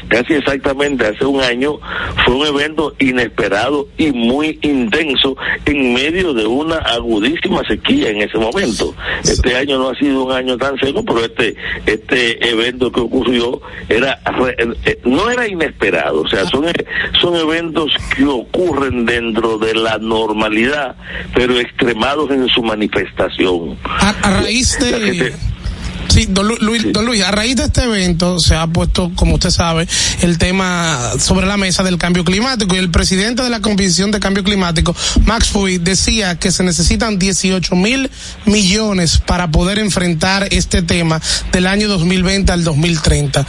casi 0.08 0.34
exactamente 0.34 1.06
hace 1.06 1.24
un 1.24 1.40
año, 1.40 1.78
fue 2.24 2.34
un 2.34 2.46
evento 2.46 2.94
inesperado 2.98 3.88
y 3.98 4.12
muy 4.12 4.58
intenso 4.62 5.36
en 5.64 5.94
medio 5.94 6.32
de 6.32 6.46
una 6.46 6.76
agudísima 6.76 7.62
sequía 7.66 8.10
en 8.10 8.22
ese 8.22 8.38
momento. 8.38 8.94
Este 9.22 9.56
año 9.56 9.78
no 9.78 9.90
ha 9.90 9.94
sido 9.96 10.24
un 10.24 10.32
año 10.32 10.56
tan 10.56 10.78
seco, 10.78 11.04
pero 11.04 11.24
este 11.24 11.56
este 11.86 12.48
evento 12.48 12.90
que 12.90 13.00
ocurrió 13.00 13.60
era 13.88 14.20
eh, 14.58 14.98
no 15.04 15.30
era 15.30 15.48
inesperado, 15.48 16.22
o 16.22 16.28
sea, 16.28 16.44
son 16.46 16.66
son 17.20 17.36
eventos 17.36 17.92
que 18.16 18.24
ocurren 18.24 19.04
dentro 19.06 19.58
de 19.58 19.74
la 19.74 19.98
normalidad, 19.98 20.96
pero 21.34 21.58
extremados 21.58 22.30
en 22.30 22.48
su 22.48 22.62
manifestación. 22.62 23.76
A, 23.84 24.40
raíz 24.40 24.78
de 24.78 25.32
Sí, 26.08 26.26
don 26.28 26.46
Luis, 26.46 26.84
don 26.92 27.06
Luis, 27.06 27.22
a 27.22 27.30
raíz 27.30 27.56
de 27.56 27.64
este 27.64 27.82
evento 27.82 28.38
se 28.38 28.54
ha 28.54 28.66
puesto, 28.66 29.10
como 29.14 29.34
usted 29.34 29.50
sabe, 29.50 29.86
el 30.22 30.38
tema 30.38 31.12
sobre 31.18 31.46
la 31.46 31.56
mesa 31.56 31.82
del 31.82 31.98
cambio 31.98 32.24
climático 32.24 32.74
y 32.74 32.78
el 32.78 32.90
presidente 32.90 33.42
de 33.42 33.50
la 33.50 33.60
Comisión 33.60 34.10
de 34.10 34.20
Cambio 34.20 34.44
Climático, 34.44 34.94
Max 35.24 35.48
Fuy, 35.48 35.78
decía 35.78 36.38
que 36.38 36.52
se 36.52 36.62
necesitan 36.62 37.18
18 37.18 37.74
mil 37.76 38.10
millones 38.46 39.18
para 39.18 39.50
poder 39.50 39.78
enfrentar 39.78 40.48
este 40.50 40.82
tema 40.82 41.20
del 41.52 41.66
año 41.66 41.88
2020 41.88 42.52
al 42.52 42.64
2030. 42.64 43.46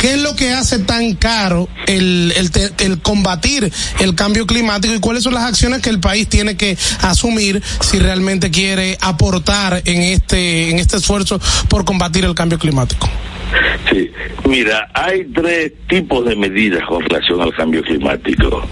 ¿Qué 0.00 0.14
es 0.14 0.20
lo 0.20 0.36
que 0.36 0.52
hace 0.52 0.78
tan 0.78 1.14
caro 1.14 1.68
el, 1.86 2.32
el, 2.36 2.50
el 2.78 3.00
combatir 3.00 3.72
el 3.98 4.14
cambio 4.14 4.46
climático 4.46 4.94
y 4.94 5.00
cuáles 5.00 5.24
son 5.24 5.34
las 5.34 5.44
acciones 5.44 5.82
que 5.82 5.90
el 5.90 5.98
país 5.98 6.28
tiene 6.28 6.56
que 6.56 6.78
asumir 7.02 7.62
si 7.80 7.98
realmente 7.98 8.50
quiere 8.50 8.96
aportar 9.00 9.82
en 9.84 10.02
este, 10.02 10.70
en 10.70 10.78
este 10.78 10.98
esfuerzo 10.98 11.40
por 11.68 11.84
combatir 11.88 12.26
el 12.26 12.34
cambio 12.34 12.58
climático? 12.58 13.08
Sí, 13.90 14.10
mira, 14.46 14.88
hay 14.92 15.24
tres 15.26 15.72
tipos 15.88 16.24
de 16.24 16.36
medidas 16.36 16.84
con 16.86 17.02
relación 17.02 17.40
al 17.40 17.54
cambio 17.54 17.82
climático. 17.82 18.62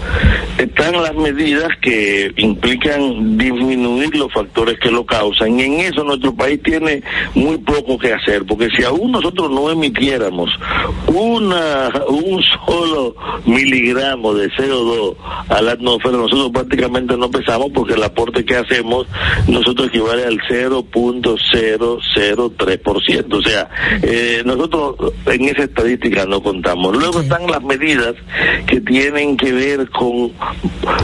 Están 0.57 1.01
las 1.01 1.15
medidas 1.15 1.69
que 1.81 2.31
implican 2.37 3.37
disminuir 3.37 4.15
los 4.15 4.31
factores 4.31 4.79
que 4.79 4.91
lo 4.91 5.05
causan 5.05 5.59
y 5.59 5.63
en 5.63 5.79
eso 5.79 6.03
nuestro 6.03 6.35
país 6.35 6.61
tiene 6.63 7.01
muy 7.33 7.57
poco 7.57 7.97
que 7.97 8.13
hacer, 8.13 8.45
porque 8.45 8.69
si 8.75 8.83
aún 8.83 9.11
nosotros 9.11 9.49
no 9.49 9.71
emitiéramos 9.71 10.49
una 11.07 11.89
un 12.07 12.41
solo 12.65 13.15
miligramo 13.45 14.33
de 14.33 14.49
CO2 14.51 15.15
a 15.49 15.61
la 15.61 15.73
atmósfera, 15.73 16.17
nosotros 16.17 16.51
prácticamente 16.51 17.15
no 17.17 17.29
pesamos 17.31 17.71
porque 17.73 17.93
el 17.93 18.03
aporte 18.03 18.43
que 18.45 18.55
hacemos 18.55 19.07
nosotros 19.47 19.87
equivale 19.87 20.25
al 20.25 20.37
0.003%, 20.39 23.33
o 23.33 23.41
sea, 23.41 23.69
eh, 24.01 24.43
nosotros 24.45 24.66
en 25.25 25.45
esa 25.45 25.63
estadística 25.63 26.25
no 26.25 26.41
contamos. 26.41 26.95
Luego 26.95 27.21
están 27.21 27.47
las 27.47 27.63
medidas 27.63 28.15
que 28.65 28.81
tienen 28.81 29.37
que 29.37 29.51
ver 29.51 29.89
con 29.89 30.31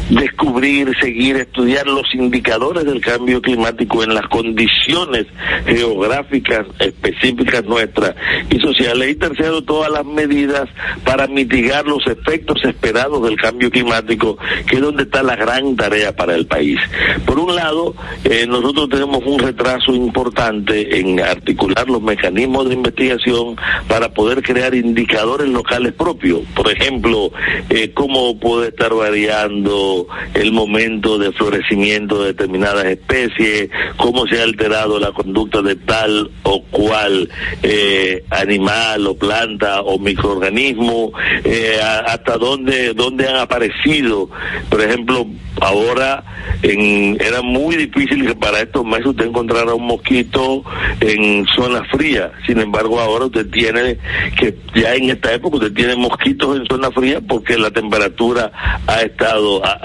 descubrir, 0.10 0.92
seguir, 1.00 1.38
estudiar 1.38 1.88
los 1.88 2.14
indicadores 2.14 2.86
del 2.86 3.02
cambio 3.02 3.42
climático 3.42 4.04
en 4.04 4.14
las 4.14 4.28
condiciones 4.28 5.26
geográficas 5.66 6.66
específicas 6.80 7.64
nuestras 7.66 8.16
y 8.50 8.60
sociales. 8.60 9.10
Y 9.10 9.16
tercero, 9.16 9.62
todas 9.64 9.92
las 9.92 10.06
medidas 10.06 10.70
para 11.04 11.28
mitigar 11.28 11.86
los 11.86 12.06
efectos 12.08 12.64
esperados 12.64 13.24
del 13.24 13.38
cambio 13.38 13.70
climático, 13.70 14.38
que 14.68 14.76
es 14.76 14.82
donde 14.82 15.04
está 15.04 15.24
la 15.24 15.36
gran 15.36 15.76
tarea 15.76 16.16
para 16.16 16.36
el 16.36 16.46
país. 16.46 16.80
Por 17.26 17.40
un 17.40 17.56
lado, 17.56 17.96
eh, 18.24 18.46
nosotros 18.48 18.90
tenemos 18.90 19.22
un 19.26 19.40
retraso 19.40 19.94
importante 19.94 21.00
en 21.00 21.20
articular 21.20 21.88
los 21.88 22.02
mecanismos 22.02 22.68
de 22.70 22.76
investigación 22.76 23.53
para 23.88 24.10
poder 24.10 24.42
crear 24.42 24.74
indicadores 24.76 25.48
locales 25.50 25.94
propios. 25.94 26.42
Por 26.56 26.72
ejemplo, 26.72 27.32
eh, 27.70 27.92
cómo 27.94 28.40
puede 28.40 28.70
estar 28.70 28.94
variando 28.94 30.08
el 30.34 30.52
momento 30.52 31.18
de 31.18 31.32
florecimiento 31.32 32.22
de 32.22 32.28
determinadas 32.28 32.86
especies, 32.86 33.70
cómo 33.98 34.26
se 34.28 34.40
ha 34.40 34.44
alterado 34.44 35.00
la 35.00 35.12
conducta 35.12 35.62
de 35.62 35.76
tal 35.76 36.32
o 36.44 36.64
cual 36.64 37.30
eh, 37.62 38.24
animal 38.30 39.08
o 39.08 39.16
planta 39.16 39.82
o 39.82 40.00
microorganismo, 40.00 41.12
eh, 41.44 41.80
hasta 42.06 42.38
dónde, 42.38 42.94
dónde 42.94 43.28
han 43.28 43.38
aparecido. 43.38 44.30
Por 44.70 44.82
ejemplo, 44.82 45.28
ahora 45.62 46.24
en, 46.62 47.18
era 47.22 47.42
muy 47.42 47.76
difícil 47.76 48.26
que 48.26 48.36
para 48.36 48.62
estos 48.62 48.86
meses 48.86 49.08
usted 49.08 49.26
encontrara 49.26 49.74
un 49.74 49.86
mosquito 49.86 50.64
en 51.00 51.46
zona 51.56 51.84
fría. 51.86 52.32
Sin 52.46 52.60
embargo, 52.60 53.00
ahora 53.00 53.26
usted 53.26 53.43
tiene 53.46 53.98
que 54.38 54.56
ya 54.76 54.96
en 54.96 55.10
esta 55.10 55.34
época 55.34 55.58
usted 55.58 55.74
tiene 55.74 55.96
mosquitos 55.96 56.58
en 56.58 56.66
zona 56.66 56.92
fría 56.92 57.22
porque 57.22 57.58
la 57.58 57.72
temperatura 57.72 58.52
ha 58.88 59.02
estado 59.02 59.64
ha, 59.66 59.80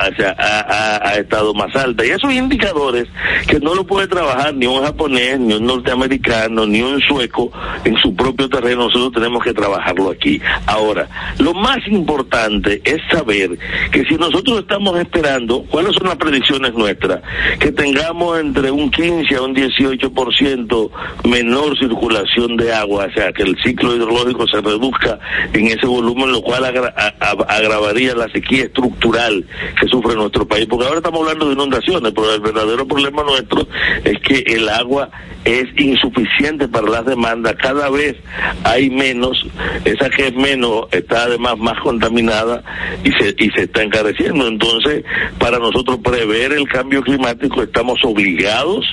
ha, 1.08 1.14
estado 1.14 1.54
más 1.54 1.74
alta. 1.76 2.04
Y 2.04 2.10
esos 2.10 2.32
indicadores 2.32 3.06
que 3.46 3.60
no 3.60 3.74
lo 3.74 3.86
puede 3.86 4.06
trabajar 4.06 4.54
ni 4.54 4.66
un 4.66 4.82
japonés 4.82 5.38
ni 5.38 5.54
un 5.54 5.66
norteamericano 5.66 6.66
ni 6.66 6.80
un 6.80 7.00
sueco 7.00 7.50
en 7.84 7.96
su 7.98 8.14
propio 8.14 8.48
terreno 8.48 8.84
nosotros 8.84 9.12
tenemos 9.12 9.42
que 9.42 9.52
trabajarlo 9.52 10.10
aquí. 10.10 10.40
Ahora 10.66 11.08
lo 11.38 11.54
más 11.54 11.78
importante 11.88 12.80
es 12.84 13.00
saber 13.10 13.58
que 13.90 14.04
si 14.04 14.14
nosotros 14.16 14.60
estamos 14.60 14.98
esperando 14.98 15.62
cuáles 15.70 15.94
son 15.94 16.08
las 16.08 16.16
predicciones 16.16 16.74
nuestras 16.74 17.20
que 17.58 17.72
tengamos 17.72 18.38
entre 18.40 18.70
un 18.70 18.90
15 18.90 19.34
a 19.36 19.42
un 19.42 19.54
18% 19.54 20.90
menor 21.24 21.78
circulación 21.78 22.56
de 22.56 22.72
agua 22.72 23.06
o 23.08 23.12
sea 23.12 23.32
que 23.32 23.47
el 23.48 23.56
ciclo 23.62 23.94
hidrológico 23.94 24.46
se 24.46 24.60
reduzca 24.60 25.18
en 25.52 25.66
ese 25.66 25.86
volumen, 25.86 26.32
lo 26.32 26.42
cual 26.42 26.64
agravaría 26.64 28.14
la 28.14 28.28
sequía 28.28 28.64
estructural 28.64 29.44
que 29.80 29.88
sufre 29.88 30.14
nuestro 30.14 30.46
país. 30.46 30.66
Porque 30.66 30.86
ahora 30.86 30.98
estamos 30.98 31.20
hablando 31.20 31.46
de 31.46 31.54
inundaciones, 31.54 32.12
pero 32.14 32.34
el 32.34 32.40
verdadero 32.40 32.86
problema 32.86 33.22
nuestro 33.22 33.66
es 34.04 34.18
que 34.20 34.38
el 34.54 34.68
agua 34.68 35.10
es 35.44 35.66
insuficiente 35.76 36.68
para 36.68 36.88
las 36.88 37.06
demandas. 37.06 37.54
Cada 37.60 37.88
vez 37.90 38.16
hay 38.64 38.90
menos, 38.90 39.46
esa 39.84 40.10
que 40.10 40.28
es 40.28 40.34
menos 40.34 40.86
está 40.92 41.24
además 41.24 41.58
más 41.58 41.78
contaminada 41.80 42.62
y 43.04 43.10
se, 43.12 43.34
y 43.38 43.50
se 43.50 43.62
está 43.62 43.82
encareciendo. 43.82 44.46
Entonces, 44.46 45.04
para 45.38 45.58
nosotros 45.58 45.98
prever 46.02 46.52
el 46.52 46.68
cambio 46.68 47.02
climático 47.02 47.62
estamos 47.62 47.98
obligados 48.04 48.84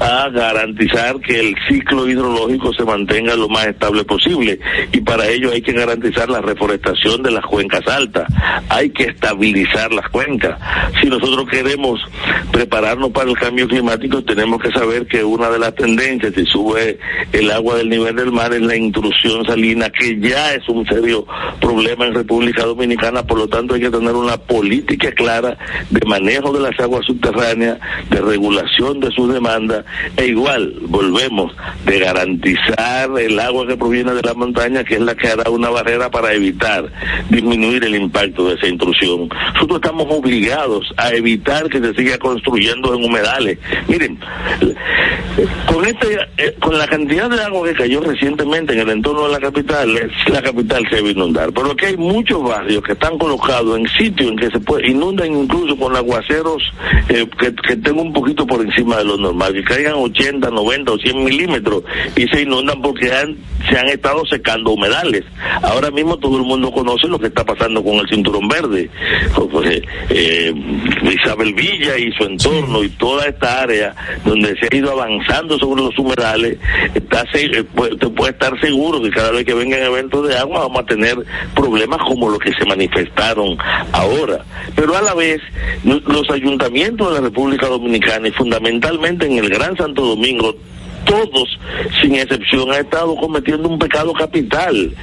a 0.00 0.28
garantizar 0.30 1.20
que 1.20 1.40
el 1.40 1.54
ciclo 1.68 2.08
hidrológico 2.08 2.72
se 2.74 2.84
mantenga 2.84 3.34
lo 3.36 3.48
más 3.48 3.66
estable 3.66 3.93
posible. 4.02 4.58
Y 4.92 5.00
para 5.00 5.28
ello 5.28 5.52
hay 5.52 5.62
que 5.62 5.72
garantizar 5.72 6.28
la 6.28 6.40
reforestación 6.40 7.22
de 7.22 7.30
las 7.30 7.44
cuencas 7.44 7.86
altas, 7.86 8.26
hay 8.68 8.90
que 8.90 9.04
estabilizar 9.04 9.92
las 9.92 10.08
cuencas. 10.08 10.58
Si 11.00 11.08
nosotros 11.08 11.48
queremos 11.48 12.00
prepararnos 12.50 13.10
para 13.10 13.30
el 13.30 13.36
cambio 13.36 13.68
climático 13.68 14.22
tenemos 14.24 14.60
que 14.60 14.70
saber 14.70 15.06
que 15.06 15.22
una 15.22 15.50
de 15.50 15.58
las 15.58 15.74
tendencias 15.74 16.32
si 16.34 16.44
sube 16.46 16.98
el 17.32 17.50
agua 17.50 17.76
del 17.76 17.90
nivel 17.90 18.16
del 18.16 18.32
mar 18.32 18.52
es 18.52 18.62
la 18.62 18.76
intrusión 18.76 19.44
salina 19.44 19.90
que 19.90 20.18
ya 20.20 20.54
es 20.54 20.68
un 20.68 20.86
serio 20.86 21.26
problema 21.60 22.06
en 22.06 22.14
República 22.14 22.64
Dominicana, 22.64 23.22
por 23.24 23.38
lo 23.38 23.48
tanto 23.48 23.74
hay 23.74 23.80
que 23.80 23.90
tener 23.90 24.14
una 24.14 24.36
política 24.36 25.12
clara 25.12 25.56
de 25.90 26.00
manejo 26.06 26.52
de 26.52 26.60
las 26.60 26.78
aguas 26.80 27.04
subterráneas, 27.06 27.78
de 28.10 28.20
regulación 28.20 29.00
de 29.00 29.10
sus 29.10 29.32
demandas 29.32 29.84
e 30.16 30.26
igual 30.26 30.74
volvemos 30.82 31.52
de 31.84 31.98
garantizar 31.98 33.10
el 33.18 33.38
agua 33.40 33.66
que 33.66 33.76
proviene 33.84 34.14
de 34.14 34.22
la 34.22 34.32
montaña, 34.32 34.82
que 34.82 34.94
es 34.94 35.00
la 35.02 35.14
que 35.14 35.28
hará 35.28 35.50
una 35.50 35.68
barrera 35.68 36.10
para 36.10 36.32
evitar 36.32 36.90
disminuir 37.28 37.84
el 37.84 37.96
impacto 37.96 38.48
de 38.48 38.54
esa 38.54 38.66
intrusión. 38.66 39.28
Nosotros 39.52 39.78
estamos 39.82 40.06
obligados 40.08 40.90
a 40.96 41.10
evitar 41.10 41.68
que 41.68 41.80
se 41.80 41.92
siga 41.92 42.16
construyendo 42.16 42.94
en 42.94 43.04
humedales. 43.04 43.58
Miren, 43.86 44.18
con 45.66 45.84
este, 45.84 46.18
eh, 46.38 46.54
con 46.60 46.78
la 46.78 46.86
cantidad 46.86 47.28
de 47.28 47.42
agua 47.42 47.68
que 47.68 47.74
cayó 47.74 48.00
recientemente 48.00 48.72
en 48.72 48.80
el 48.80 48.88
entorno 48.88 49.26
de 49.26 49.32
la 49.32 49.40
capital, 49.40 49.92
la 50.32 50.40
capital 50.40 50.86
se 50.88 51.02
va 51.02 51.08
a 51.08 51.12
inundar. 51.12 51.52
Pero 51.52 51.72
aquí 51.72 51.84
hay 51.84 51.96
muchos 51.98 52.42
barrios 52.42 52.82
que 52.82 52.92
están 52.92 53.18
colocados 53.18 53.78
en 53.78 53.86
sitios 53.88 54.30
en 54.30 54.36
que 54.38 54.50
se 54.50 54.60
puede, 54.60 54.88
inundan 54.88 55.30
incluso 55.30 55.76
con 55.76 55.94
aguaceros 55.94 56.62
eh, 57.10 57.26
que, 57.38 57.54
que 57.54 57.72
estén 57.74 57.98
un 57.98 58.14
poquito 58.14 58.46
por 58.46 58.62
encima 58.62 58.96
de 58.96 59.04
lo 59.04 59.18
normal, 59.18 59.52
que 59.52 59.62
caigan 59.62 59.96
80, 59.96 60.48
90 60.48 60.92
o 60.92 60.98
100 60.98 61.24
milímetros 61.24 61.82
y 62.16 62.26
se 62.28 62.40
inundan 62.40 62.80
porque 62.80 63.12
han, 63.12 63.36
se 63.74 63.80
han 63.80 63.88
estado 63.88 64.24
secando 64.26 64.70
humedales. 64.70 65.24
Ahora 65.62 65.90
mismo 65.90 66.16
todo 66.16 66.36
el 66.36 66.44
mundo 66.44 66.70
conoce 66.70 67.08
lo 67.08 67.18
que 67.18 67.26
está 67.26 67.44
pasando 67.44 67.82
con 67.82 67.94
el 67.96 68.08
cinturón 68.08 68.46
verde. 68.46 68.88
Pues, 69.34 69.48
pues, 69.50 69.82
eh, 70.10 70.54
Isabel 71.02 71.54
Villa 71.54 71.98
y 71.98 72.12
su 72.12 72.22
entorno 72.24 72.84
y 72.84 72.88
toda 72.90 73.24
esta 73.26 73.62
área 73.62 73.94
donde 74.24 74.56
se 74.58 74.68
ha 74.70 74.76
ido 74.76 74.92
avanzando 74.92 75.58
sobre 75.58 75.82
los 75.82 75.98
humedales, 75.98 76.56
está, 76.94 77.24
se- 77.32 77.46
eh, 77.46 77.64
puede- 77.64 77.96
puede 77.96 78.30
estar 78.30 78.58
seguro 78.60 79.02
que 79.02 79.10
cada 79.10 79.32
vez 79.32 79.44
que 79.44 79.54
vengan 79.54 79.82
eventos 79.82 80.28
de 80.28 80.38
agua 80.38 80.60
vamos 80.60 80.82
a 80.82 80.86
tener 80.86 81.16
problemas 81.56 81.98
como 82.06 82.28
los 82.28 82.38
que 82.38 82.52
se 82.52 82.64
manifestaron 82.64 83.56
ahora. 83.92 84.44
Pero 84.76 84.96
a 84.96 85.02
la 85.02 85.14
vez, 85.14 85.40
los 85.82 86.30
ayuntamientos 86.30 87.08
de 87.08 87.14
la 87.14 87.20
República 87.26 87.66
Dominicana 87.66 88.28
y 88.28 88.32
fundamentalmente 88.32 89.26
en 89.26 89.38
el 89.38 89.48
Gran 89.50 89.76
Santo 89.76 90.02
Domingo, 90.02 90.54
todos, 91.04 91.58
sin 92.00 92.14
excepción, 92.16 92.70
han 92.72 92.80
estado 92.84 93.14
cometiendo 93.16 93.68
un 93.68 93.78
pecado 93.78 94.12
capital, 94.12 94.94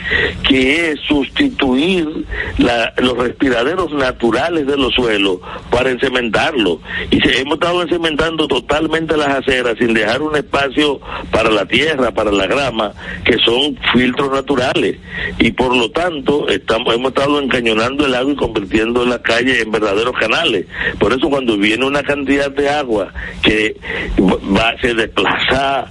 que 0.47 0.91
es 0.91 0.99
sustituir 1.07 2.07
la- 2.57 2.93
los 2.97 3.17
respiraderos 3.17 3.91
naturales 3.93 4.67
de 4.67 4.77
los 4.77 4.93
suelos 4.93 5.37
para 5.69 5.89
encementarlos. 5.91 6.79
Y 7.09 7.19
se, 7.21 7.41
hemos 7.41 7.55
estado 7.55 7.81
encementando 7.81 8.47
totalmente 8.47 9.15
las 9.17 9.29
aceras 9.29 9.75
sin 9.79 9.93
dejar 9.93 10.21
un 10.21 10.35
espacio 10.35 10.99
para 11.31 11.49
la 11.49 11.65
tierra, 11.65 12.11
para 12.11 12.31
la 12.31 12.47
grama, 12.47 12.93
que 13.23 13.37
son 13.45 13.77
filtros 13.93 14.31
naturales. 14.31 14.97
Y 15.39 15.51
por 15.51 15.75
lo 15.75 15.89
tanto, 15.91 16.47
estamos, 16.49 16.93
hemos 16.95 17.09
estado 17.09 17.39
encañonando 17.41 18.05
el 18.05 18.15
agua 18.15 18.33
y 18.33 18.35
convirtiendo 18.35 19.05
la 19.05 19.21
calle 19.21 19.61
en 19.61 19.71
verdaderos 19.71 20.15
canales. 20.17 20.65
Por 20.99 21.13
eso 21.13 21.29
cuando 21.29 21.57
viene 21.57 21.85
una 21.85 22.03
cantidad 22.03 22.49
de 22.51 22.69
agua 22.69 23.13
que 23.41 23.75
va, 24.19 24.75
se 24.81 24.93
desplaza 24.93 25.90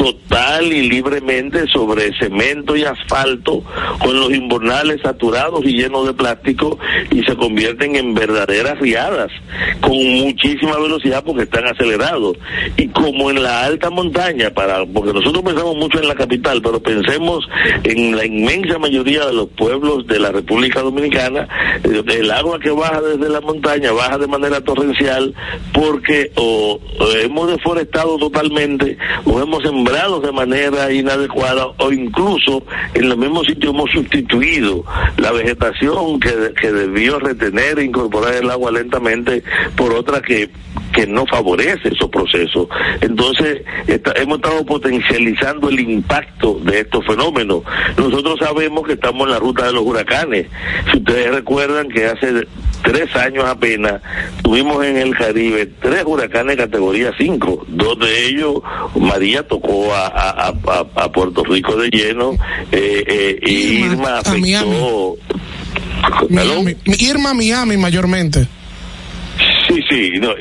total 0.00 0.72
y 0.72 0.88
libremente 0.88 1.66
sobre 1.66 2.10
cemento 2.18 2.74
y 2.74 2.84
asfalto 2.84 3.62
con 3.98 4.18
los 4.18 4.30
invernales 4.32 5.02
saturados 5.02 5.62
y 5.66 5.74
llenos 5.74 6.06
de 6.06 6.14
plástico 6.14 6.78
y 7.10 7.22
se 7.22 7.36
convierten 7.36 7.96
en 7.96 8.14
verdaderas 8.14 8.78
riadas 8.78 9.30
con 9.80 9.92
muchísima 9.92 10.78
velocidad 10.78 11.22
porque 11.22 11.42
están 11.42 11.66
acelerados. 11.66 12.38
Y 12.78 12.88
como 12.88 13.30
en 13.30 13.42
la 13.42 13.64
alta 13.64 13.90
montaña 13.90 14.48
para 14.54 14.86
porque 14.86 15.12
nosotros 15.12 15.44
pensamos 15.44 15.76
mucho 15.76 16.00
en 16.00 16.08
la 16.08 16.14
capital 16.14 16.62
pero 16.62 16.82
pensemos 16.82 17.46
en 17.84 18.16
la 18.16 18.24
inmensa 18.24 18.78
mayoría 18.78 19.26
de 19.26 19.34
los 19.34 19.48
pueblos 19.48 20.06
de 20.06 20.18
la 20.18 20.32
República 20.32 20.80
Dominicana 20.80 21.46
eh, 21.84 22.02
el 22.08 22.30
agua 22.30 22.58
que 22.58 22.70
baja 22.70 23.02
desde 23.02 23.28
la 23.28 23.42
montaña 23.42 23.92
baja 23.92 24.16
de 24.16 24.26
manera 24.26 24.62
torrencial 24.62 25.34
porque 25.74 26.32
o, 26.36 26.80
hemos 27.22 27.50
deforestado 27.50 28.16
totalmente 28.16 28.96
o 29.26 29.40
hemos 29.40 29.62
sembrado 29.62 29.89
de 29.90 30.32
manera 30.32 30.92
inadecuada 30.92 31.66
o 31.78 31.92
incluso 31.92 32.62
en 32.94 33.08
los 33.08 33.18
mismos 33.18 33.46
sitios 33.46 33.74
hemos 33.74 33.90
sustituido 33.90 34.84
la 35.16 35.32
vegetación 35.32 36.20
que, 36.20 36.52
que 36.60 36.72
debió 36.72 37.18
retener 37.18 37.78
e 37.78 37.84
incorporar 37.84 38.34
el 38.34 38.50
agua 38.50 38.70
lentamente 38.70 39.42
por 39.76 39.92
otra 39.92 40.22
que 40.22 40.48
que 40.92 41.06
no 41.06 41.26
favorece 41.26 41.88
esos 41.88 42.08
procesos. 42.10 42.68
Entonces, 43.00 43.62
hemos 44.16 44.36
estado 44.38 44.64
potencializando 44.66 45.68
el 45.68 45.80
impacto 45.80 46.60
de 46.64 46.80
estos 46.80 47.04
fenómenos. 47.06 47.62
Nosotros 47.96 48.38
sabemos 48.40 48.86
que 48.86 48.94
estamos 48.94 49.26
en 49.26 49.32
la 49.32 49.38
ruta 49.38 49.66
de 49.66 49.72
los 49.72 49.82
huracanes. 49.84 50.46
Si 50.90 50.98
ustedes 50.98 51.30
recuerdan 51.34 51.88
que 51.88 52.06
hace 52.06 52.46
tres 52.82 53.14
años 53.14 53.44
apenas 53.44 54.00
tuvimos 54.42 54.84
en 54.84 54.96
el 54.96 55.14
Caribe 55.16 55.66
tres 55.80 56.02
huracanes 56.06 56.56
categoría 56.56 57.12
5. 57.16 57.66
Dos 57.68 57.98
de 57.98 58.26
ellos, 58.26 58.54
María 58.96 59.46
tocó 59.46 59.94
a, 59.94 60.06
a- 60.06 60.30
a- 60.48 60.54
a- 60.66 61.04
a 61.04 61.12
Puerto 61.12 61.44
Rico 61.44 61.76
de 61.76 61.88
lleno 61.90 62.32
eh, 62.72 63.04
eh, 63.06 63.38
y 63.46 63.84
Irma, 63.84 64.18
a 64.24 64.32
Miami. 64.32 64.54
afectó... 64.76 65.16
Miami, 66.30 66.76
Irma, 66.98 67.34
Miami 67.34 67.76
mayormente. 67.76 68.46
Sí, 69.88 70.10
sí, 70.10 70.18
no, 70.18 70.34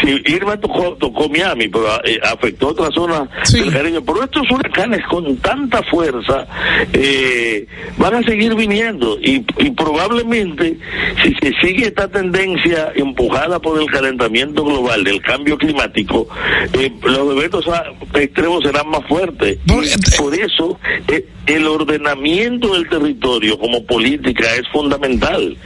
sí, 0.00 0.22
Irma 0.26 0.58
tocó, 0.58 0.94
tocó 0.96 1.28
Miami, 1.28 1.68
pero 1.68 1.86
eh, 2.04 2.18
afectó 2.22 2.68
otras 2.68 2.90
zonas 2.94 3.28
del 3.52 3.72
Caribe. 3.72 4.00
Pero 4.02 4.24
estos 4.24 4.50
huracanes 4.50 5.00
con 5.06 5.36
tanta 5.38 5.82
fuerza 5.84 6.46
eh, 6.92 7.66
van 7.96 8.14
a 8.14 8.22
seguir 8.22 8.54
viniendo 8.54 9.18
y, 9.20 9.44
y 9.58 9.70
probablemente 9.70 10.76
si 11.22 11.34
se 11.34 11.52
sigue 11.62 11.86
esta 11.86 12.08
tendencia 12.08 12.92
empujada 12.94 13.60
por 13.60 13.80
el 13.80 13.90
calentamiento 13.90 14.64
global, 14.64 15.04
del 15.04 15.20
cambio 15.20 15.56
climático, 15.56 16.28
eh, 16.72 16.92
los 17.02 17.36
eventos 17.36 17.64
extremos 18.14 18.62
serán 18.64 18.88
más 18.88 19.04
fuertes. 19.06 19.58
Y 19.66 20.16
por 20.16 20.34
eso 20.34 20.78
eh, 21.08 21.26
el 21.46 21.66
ordenamiento 21.66 22.74
del 22.74 22.88
territorio 22.88 23.58
como 23.58 23.84
política 23.84 24.54
es 24.54 24.68
fundamental. 24.68 25.56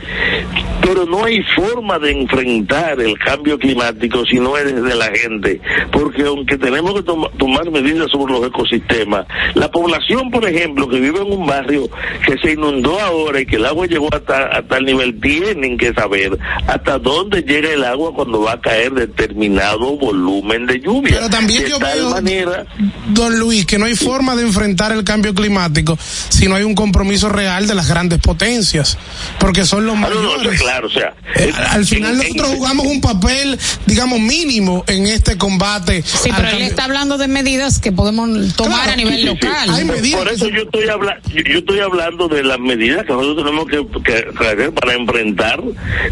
Pero 0.81 1.05
no 1.05 1.25
hay 1.25 1.43
forma 1.55 1.99
de 1.99 2.13
enfrentar 2.13 3.01
el 3.01 3.16
cambio 3.19 3.59
climático 3.59 4.25
si 4.31 4.37
no 4.37 4.57
es 4.57 4.75
desde 4.75 4.95
la 4.95 5.07
gente, 5.07 5.61
porque 5.93 6.23
aunque 6.23 6.57
tenemos 6.59 6.95
que 6.95 7.03
toma- 7.03 7.31
tomar 7.39 7.71
medidas 7.71 8.11
sobre 8.11 8.33
los 8.33 8.47
ecosistemas, 8.47 9.27
la 9.55 9.71
población, 9.71 10.31
por 10.31 10.45
ejemplo, 10.49 10.89
que 10.89 11.01
vive 11.01 11.21
en 11.21 11.33
un 11.33 11.47
barrio 11.47 11.89
que 12.27 12.37
se 12.43 12.53
inundó 12.53 12.99
ahora 13.01 13.41
y 13.41 13.47
que 13.47 13.57
el 13.57 13.67
agua 13.67 13.87
llegó 13.87 14.09
hasta, 14.15 14.57
a 14.57 14.63
tal 14.63 14.85
nivel, 14.85 15.21
tienen 15.21 15.77
que 15.79 15.93
saber 15.95 16.39
hasta 16.67 16.99
dónde 16.99 17.43
llega 17.43 17.71
el 17.73 17.85
agua 17.85 18.13
cuando 18.15 18.41
va 18.43 18.53
a 18.53 18.61
caer 18.61 18.93
determinado 18.93 19.97
volumen 19.97 20.67
de 20.67 20.81
lluvia. 20.81 21.15
Pero 21.17 21.31
también 21.31 21.65
de 21.65 21.71
yo 21.71 21.79
tal 21.79 21.99
veo, 21.99 22.11
manera 22.11 22.67
don 23.09 23.39
Luis, 23.39 23.67
que 23.67 23.79
no 23.79 23.87
hay 23.87 23.95
forma 23.95 24.37
de 24.37 24.43
enfrentar 24.43 24.93
el 24.93 25.05
cambio 25.05 25.35
climático 25.35 25.99
si 26.01 26.47
no 26.49 26.55
hay 26.55 26.63
un 26.65 26.75
compromiso 26.75 27.29
real 27.29 27.67
de 27.67 27.75
las 27.75 27.89
grandes 27.89 28.19
potencias, 28.21 28.99
porque 29.39 29.65
son 29.65 29.87
los 29.87 29.97
Ah, 29.97 30.09
no, 30.13 30.21
no, 30.23 30.37
mayores. 30.37 30.61
claro, 30.61 30.87
o 30.87 30.91
sea, 30.91 31.15
Eh, 31.35 31.53
al 31.71 31.85
final 31.85 32.13
en- 32.13 32.19
nosotros 32.19 32.51
en- 32.51 32.57
jugamos 32.57 32.87
un 32.87 32.96
papel, 33.01 33.59
digamos, 33.87 34.21
mínimo 34.21 34.85
en 34.87 35.07
este 35.07 35.37
combate. 35.39 36.03
Sí, 36.03 36.31
pero 36.35 36.49
él 36.51 36.63
está 36.63 36.85
hablando 36.85 37.19
de 37.19 37.29
medidas 37.29 37.79
que 37.79 37.93
podemos 37.93 38.55
tomar 38.57 38.89
a 38.91 38.97
nivel 38.97 39.25
local. 39.27 39.69
Por 40.17 40.29
eso 40.29 40.49
yo 40.49 40.63
estoy 40.63 40.89
hablando, 40.89 41.23
yo 41.31 41.59
estoy 41.59 41.81
hablando 41.81 42.29
de 42.29 42.43
las 42.43 42.59
medidas 42.59 43.05
que 43.05 43.13
nosotros 43.13 43.45
tenemos 43.45 43.67
que, 43.67 43.87
que- 44.03 44.27
que 44.39 44.47
hacer 44.47 44.73
para 44.73 44.95
enfrentar 44.95 45.61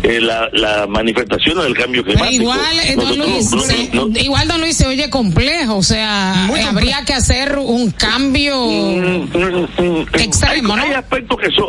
eh, 0.02 0.20
la, 0.20 0.48
la 0.52 0.86
manifestación 0.86 1.58
del 1.62 1.74
cambio 1.74 2.04
climático. 2.04 2.42
igual, 2.42 2.78
eh, 2.84 2.94
don 2.96 3.04
Nosotros 3.18 3.28
Luis, 3.28 3.50
no- 3.52 3.60
se- 3.62 3.90
no- 3.92 4.06
no- 4.08 4.18
igual 4.18 4.48
don 4.48 4.60
Luis 4.60 4.76
se 4.76 4.86
oye 4.86 5.10
complejo, 5.10 5.76
o 5.76 5.82
sea, 5.82 6.48
eh, 6.56 6.62
habría 6.62 7.04
que 7.04 7.12
hacer 7.14 7.58
un 7.58 7.90
cambio 7.90 8.54
extremo, 10.12 10.74
hay, 10.74 10.80
hay 10.90 10.92
aspectos 10.94 11.38
que 11.38 11.50
son 11.50 11.68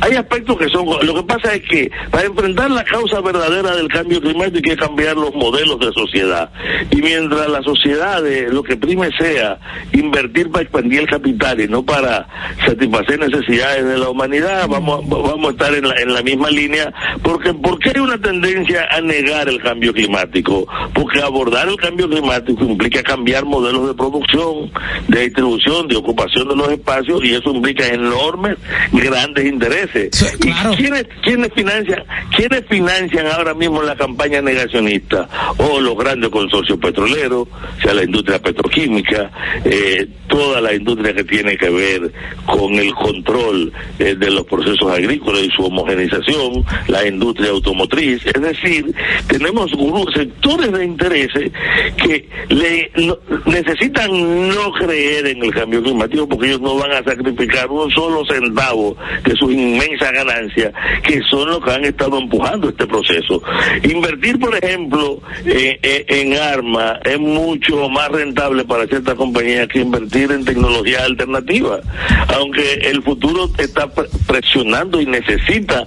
hay 0.00 0.14
aspectos 0.16 0.58
que 0.58 0.68
son 0.68 0.84
lo 1.06 1.14
que 1.14 1.22
pasa 1.22 1.54
es 1.54 1.62
que 1.68 1.90
para 2.10 2.26
enfrentar 2.26 2.70
la 2.70 2.82
causa 2.84 3.20
verdadera 3.20 3.76
del 3.76 3.88
cambio 3.88 4.20
climático 4.20 4.55
hay 4.56 4.62
que 4.62 4.76
cambiar 4.76 5.16
los 5.16 5.34
modelos 5.34 5.78
de 5.78 5.92
sociedad. 5.92 6.50
Y 6.90 6.96
mientras 7.02 7.48
la 7.48 7.62
sociedad 7.62 8.22
de 8.22 8.48
lo 8.50 8.62
que 8.62 8.76
prime 8.76 9.10
sea 9.18 9.58
invertir 9.92 10.50
para 10.50 10.62
expandir 10.62 11.00
el 11.00 11.06
capital 11.06 11.60
y 11.60 11.68
no 11.68 11.84
para 11.84 12.26
satisfacer 12.66 13.18
necesidades 13.18 13.84
de 13.84 13.98
la 13.98 14.08
humanidad 14.08 14.68
vamos 14.68 15.08
vamos 15.08 15.48
a 15.48 15.50
estar 15.50 15.74
en 15.74 15.88
la, 15.88 15.94
en 16.00 16.12
la 16.12 16.22
misma 16.22 16.50
línea. 16.50 16.92
Porque 17.22 17.52
porque 17.54 17.90
hay 17.94 18.00
una 18.00 18.18
tendencia 18.18 18.86
a 18.90 19.00
negar 19.00 19.48
el 19.48 19.60
cambio 19.62 19.92
climático 19.92 20.66
porque 20.94 21.20
abordar 21.20 21.68
el 21.68 21.76
cambio 21.76 22.08
climático 22.08 22.64
implica 22.64 23.02
cambiar 23.02 23.44
modelos 23.44 23.88
de 23.88 23.94
producción 23.94 24.70
de 25.08 25.20
distribución 25.22 25.88
de 25.88 25.96
ocupación 25.96 26.48
de 26.48 26.56
los 26.56 26.70
espacios 26.70 27.24
y 27.24 27.34
eso 27.34 27.50
implica 27.50 27.86
enormes 27.86 28.56
grandes 28.92 29.46
intereses. 29.46 30.10
¿Y 30.44 30.52
quiénes, 30.76 31.06
quiénes 31.22 31.52
financian 31.54 32.02
quiénes 32.34 32.64
financian 32.68 33.26
ahora 33.26 33.54
mismo 33.54 33.82
la 33.82 33.96
campaña 33.96 34.40
negacionista 34.46 35.28
o 35.58 35.80
los 35.80 35.96
grandes 35.96 36.30
consorcios 36.30 36.78
petroleros 36.78 37.48
sea 37.82 37.94
la 37.94 38.04
industria 38.04 38.38
petroquímica 38.38 39.30
eh, 39.64 40.08
toda 40.28 40.60
la 40.60 40.74
industria 40.74 41.14
que 41.14 41.24
tiene 41.24 41.56
que 41.56 41.70
ver 41.70 42.12
con 42.46 42.74
el 42.74 42.94
control 42.94 43.72
eh, 43.98 44.14
de 44.14 44.30
los 44.30 44.44
procesos 44.46 44.90
agrícolas 44.90 45.42
y 45.42 45.50
su 45.50 45.64
homogenización, 45.64 46.64
la 46.88 47.06
industria 47.06 47.50
automotriz, 47.50 48.24
es 48.26 48.40
decir, 48.40 48.94
tenemos 49.28 49.70
sectores 50.14 50.72
de 50.72 50.84
intereses 50.84 51.52
que 51.96 52.28
le, 52.48 52.90
no- 52.96 53.18
necesitan 53.46 54.10
no 54.48 54.72
creer 54.72 55.26
en 55.26 55.42
el 55.44 55.52
cambio 55.52 55.82
climático 55.82 56.28
porque 56.28 56.46
ellos 56.48 56.60
no 56.60 56.76
van 56.76 56.92
a 56.92 57.02
sacrificar 57.04 57.68
un 57.70 57.90
solo 57.90 58.24
centavo 58.26 58.96
de 59.24 59.34
sus 59.36 59.52
inmensas 59.52 60.12
ganancias, 60.12 60.72
que 61.02 61.20
son 61.30 61.48
los 61.48 61.60
que 61.64 61.70
han 61.70 61.84
estado 61.84 62.18
empujando 62.18 62.68
este 62.68 62.86
proceso. 62.86 63.42
Invertir, 63.82 64.38
por 64.38 64.54
ejemplo, 64.56 65.20
eh, 65.44 65.78
eh, 65.82 66.04
en 66.08 66.34
armas 66.34 66.98
es 67.04 67.18
mucho 67.18 67.88
más 67.88 68.08
rentable 68.10 68.64
para 68.64 68.86
ciertas 68.86 69.14
compañías 69.14 69.68
que 69.68 69.80
invertir 69.80 70.15
en 70.22 70.44
tecnología 70.44 71.04
alternativa, 71.04 71.80
aunque 72.34 72.74
el 72.84 73.02
futuro 73.02 73.50
está 73.58 73.92
pre- 73.92 74.08
presionando 74.26 75.00
y 75.00 75.06
necesita 75.06 75.86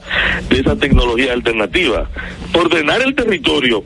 de 0.50 0.60
esa 0.60 0.76
tecnología 0.76 1.34
alternativa. 1.34 2.10
Ordenar 2.54 3.02
el 3.02 3.16
territorio 3.16 3.84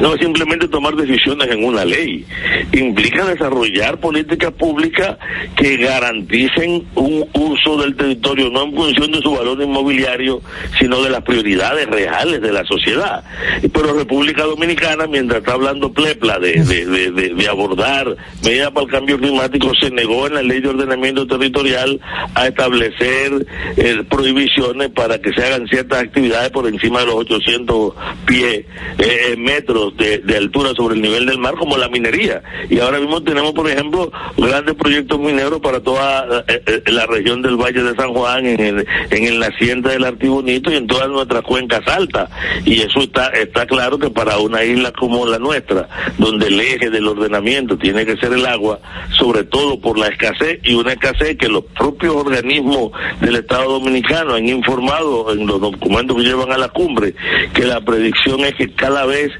no 0.00 0.14
es 0.14 0.20
simplemente 0.20 0.68
tomar 0.68 0.94
decisiones 0.94 1.48
en 1.50 1.64
una 1.64 1.84
ley, 1.84 2.24
implica 2.72 3.24
desarrollar 3.24 3.98
políticas 3.98 4.52
públicas 4.52 5.16
que 5.56 5.76
garanticen 5.78 6.84
un 6.94 7.26
uso 7.34 7.76
del 7.78 7.96
territorio 7.96 8.50
no 8.50 8.64
en 8.64 8.74
función 8.74 9.10
de 9.10 9.20
su 9.20 9.32
valor 9.32 9.60
inmobiliario, 9.60 10.42
sino 10.78 11.02
de 11.02 11.10
las 11.10 11.22
prioridades 11.22 11.86
reales 11.88 12.40
de 12.40 12.52
la 12.52 12.64
sociedad. 12.64 13.24
Pero 13.72 13.92
República 13.94 14.44
Dominicana, 14.44 15.06
mientras 15.06 15.40
está 15.40 15.54
hablando 15.54 15.92
plepla 15.92 16.38
de, 16.38 16.62
de, 16.64 16.86
de- 16.86 17.10
de- 17.34 17.48
abordar 17.48 18.16
medidas 18.44 18.70
para 18.70 18.86
el 18.86 18.92
cambio 18.92 19.18
climático, 19.18 19.72
se 19.80 19.90
negó 19.90 20.26
en 20.28 20.34
la 20.34 20.42
ley 20.42 20.60
de 20.60 20.68
ordenamiento 20.68 21.26
territorial 21.26 22.00
a 22.34 22.46
establecer 22.46 23.44
eh, 23.76 24.04
prohibiciones 24.08 24.90
para 24.90 25.18
que 25.20 25.32
se 25.32 25.42
hagan 25.44 25.66
ciertas 25.66 26.02
actividades 26.04 26.50
por 26.50 26.68
encima 26.68 27.00
de 27.00 27.06
los 27.06 27.14
800 27.16 27.94
pies, 28.24 28.64
eh, 28.98 29.34
metros 29.36 29.79
de, 29.96 30.18
de 30.18 30.36
altura 30.36 30.72
sobre 30.76 30.94
el 30.94 31.02
nivel 31.02 31.26
del 31.26 31.38
mar, 31.38 31.54
como 31.54 31.76
la 31.76 31.88
minería. 31.88 32.42
Y 32.68 32.78
ahora 32.80 32.98
mismo 32.98 33.22
tenemos, 33.22 33.52
por 33.52 33.68
ejemplo, 33.68 34.12
grandes 34.36 34.74
proyectos 34.74 35.18
mineros 35.18 35.60
para 35.60 35.80
toda 35.80 36.44
eh, 36.48 36.62
eh, 36.66 36.82
la 36.90 37.06
región 37.06 37.42
del 37.42 37.56
Valle 37.56 37.82
de 37.82 37.94
San 37.94 38.12
Juan, 38.12 38.46
en 38.46 38.60
el, 38.60 38.86
en 39.10 39.24
el 39.24 39.38
naciente 39.38 39.90
del 39.90 40.04
Artibonito 40.04 40.70
y 40.70 40.76
en 40.76 40.86
todas 40.86 41.08
nuestras 41.08 41.42
cuencas 41.42 41.86
altas. 41.88 42.30
Y 42.64 42.80
eso 42.80 43.00
está, 43.00 43.28
está 43.28 43.66
claro 43.66 43.98
que 43.98 44.10
para 44.10 44.38
una 44.38 44.62
isla 44.64 44.92
como 44.92 45.26
la 45.26 45.38
nuestra, 45.38 45.88
donde 46.18 46.46
el 46.48 46.60
eje 46.60 46.90
del 46.90 47.06
ordenamiento 47.06 47.78
tiene 47.78 48.04
que 48.04 48.16
ser 48.16 48.32
el 48.32 48.46
agua, 48.46 48.80
sobre 49.18 49.44
todo 49.44 49.80
por 49.80 49.98
la 49.98 50.08
escasez 50.08 50.60
y 50.62 50.74
una 50.74 50.92
escasez 50.92 51.36
que 51.36 51.48
los 51.48 51.64
propios 51.64 52.14
organismos 52.14 52.92
del 53.20 53.36
Estado 53.36 53.72
Dominicano 53.72 54.34
han 54.34 54.48
informado 54.48 55.32
en 55.32 55.46
los 55.46 55.60
documentos 55.60 56.16
que 56.16 56.22
llevan 56.22 56.52
a 56.52 56.58
la 56.58 56.68
cumbre, 56.68 57.14
que 57.54 57.64
la 57.64 57.80
predicción 57.80 58.40
es 58.40 58.54
que 58.54 58.72
cada 58.74 59.06
vez 59.06 59.30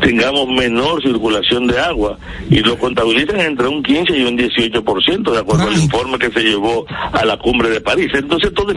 tengamos 0.00 0.48
menor 0.48 1.02
circulación 1.02 1.66
de 1.66 1.78
agua 1.78 2.18
y 2.50 2.60
lo 2.60 2.78
contabilizan 2.78 3.40
entre 3.40 3.68
un 3.68 3.82
15 3.82 4.16
y 4.16 4.22
un 4.24 4.38
18% 4.38 5.32
de 5.32 5.38
acuerdo 5.38 5.68
al 5.68 5.76
informe 5.76 6.18
que 6.18 6.30
se 6.30 6.40
llevó 6.40 6.86
a 7.12 7.24
la 7.24 7.36
cumbre 7.38 7.68
de 7.70 7.80
París. 7.80 8.08
Entonces 8.14 8.52
todo 8.54 8.72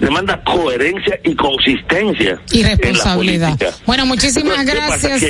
demanda, 0.00 0.42
coherencia 0.44 1.18
y 1.24 1.34
consistencia 1.34 2.40
Y 2.52 2.60
en 2.60 2.62
la 2.62 2.74
responsabilidad. 2.76 3.48
política. 3.58 3.72
Bueno, 3.86 4.06
muchísimas 4.06 4.64
gracias. 4.64 5.22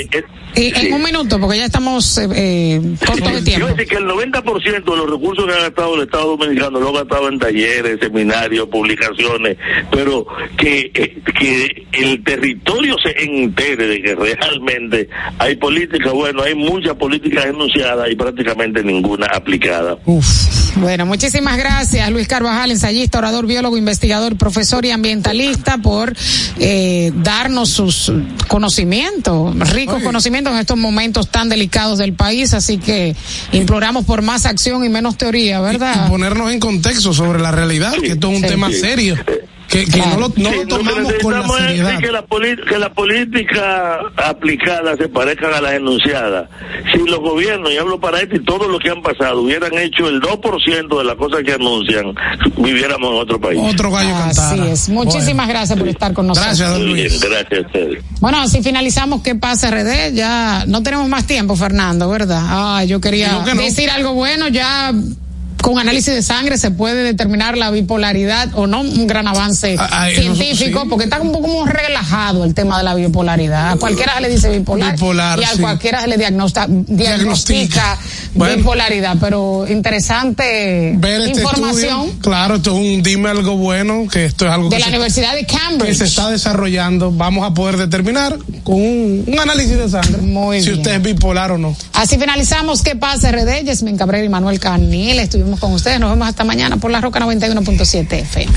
Sí. 0.55 0.73
En 0.75 0.93
un 0.93 1.03
minuto, 1.03 1.39
porque 1.41 1.59
ya 1.59 1.67
estamos 1.67 2.19
eh, 2.19 2.29
eh, 2.35 2.81
cortos 3.07 3.33
de 3.33 3.39
Yo 3.39 3.45
tiempo. 3.45 3.67
decir 3.69 3.89
que 3.89 3.97
el 3.97 4.07
90% 4.07 4.85
de 4.85 4.97
los 4.97 5.11
recursos 5.11 5.47
que 5.47 5.53
ha 5.53 5.61
gastado 5.61 5.95
el 5.95 6.03
Estado 6.03 6.37
Dominicano 6.37 6.81
lo 6.81 6.89
ha 6.91 7.01
gastado 7.01 7.29
en 7.29 7.39
talleres, 7.39 7.99
seminarios, 8.01 8.69
publicaciones, 8.69 9.57
pero 9.91 10.27
que, 10.57 10.91
eh, 10.95 11.23
que 11.39 11.87
el 11.93 12.23
territorio 12.25 12.97
se 13.03 13.11
entere 13.23 13.87
de 13.87 14.03
que 14.03 14.15
realmente 14.15 15.09
hay 15.39 15.57
política, 15.57 16.11
bueno, 16.13 16.43
hay 16.43 16.55
muchas 16.55 16.95
políticas 16.95 17.47
enunciadas 17.47 18.11
y 18.11 18.17
prácticamente 18.17 18.83
ninguna 18.83 19.27
aplicada. 19.27 19.99
Bueno, 20.77 21.05
muchísimas 21.05 21.59
gracias, 21.59 22.09
Luis 22.11 22.29
Carvajal, 22.29 22.71
ensayista, 22.71 23.19
orador, 23.19 23.47
biólogo, 23.47 23.77
investigador, 23.77 24.37
profesor 24.37 24.85
y 24.87 24.91
ambientalista, 24.93 25.79
por 25.79 26.15
eh, 26.59 27.13
darnos 27.17 27.71
sus 27.71 28.13
conocimientos, 28.49 29.57
ricos 29.71 30.03
conocimientos 30.03 30.53
en 30.55 30.61
estos 30.61 30.77
momentos 30.79 31.29
tan 31.29 31.49
delicados 31.49 31.99
del 31.99 32.13
país. 32.15 32.55
Así 32.55 32.79
que 32.79 33.17
imploramos 33.53 34.05
por 34.05 34.23
más 34.23 34.47
acción 34.47 34.85
y 34.85 34.89
menos 34.89 35.17
teoría, 35.19 35.61
¿verdad? 35.61 36.07
Y 36.07 36.11
ponernos 36.11 36.53
en 36.53 36.61
contexto 36.61 37.13
sobre 37.13 37.41
la 37.41 37.51
realidad, 37.51 37.93
que 38.01 38.13
esto 38.13 38.31
es 38.31 38.37
un 38.37 38.43
Sí. 38.43 38.49
tema 38.49 38.69
Sí. 38.69 38.81
serio. 38.81 39.17
Que, 39.71 39.85
que 39.87 39.99
no 39.99 40.17
lo, 40.19 40.29
no 40.29 40.35
Sí, 40.35 40.43
lo 40.43 40.51
lo 40.51 40.61
que 40.61 40.67
tomamos 40.67 41.13
con 41.23 41.33
la 41.33 41.41
necesitamos 41.41 41.61
es 41.61 41.67
seriedad. 41.67 41.99
que 42.01 42.13
la, 42.13 42.25
que 42.69 42.79
la 42.79 42.93
política 42.93 43.99
aplicada 44.17 44.97
se 44.97 45.09
parezcan 45.09 45.55
a 45.55 45.61
las 45.61 45.73
enunciadas. 45.75 46.49
Si 46.93 46.99
los 47.09 47.21
gobiernos, 47.21 47.73
y 47.73 47.77
hablo 47.79 48.01
para 48.01 48.21
esto 48.21 48.37
y 48.37 48.45
todos 48.45 48.69
los 48.69 48.81
que 48.81 48.91
han 48.91 49.01
pasado, 49.03 49.43
hubieran 49.43 49.73
hecho 49.79 50.09
el 50.09 50.21
2% 50.21 50.99
de 50.99 51.05
las 51.05 51.15
cosas 51.15 51.41
que 51.45 51.53
anuncian, 51.53 52.15
viviéramos 52.57 53.11
en 53.13 53.17
otro 53.21 53.41
país. 53.41 53.61
Otro 53.63 53.91
gallo 53.91 54.15
Así 54.17 54.61
es. 54.61 54.89
Muchísimas 54.89 55.49
gracias 55.49 55.79
por 55.79 55.89
estar 55.89 56.13
con 56.13 56.27
nosotros. 56.27 56.79
Muy 56.79 56.95
bien, 56.95 57.13
gracias 57.21 57.65
a 57.65 57.67
ustedes. 57.67 58.05
Bueno, 58.21 58.41
así 58.41 58.63
finalizamos 58.63 59.23
¿Qué 59.23 59.35
pasa 59.35 59.71
RD? 59.71 60.15
Ya 60.15 60.65
no 60.67 60.83
tenemos 60.83 61.09
más 61.09 61.27
tiempo, 61.27 61.55
Fernando, 61.55 62.09
¿verdad? 62.11 62.43
Ah, 62.45 62.85
yo 62.85 63.01
quería 63.01 63.29
Digo 63.31 63.45
que 63.45 63.55
no. 63.55 63.63
decir 63.63 63.89
algo 63.91 64.15
bueno, 64.15 64.49
ya 64.49 64.93
con 65.63 65.79
análisis 65.79 66.15
de 66.15 66.23
sangre 66.23 66.57
se 66.59 66.71
puede 66.71 67.03
determinar 67.03 67.57
la 67.59 67.71
bipolaridad 67.71 68.49
o 68.55 68.67
no, 68.67 68.81
un 68.81 69.07
gran 69.07 69.27
avance 69.29 69.77
Ah, 69.79 69.89
ah, 69.93 70.11
eso 70.11 70.21
científico, 70.35 70.81
sí. 70.83 70.87
porque 70.89 71.05
está 71.05 71.21
un 71.21 71.33
poco 71.33 71.49
como 71.49 71.67
relajado 71.67 72.45
el 72.45 72.55
tema 72.55 72.79
de 72.79 72.85
la 72.85 72.95
bipolaridad. 72.95 73.73
A 73.73 73.77
cualquiera 73.77 74.15
se 74.15 74.21
le 74.23 74.29
dice 74.29 74.49
bipolar, 74.51 74.93
Bipolar, 74.95 75.39
y 75.41 75.45
a 75.45 75.49
sí. 75.49 75.59
cualquiera 75.61 76.01
se 76.03 76.09
le 76.09 76.17
diagnostica 76.87 77.99
Bueno. 78.35 78.57
bipolaridad, 78.57 79.17
pero 79.21 79.67
interesante 79.69 80.95
Ver 80.97 81.23
este 81.23 81.41
información 81.41 82.01
estudio, 82.07 82.21
claro, 82.23 82.57
esto 82.57 82.71
es 82.73 82.77
un 82.97 83.03
dime 83.03 83.29
algo 83.31 83.57
bueno, 83.57 84.07
que 84.11 84.25
esto 84.27 84.47
es 84.47 84.53
algo 84.53 84.69
de 84.69 84.77
que 84.77 84.81
la 84.81 84.87
se- 84.87 84.91
Universidad 84.91 85.35
de 85.35 85.47
que 85.47 85.57
Cambridge. 85.57 85.97
se 85.97 86.05
está 86.05 86.31
desarrollando, 86.31 87.11
vamos 87.11 87.45
a 87.45 87.53
poder 87.55 87.77
determinar 87.77 88.37
con 88.63 88.77
un, 88.77 89.25
un 89.27 89.39
análisis 89.41 89.77
de 89.77 89.89
sangre 89.89 90.19
Muy 90.23 90.61
si 90.61 90.67
bien. 90.71 90.79
usted 90.81 90.95
es 90.97 91.03
bipolar 91.03 91.53
o 91.53 91.59
no. 91.59 91.75
Así 91.95 92.19
finalizamos. 92.19 92.83
¿Qué 92.83 92.95
pasa, 92.97 93.33
RD? 93.33 93.65
Yasmin 93.65 93.97
Cabrera 93.97 94.25
y 94.25 94.29
Manuel 94.29 94.61
Canil. 94.61 95.19
Estuvimos 95.19 95.50
con 95.59 95.73
ustedes. 95.73 95.99
Nos 95.99 96.11
vemos 96.11 96.29
hasta 96.29 96.45
mañana 96.45 96.77
por 96.77 96.91
la 96.91 97.01
Roca 97.01 97.21
91.7 97.21 98.13
FM. 98.13 98.53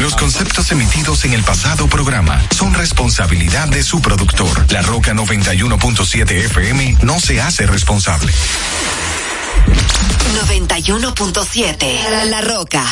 Los 0.00 0.16
conceptos 0.16 0.70
emitidos 0.72 1.24
en 1.24 1.32
el 1.32 1.42
pasado 1.42 1.86
programa 1.86 2.42
son 2.50 2.74
responsabilidad 2.74 3.68
de 3.68 3.82
su 3.82 4.00
productor. 4.00 4.70
La 4.72 4.82
Roca 4.82 5.14
91.7 5.14 6.30
FM 6.30 6.98
no 7.02 7.20
se 7.20 7.40
hace 7.40 7.66
responsable. 7.66 8.32
91.7 10.32 12.28
La 12.30 12.40
Roca. 12.40 12.84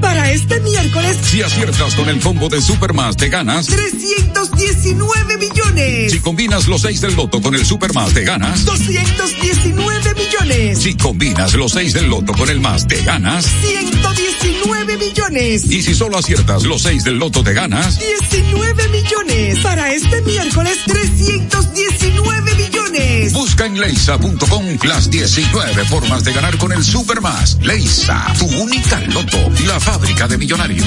Para 0.00 0.30
este 0.30 0.60
miércoles, 0.60 1.16
Si 1.22 1.42
aciertas 1.42 1.94
con 1.94 2.08
el 2.08 2.20
combo 2.20 2.48
de 2.48 2.60
Supermas, 2.62 3.16
te 3.16 3.28
ganas. 3.28 3.66
319 3.66 5.36
millones. 5.36 6.12
Si 6.12 6.20
combinas 6.20 6.66
los 6.68 6.82
6 6.82 7.00
del 7.00 7.14
loto 7.16 7.42
con 7.42 7.54
el 7.54 7.66
Supermas, 7.66 8.14
te 8.14 8.24
ganas. 8.24 8.64
219 8.64 10.14
millones. 10.14 10.78
Si 10.78 10.94
combinas 10.94 11.54
los 11.54 11.72
6 11.72 11.92
del 11.92 12.08
loto 12.08 12.32
con 12.32 12.48
el 12.48 12.60
más, 12.60 12.86
te 12.86 13.02
ganas. 13.02 13.44
119 13.44 14.96
millones. 14.96 15.64
Y 15.70 15.82
si 15.82 15.94
solo 15.94 16.18
aciertas 16.18 16.62
los 16.64 16.82
6 16.82 17.04
del 17.04 17.18
loto, 17.18 17.42
te 17.42 17.52
ganas. 17.52 17.98
19 18.30 18.88
millones. 18.88 19.58
Para 19.60 19.92
este 19.92 20.22
miércoles, 20.22 20.78
319 20.86 22.54
millones. 22.54 22.77
Busca 23.32 23.66
en 23.66 23.78
leisa.com 23.78 24.64
las 24.84 25.10
19 25.10 25.84
formas 25.84 26.24
de 26.24 26.32
ganar 26.32 26.56
con 26.58 26.72
el 26.72 26.82
Supermas. 26.82 27.58
Leisa, 27.62 28.26
tu 28.38 28.46
única 28.46 29.00
loto, 29.00 29.38
la 29.66 29.78
fábrica 29.78 30.26
de 30.26 30.38
millonarios. 30.38 30.86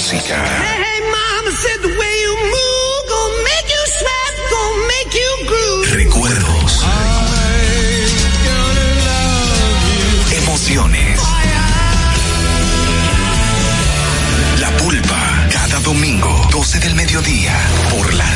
Hey, 0.01 0.99
mama 1.11 1.51
said 1.51 1.79
the 1.83 1.93
way 1.99 2.13
you 2.25 2.33
move, 2.35 3.01
gonna 3.07 3.43
make 3.43 3.67
you 3.69 3.83
sweat, 3.97 4.33
gonna 4.49 4.87
make 4.93 5.13
you 5.13 5.31
groove. 5.45 5.93
Recuerdos. 5.93 6.73
emociones. 10.41 11.19
La 14.59 14.69
Pulpa, 14.77 15.47
cada 15.51 15.79
domingo, 15.81 16.47
12 16.51 16.79
del 16.79 16.95
mediodía, 16.95 17.55
por 17.91 18.11
La 18.15 18.35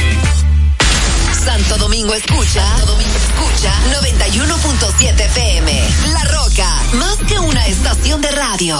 Santo 1.43 1.77
Domingo 1.77 2.13
escucha, 2.13 2.63
escucha 2.77 3.73
91.7 4.01 5.19
FM. 5.19 5.89
La 6.13 6.23
Roca, 6.25 6.69
más 6.93 7.17
que 7.27 7.39
una 7.39 7.65
estación 7.67 8.21
de 8.21 8.31
radio. 8.31 8.79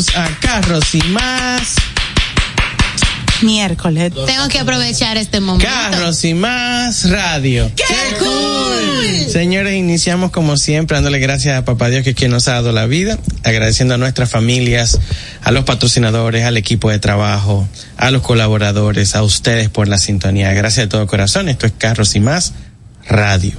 Bienvenidos 0.00 0.16
a 0.16 0.40
Carros 0.40 0.94
y 0.94 1.02
más. 1.08 1.76
Miércoles. 3.42 4.12
Tengo 4.26 4.48
que 4.48 4.58
aprovechar 4.58 5.16
este 5.16 5.40
momento. 5.40 5.66
Carros 5.66 6.24
y 6.24 6.34
más 6.34 7.08
radio. 7.08 7.70
¡Qué 7.74 7.84
cool! 8.18 9.30
Señores, 9.30 9.74
iniciamos 9.74 10.30
como 10.30 10.56
siempre 10.56 10.96
dándole 10.96 11.18
gracias 11.18 11.56
a 11.56 11.64
Papá 11.64 11.88
Dios 11.88 12.04
que 12.04 12.10
es 12.10 12.16
quien 12.16 12.30
nos 12.30 12.48
ha 12.48 12.52
dado 12.52 12.72
la 12.72 12.86
vida, 12.86 13.18
agradeciendo 13.42 13.94
a 13.94 13.98
nuestras 13.98 14.30
familias, 14.30 14.98
a 15.42 15.50
los 15.52 15.64
patrocinadores, 15.64 16.44
al 16.44 16.56
equipo 16.56 16.90
de 16.90 16.98
trabajo, 16.98 17.66
a 17.96 18.10
los 18.10 18.22
colaboradores, 18.22 19.14
a 19.14 19.22
ustedes 19.22 19.70
por 19.70 19.88
la 19.88 19.98
sintonía. 19.98 20.52
Gracias 20.52 20.86
de 20.86 20.88
todo 20.88 21.06
corazón. 21.06 21.48
Esto 21.48 21.66
es 21.66 21.72
Carros 21.76 22.14
y 22.14 22.20
más 22.20 22.52
radio. 23.06 23.52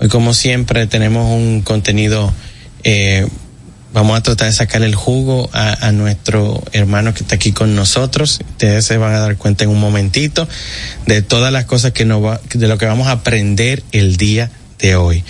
Hoy 0.00 0.08
como 0.08 0.34
siempre 0.34 0.86
tenemos 0.86 1.30
un 1.30 1.62
contenido 1.62 2.32
eh, 2.82 3.28
vamos 3.92 4.18
a 4.18 4.22
tratar 4.22 4.48
de 4.48 4.52
sacar 4.52 4.82
el 4.82 4.94
jugo 4.94 5.50
a, 5.52 5.86
a, 5.86 5.92
nuestro 5.92 6.62
hermano 6.72 7.14
que 7.14 7.20
está 7.20 7.36
aquí 7.36 7.52
con 7.52 7.74
nosotros. 7.74 8.40
Ustedes 8.50 8.84
se 8.84 8.96
van 8.98 9.14
a 9.14 9.18
dar 9.18 9.36
cuenta 9.36 9.64
en 9.64 9.70
un 9.70 9.80
momentito 9.80 10.48
de 11.06 11.22
todas 11.22 11.52
las 11.52 11.66
cosas 11.66 11.92
que 11.92 12.04
nos 12.04 12.24
va, 12.24 12.40
de 12.52 12.68
lo 12.68 12.78
que 12.78 12.86
vamos 12.86 13.08
a 13.08 13.12
aprender 13.12 13.82
el 13.92 14.16
día 14.16 14.50
de 14.82 14.96
hoy. 14.96 15.24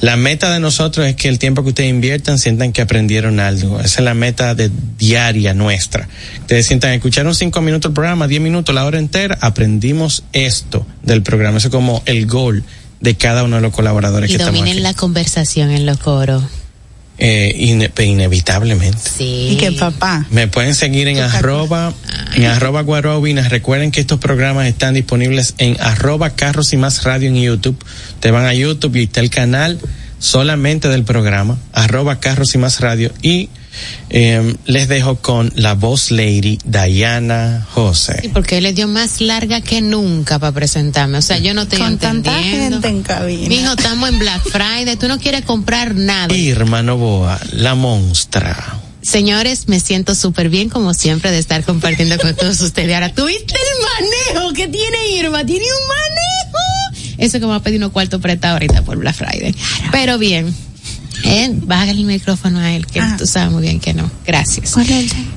La 0.00 0.16
meta 0.16 0.52
de 0.52 0.60
nosotros 0.60 1.06
es 1.06 1.14
que 1.14 1.28
el 1.28 1.38
tiempo 1.38 1.62
que 1.62 1.70
ustedes 1.70 1.88
inviertan 1.88 2.38
sientan 2.38 2.72
que 2.72 2.82
aprendieron 2.82 3.40
algo. 3.40 3.80
Esa 3.80 4.00
es 4.00 4.04
la 4.04 4.14
meta 4.14 4.54
de 4.54 4.70
diaria 4.98 5.54
nuestra. 5.54 6.08
Ustedes 6.40 6.66
sientan, 6.66 6.92
escucharon 6.92 7.34
cinco 7.34 7.62
minutos 7.62 7.90
el 7.90 7.94
programa, 7.94 8.26
diez 8.26 8.42
minutos, 8.42 8.74
la 8.74 8.84
hora 8.84 8.98
entera, 8.98 9.38
aprendimos 9.40 10.24
esto 10.32 10.86
del 11.02 11.22
programa. 11.22 11.58
Eso 11.58 11.68
es 11.68 11.72
como 11.72 12.02
el 12.04 12.26
gol 12.26 12.64
de 13.00 13.14
cada 13.14 13.44
uno 13.44 13.56
de 13.56 13.62
los 13.62 13.72
colaboradores 13.72 14.28
y 14.28 14.32
que 14.32 14.36
estamos 14.38 14.60
aquí. 14.60 14.68
dominen 14.68 14.82
la 14.82 14.94
conversación 14.94 15.70
en 15.70 15.86
los 15.86 15.98
coros. 15.98 16.42
Eh, 17.18 17.54
ine 17.56 17.90
inevitablemente. 17.98 18.98
Sí. 18.98 19.48
Y 19.52 19.56
que 19.56 19.72
papá. 19.72 20.26
Me 20.30 20.48
pueden 20.48 20.74
seguir 20.74 21.08
en 21.08 21.18
arroba, 21.18 21.94
en 22.34 22.44
arroba 22.44 22.82
guarobinas. 22.82 23.48
Recuerden 23.48 23.90
que 23.90 24.00
estos 24.00 24.18
programas 24.18 24.66
están 24.66 24.94
disponibles 24.94 25.54
en 25.56 25.80
arroba 25.80 26.30
carros 26.30 26.74
y 26.74 26.76
más 26.76 27.04
radio 27.04 27.28
en 27.28 27.36
YouTube. 27.36 27.82
Te 28.20 28.30
van 28.30 28.44
a 28.44 28.52
YouTube 28.52 28.96
y 28.96 29.04
está 29.04 29.20
el 29.20 29.30
canal 29.30 29.80
solamente 30.18 30.88
del 30.88 31.04
programa, 31.04 31.58
arroba 31.72 32.20
carros 32.20 32.54
y 32.54 32.58
más 32.58 32.80
radio. 32.80 33.12
Y 33.22 33.48
eh, 34.10 34.54
les 34.66 34.88
dejo 34.88 35.16
con 35.16 35.52
la 35.56 35.74
voz 35.74 36.10
lady 36.10 36.58
Diana 36.64 37.66
José. 37.72 38.18
Sí, 38.22 38.28
porque 38.28 38.58
él 38.58 38.64
le 38.64 38.72
dio 38.72 38.88
más 38.88 39.20
larga 39.20 39.60
que 39.60 39.80
nunca 39.82 40.38
para 40.38 40.52
presentarme. 40.52 41.18
O 41.18 41.22
sea, 41.22 41.38
yo 41.38 41.54
no 41.54 41.62
estoy 41.62 41.78
Con 41.78 41.92
entendiendo. 41.92 42.30
tanta 42.32 42.42
gente 42.42 42.88
en 42.88 43.02
cabina. 43.02 43.48
Mijo, 43.48 43.72
estamos 43.72 44.08
en 44.08 44.18
Black 44.18 44.42
Friday. 44.48 44.96
Tú 44.96 45.08
no 45.08 45.18
quieres 45.18 45.44
comprar 45.44 45.94
nada. 45.94 46.34
Irma 46.34 46.82
Novoa, 46.82 47.38
la 47.52 47.74
monstra. 47.74 48.80
Señores, 49.02 49.68
me 49.68 49.78
siento 49.78 50.14
súper 50.16 50.48
bien 50.48 50.68
como 50.68 50.92
siempre 50.92 51.30
de 51.30 51.38
estar 51.38 51.62
compartiendo 51.62 52.18
con 52.18 52.34
todos 52.34 52.60
ustedes. 52.60 52.92
Ahora, 52.92 53.12
¿tuviste 53.14 53.54
el 53.54 54.34
manejo 54.34 54.52
que 54.52 54.66
tiene 54.66 55.08
Irma? 55.16 55.44
Tiene 55.46 55.64
un 55.64 55.88
manejo. 55.88 57.16
Eso 57.18 57.38
que 57.38 57.44
me 57.46 57.52
va 57.52 57.56
a 57.56 57.62
pedir 57.62 57.78
unos 57.78 57.92
cuartos 57.92 58.20
prestados 58.20 58.54
ahorita 58.54 58.82
por 58.82 58.98
Black 58.98 59.14
Friday. 59.14 59.54
Pero 59.92 60.18
bien. 60.18 60.52
Eh, 61.24 61.50
bájale 61.52 61.92
el 61.92 62.04
micrófono 62.04 62.58
a 62.58 62.72
él, 62.72 62.86
que 62.86 63.00
Ah. 63.00 63.16
tú 63.18 63.26
sabes 63.26 63.50
muy 63.52 63.62
bien 63.62 63.80
que 63.80 63.94
no. 63.94 64.10
Gracias. 64.26 64.74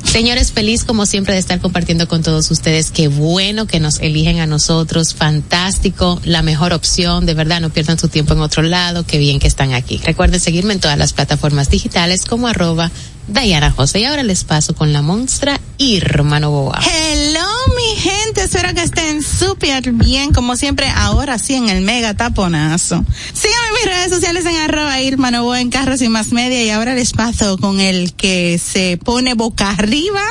Señores, 0.04 0.52
feliz 0.52 0.84
como 0.84 1.06
siempre 1.06 1.34
de 1.34 1.40
estar 1.40 1.60
compartiendo 1.60 2.08
con 2.08 2.22
todos 2.24 2.50
ustedes. 2.52 2.92
Qué 2.92 3.08
bueno 3.08 3.66
que 3.68 3.80
nos 3.80 4.00
eligen 4.00 4.40
a 4.40 4.46
nosotros. 4.46 5.14
Fantástico. 5.14 6.20
La 6.26 6.42
mejor 6.42 6.74
opción. 6.74 7.26
De 7.26 7.34
verdad, 7.34 7.62
no 7.62 7.70
pierdan 7.70 7.98
su 8.00 8.08
tiempo 8.08 8.34
en 8.34 8.40
otro 8.42 8.64
lado. 8.64 9.06
Qué 9.06 9.18
bien 9.18 9.40
que 9.40 9.48
están 9.48 9.74
aquí. 9.74 10.00
Recuerden 10.04 10.40
seguirme 10.40 10.74
en 10.74 10.80
todas 10.80 10.98
las 10.98 11.14
plataformas 11.14 11.70
digitales 11.70 12.26
como 12.26 12.48
arroba 12.48 12.92
Diana 13.30 13.72
José. 13.72 14.00
Y 14.00 14.06
ahora 14.06 14.24
les 14.24 14.44
paso 14.44 14.74
con 14.76 14.94
la 14.94 15.02
monstra 15.02 15.60
Irma 15.78 16.40
Novoa. 16.40 16.80
Hello, 16.82 17.48
mi 17.76 18.00
gente. 18.00 18.44
Espero 18.44 18.74
que 18.74 18.84
estén 18.84 19.24
súper 19.24 19.92
bien. 19.92 20.34
Como 20.34 20.56
siempre, 20.56 20.88
ahora 20.90 21.38
sí 21.38 21.56
en 21.56 21.70
el 21.70 21.82
mega 21.82 22.14
taponazo. 22.14 23.04
Síganme 23.34 23.68
en 23.68 23.74
mis 23.74 23.86
redes 23.86 24.10
sociales 24.10 24.46
en 24.46 24.58
arroba 24.58 25.00
Irma 25.02 25.32
Novoa 25.32 25.62
en 25.62 25.70
Carros 25.70 26.02
y 26.02 26.10
Más 26.10 26.32
Media. 26.32 26.64
Y 26.64 26.70
ahora 26.70 26.96
les 26.96 27.14
paso 27.14 27.58
con 27.58 27.80
el 27.80 28.14
que 28.14 28.60
se 28.60 28.98
pone 28.98 29.34
boca 29.34 29.72
arriba 29.72 30.22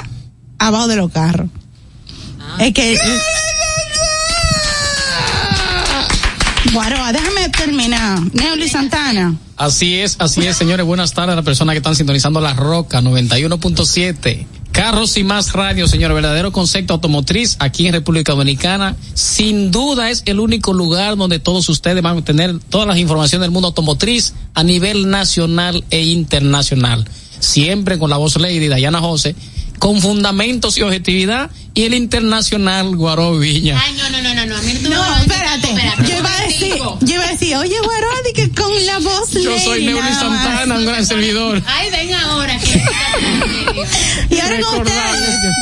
abajo 0.59 0.89
de 0.89 0.97
los 0.97 1.11
carros. 1.11 1.49
Es 2.59 2.75
que. 2.75 2.99
Guaroa, 6.73 7.13
déjame 7.13 7.49
terminar. 7.51 8.21
Neuli 8.33 8.69
Santana. 8.69 9.37
Así 9.57 10.01
es, 10.01 10.17
así 10.19 10.47
es, 10.47 10.57
señores. 10.57 10.85
Buenas 10.85 11.13
tardes 11.13 11.33
a 11.33 11.37
las 11.37 11.45
personas 11.45 11.75
que 11.75 11.79
están 11.79 11.95
sintonizando 11.95 12.41
La 12.41 12.55
Roca 12.55 13.01
91.7. 13.01 14.47
Carros 14.73 15.17
y 15.17 15.25
más 15.25 15.53
radio, 15.53 15.89
señor. 15.89 16.13
Verdadero 16.15 16.53
concepto 16.53 16.95
automotriz 16.95 17.57
aquí 17.59 17.87
en 17.87 17.93
República 17.93 18.33
Dominicana. 18.33 18.97
Sin 19.15 19.71
duda 19.71 20.11
es 20.11 20.23
el 20.27 20.41
único 20.41 20.73
lugar 20.73 21.17
donde 21.17 21.39
todos 21.39 21.69
ustedes 21.69 22.03
van 22.03 22.19
a 22.19 22.23
tener 22.23 22.59
todas 22.59 22.87
las 22.87 22.99
informaciones 22.99 23.43
del 23.43 23.51
mundo 23.51 23.69
automotriz 23.69 24.35
a 24.55 24.63
nivel 24.63 25.11
nacional 25.11 25.85
e 25.91 26.03
internacional. 26.03 27.09
Siempre 27.41 27.99
con 27.99 28.11
la 28.11 28.17
voz 28.17 28.37
lady 28.37 28.69
Dayana 28.69 29.01
José, 29.01 29.35
con 29.79 30.01
fundamentos 30.01 30.77
y 30.79 30.83
objetividad 30.83 31.51
y 31.75 31.85
el 31.85 31.95
internacional 31.95 32.97
Guaró 32.97 33.39
Viña. 33.39 33.81
Ay, 33.83 33.95
no, 33.97 34.11
no, 34.11 34.23
no, 34.23 34.35
no, 34.35 34.47
no. 34.47 34.57
A 34.57 34.63
mí 34.63 34.75
no, 34.83 34.89
No, 34.91 35.17
espérate. 35.19 35.69
espérate, 35.69 36.05
Yo 36.11 36.19
iba 36.19 36.33
a 36.35 36.41
decir, 36.43 36.75
yo 37.01 37.15
iba 37.15 37.25
a 37.25 37.29
decir, 37.29 37.57
oye, 37.57 37.77
Guaroa, 37.81 38.15
di 38.27 38.33
que 38.33 38.51
con 38.51 38.87
la 38.87 38.99
voz 38.99 39.31
Yo 39.33 39.59
soy 39.61 39.85
más. 39.89 40.19
Santana, 40.19 40.75
un 40.77 40.87
gran 40.87 41.07
servidor. 41.07 41.63
Ay, 41.67 41.91
ven 41.91 42.15
ahora. 42.15 42.59
Que... 42.59 42.83
Y 44.35 44.41
ahora 44.41 44.61
con 44.61 44.81
ustedes. 44.81 45.55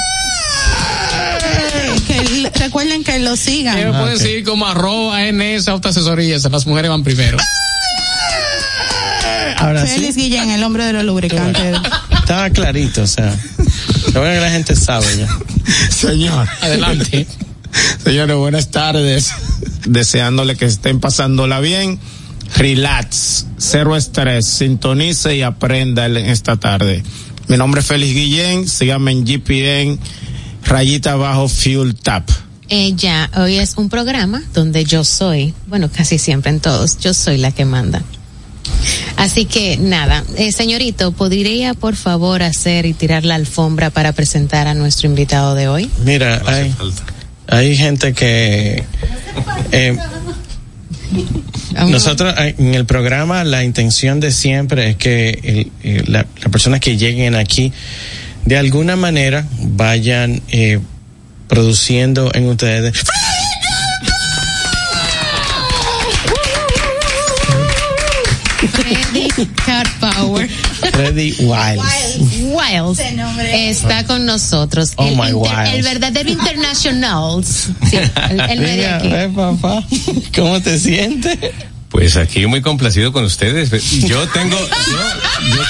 Que 2.07 2.51
recuerden 2.61 3.05
que 3.05 3.19
lo 3.19 3.37
sigan. 3.37 3.77
Me 3.77 3.99
pueden 3.99 4.19
seguir 4.19 4.45
como 4.45 4.67
arroba 4.67 5.21
NS 5.31 5.69
Autoasesorías. 5.69 6.45
Las 6.51 6.67
mujeres 6.67 6.91
van 6.91 7.05
primero. 7.05 7.37
Ahora 9.59 9.87
sí. 9.87 9.95
Félix 9.95 10.17
Guillén, 10.17 10.51
el 10.51 10.63
hombre 10.63 10.85
de 10.85 10.93
los 10.93 11.05
lubricantes. 11.05 11.77
Estaba 12.27 12.51
clarito, 12.51 13.03
o 13.03 13.07
sea. 13.07 13.33
Lo 14.13 14.21
bueno 14.21 14.35
que 14.35 14.41
la 14.41 14.51
gente 14.51 14.75
sabe 14.75 15.07
ya. 15.17 15.29
Señor. 15.93 16.49
Adelante. 16.61 17.25
Señores, 18.03 18.37
buenas 18.37 18.73
tardes. 18.73 19.31
Deseándole 19.85 20.57
que 20.57 20.65
estén 20.65 20.99
pasándola 20.99 21.61
bien. 21.61 22.01
Relax, 22.57 23.47
cero 23.59 23.95
estrés, 23.95 24.45
sintonice 24.45 25.37
y 25.37 25.43
aprenda 25.43 26.07
en 26.07 26.17
esta 26.17 26.57
tarde. 26.57 27.05
Mi 27.47 27.57
nombre 27.57 27.81
es 27.81 27.87
Félix 27.87 28.13
Guillén, 28.13 28.69
síganme 28.69 29.13
en 29.13 29.25
GPN, 29.25 30.01
rayita 30.65 31.13
abajo 31.13 31.47
Fuel 31.47 31.95
Tap. 31.95 32.29
Eh, 32.69 32.95
ya, 32.97 33.31
hoy 33.37 33.59
es 33.59 33.75
un 33.77 33.89
programa 33.89 34.43
donde 34.53 34.85
yo 34.85 35.05
soy, 35.05 35.55
bueno, 35.69 35.89
casi 35.97 36.19
siempre 36.19 36.51
en 36.51 36.59
todos, 36.59 36.99
yo 36.99 37.15
soy 37.15 37.39
la 37.39 37.53
que 37.53 37.65
manda. 37.65 38.03
Así 39.17 39.47
que 39.47 39.79
nada, 39.79 40.25
eh, 40.37 40.53
señorito, 40.53 41.11
¿podría 41.13 41.73
por 41.75 41.97
favor 41.97 42.43
hacer 42.43 42.85
y 42.87 42.93
tirar 42.93 43.25
la 43.25 43.35
alfombra 43.37 43.91
para 43.91 44.13
presentar 44.13 44.67
a 44.67 44.75
nuestro 44.75 45.09
invitado 45.09 45.55
de 45.55 45.69
hoy? 45.69 45.91
Mira, 46.05 46.43
hay, 46.47 46.75
hay 47.49 47.77
gente 47.77 48.13
que... 48.13 48.85
eh, 49.73 49.97
nosotros 51.89 52.35
eh, 52.39 52.55
en 52.59 52.75
el 52.75 52.85
programa 52.85 53.45
la 53.45 53.65
intención 53.65 54.21
de 54.21 54.33
siempre 54.33 54.91
es 54.91 54.97
que 54.97 55.31
el- 55.43 55.73
eh, 55.83 56.03
la- 56.07 56.27
las 56.43 56.51
personas 56.53 56.81
que 56.81 56.97
lleguen 56.97 57.35
aquí 57.35 57.73
de 58.45 58.57
alguna 58.59 58.97
manera 58.97 59.47
vayan 59.61 60.43
eh, 60.49 60.79
produciendo 61.49 62.31
en 62.35 62.49
ustedes 62.49 62.93
Power. 70.17 70.49
Freddy 70.93 71.33
Wiles. 71.41 72.19
Wiles 72.41 72.99
está 73.53 74.05
con 74.05 74.25
nosotros. 74.27 74.93
Oh, 74.97 75.07
el, 75.07 75.17
my 75.17 75.29
inter- 75.29 75.35
Wiles. 75.37 75.75
el 75.75 75.83
verdadero 76.01 76.31
international. 76.31 77.45
Sí, 77.45 77.73
ve, 77.91 79.31
papá, 79.35 79.85
¿cómo 80.35 80.61
te 80.61 80.79
sientes? 80.79 81.39
Pues 81.97 82.19
aquí 82.19 82.47
muy 82.47 82.61
complacido 82.61 83.11
con 83.11 83.25
ustedes. 83.25 83.71
Yo 84.07 84.29
tengo, 84.29 84.59
yo, 84.59 85.57
yo 85.57 85.63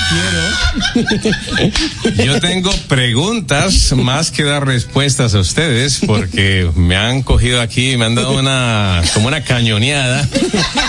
quiero, 2.10 2.24
yo 2.24 2.40
tengo 2.40 2.72
preguntas 2.88 3.92
más 3.92 4.32
que 4.32 4.42
dar 4.42 4.66
respuestas 4.66 5.34
a 5.36 5.38
ustedes 5.38 6.00
porque 6.04 6.68
me 6.74 6.96
han 6.96 7.22
cogido 7.22 7.60
aquí 7.60 7.96
me 7.96 8.06
han 8.06 8.16
dado 8.16 8.32
una, 8.32 9.02
como 9.14 9.28
una 9.28 9.44
cañoneada. 9.44 10.28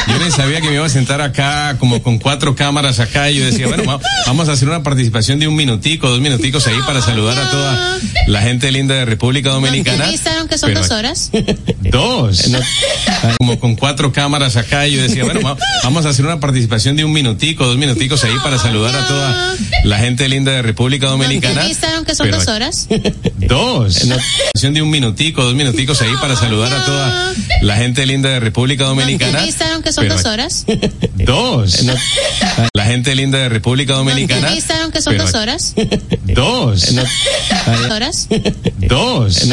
Yo 0.08 0.18
ni 0.26 0.32
sabía 0.32 0.60
que 0.60 0.70
me 0.70 0.74
iba 0.76 0.86
a 0.88 0.90
sentar 0.90 1.22
acá 1.22 1.76
como 1.78 2.02
con 2.02 2.18
cuatro 2.18 2.56
cámaras 2.56 3.00
acá 3.00 3.30
y 3.30 3.38
yo 3.38 3.46
decía, 3.46 3.68
bueno, 3.68 3.84
va- 3.86 4.00
vamos 4.26 4.50
a 4.50 4.54
hacer 4.54 4.68
una 4.68 4.82
participación 4.82 5.38
de 5.40 5.48
un 5.48 5.56
minutico, 5.56 6.10
dos 6.10 6.20
minuticos 6.20 6.66
ahí 6.66 6.80
para 6.88 7.00
saludar 7.04 7.38
a 7.38 7.52
toda 7.52 7.98
la 8.26 8.42
gente 8.42 8.72
linda 8.72 8.96
de 8.96 9.06
República 9.06 9.50
Dominicana. 9.52 10.06
¿Revisaron 10.06 10.48
que 10.48 10.58
son 10.58 10.74
dos 10.74 10.90
horas? 10.90 11.30
Dos. 11.82 12.50
Como 13.38 13.60
con 13.60 13.76
cuatro 13.76 14.12
cámaras 14.12 14.56
acá 14.56 14.88
y 14.88 14.96
yo 14.96 15.04
decía, 15.04 15.27
bueno, 15.34 15.42
va- 15.42 15.58
vamos 15.84 16.06
a 16.06 16.10
hacer 16.10 16.26
una 16.26 16.40
participación 16.40 16.96
de 16.96 17.04
un 17.06 17.12
minutico, 17.14 17.66
dos 17.66 17.78
minuticos 17.78 18.24
ahí 18.24 18.36
para 18.44 18.58
saludar 18.58 18.96
a 18.96 19.08
toda 19.08 19.56
la 19.84 19.98
gente 20.00 20.28
linda 20.30 20.52
de 20.52 20.62
República 20.62 21.08
Dominicana. 21.08 21.62
¿Revisaron 21.62 22.06
que 22.06 22.16
son 22.16 22.30
dos 22.32 22.48
horas? 22.48 22.88
Dos. 23.38 23.96
Participación 24.08 24.74
de 24.74 24.82
un 24.82 24.90
minutico, 24.90 25.44
dos 25.44 25.54
minuticos 25.56 26.02
ahí 26.02 26.12
para 26.20 26.36
saludar 26.36 26.74
a 26.74 26.86
toda 26.86 27.34
la 27.62 27.76
gente 27.78 28.06
linda 28.06 28.30
de 28.30 28.40
República 28.40 28.86
Dominicana. 28.86 29.40
¿Revisaron 29.40 29.82
que 29.84 29.92
son 29.94 30.08
dos 30.08 30.26
horas? 30.26 30.66
Dos. 31.16 31.86
La 32.74 32.86
gente 32.86 33.16
linda 33.16 33.38
de 33.40 33.50
República 33.50 33.94
Dominicana. 33.94 34.50
¿Revisaron 34.50 34.92
que 34.92 35.02
son 35.02 35.18
dos 35.18 35.34
horas? 35.34 35.76
Dos. 36.26 36.86
¿Horas? 37.92 38.28
Dos. 38.78 39.48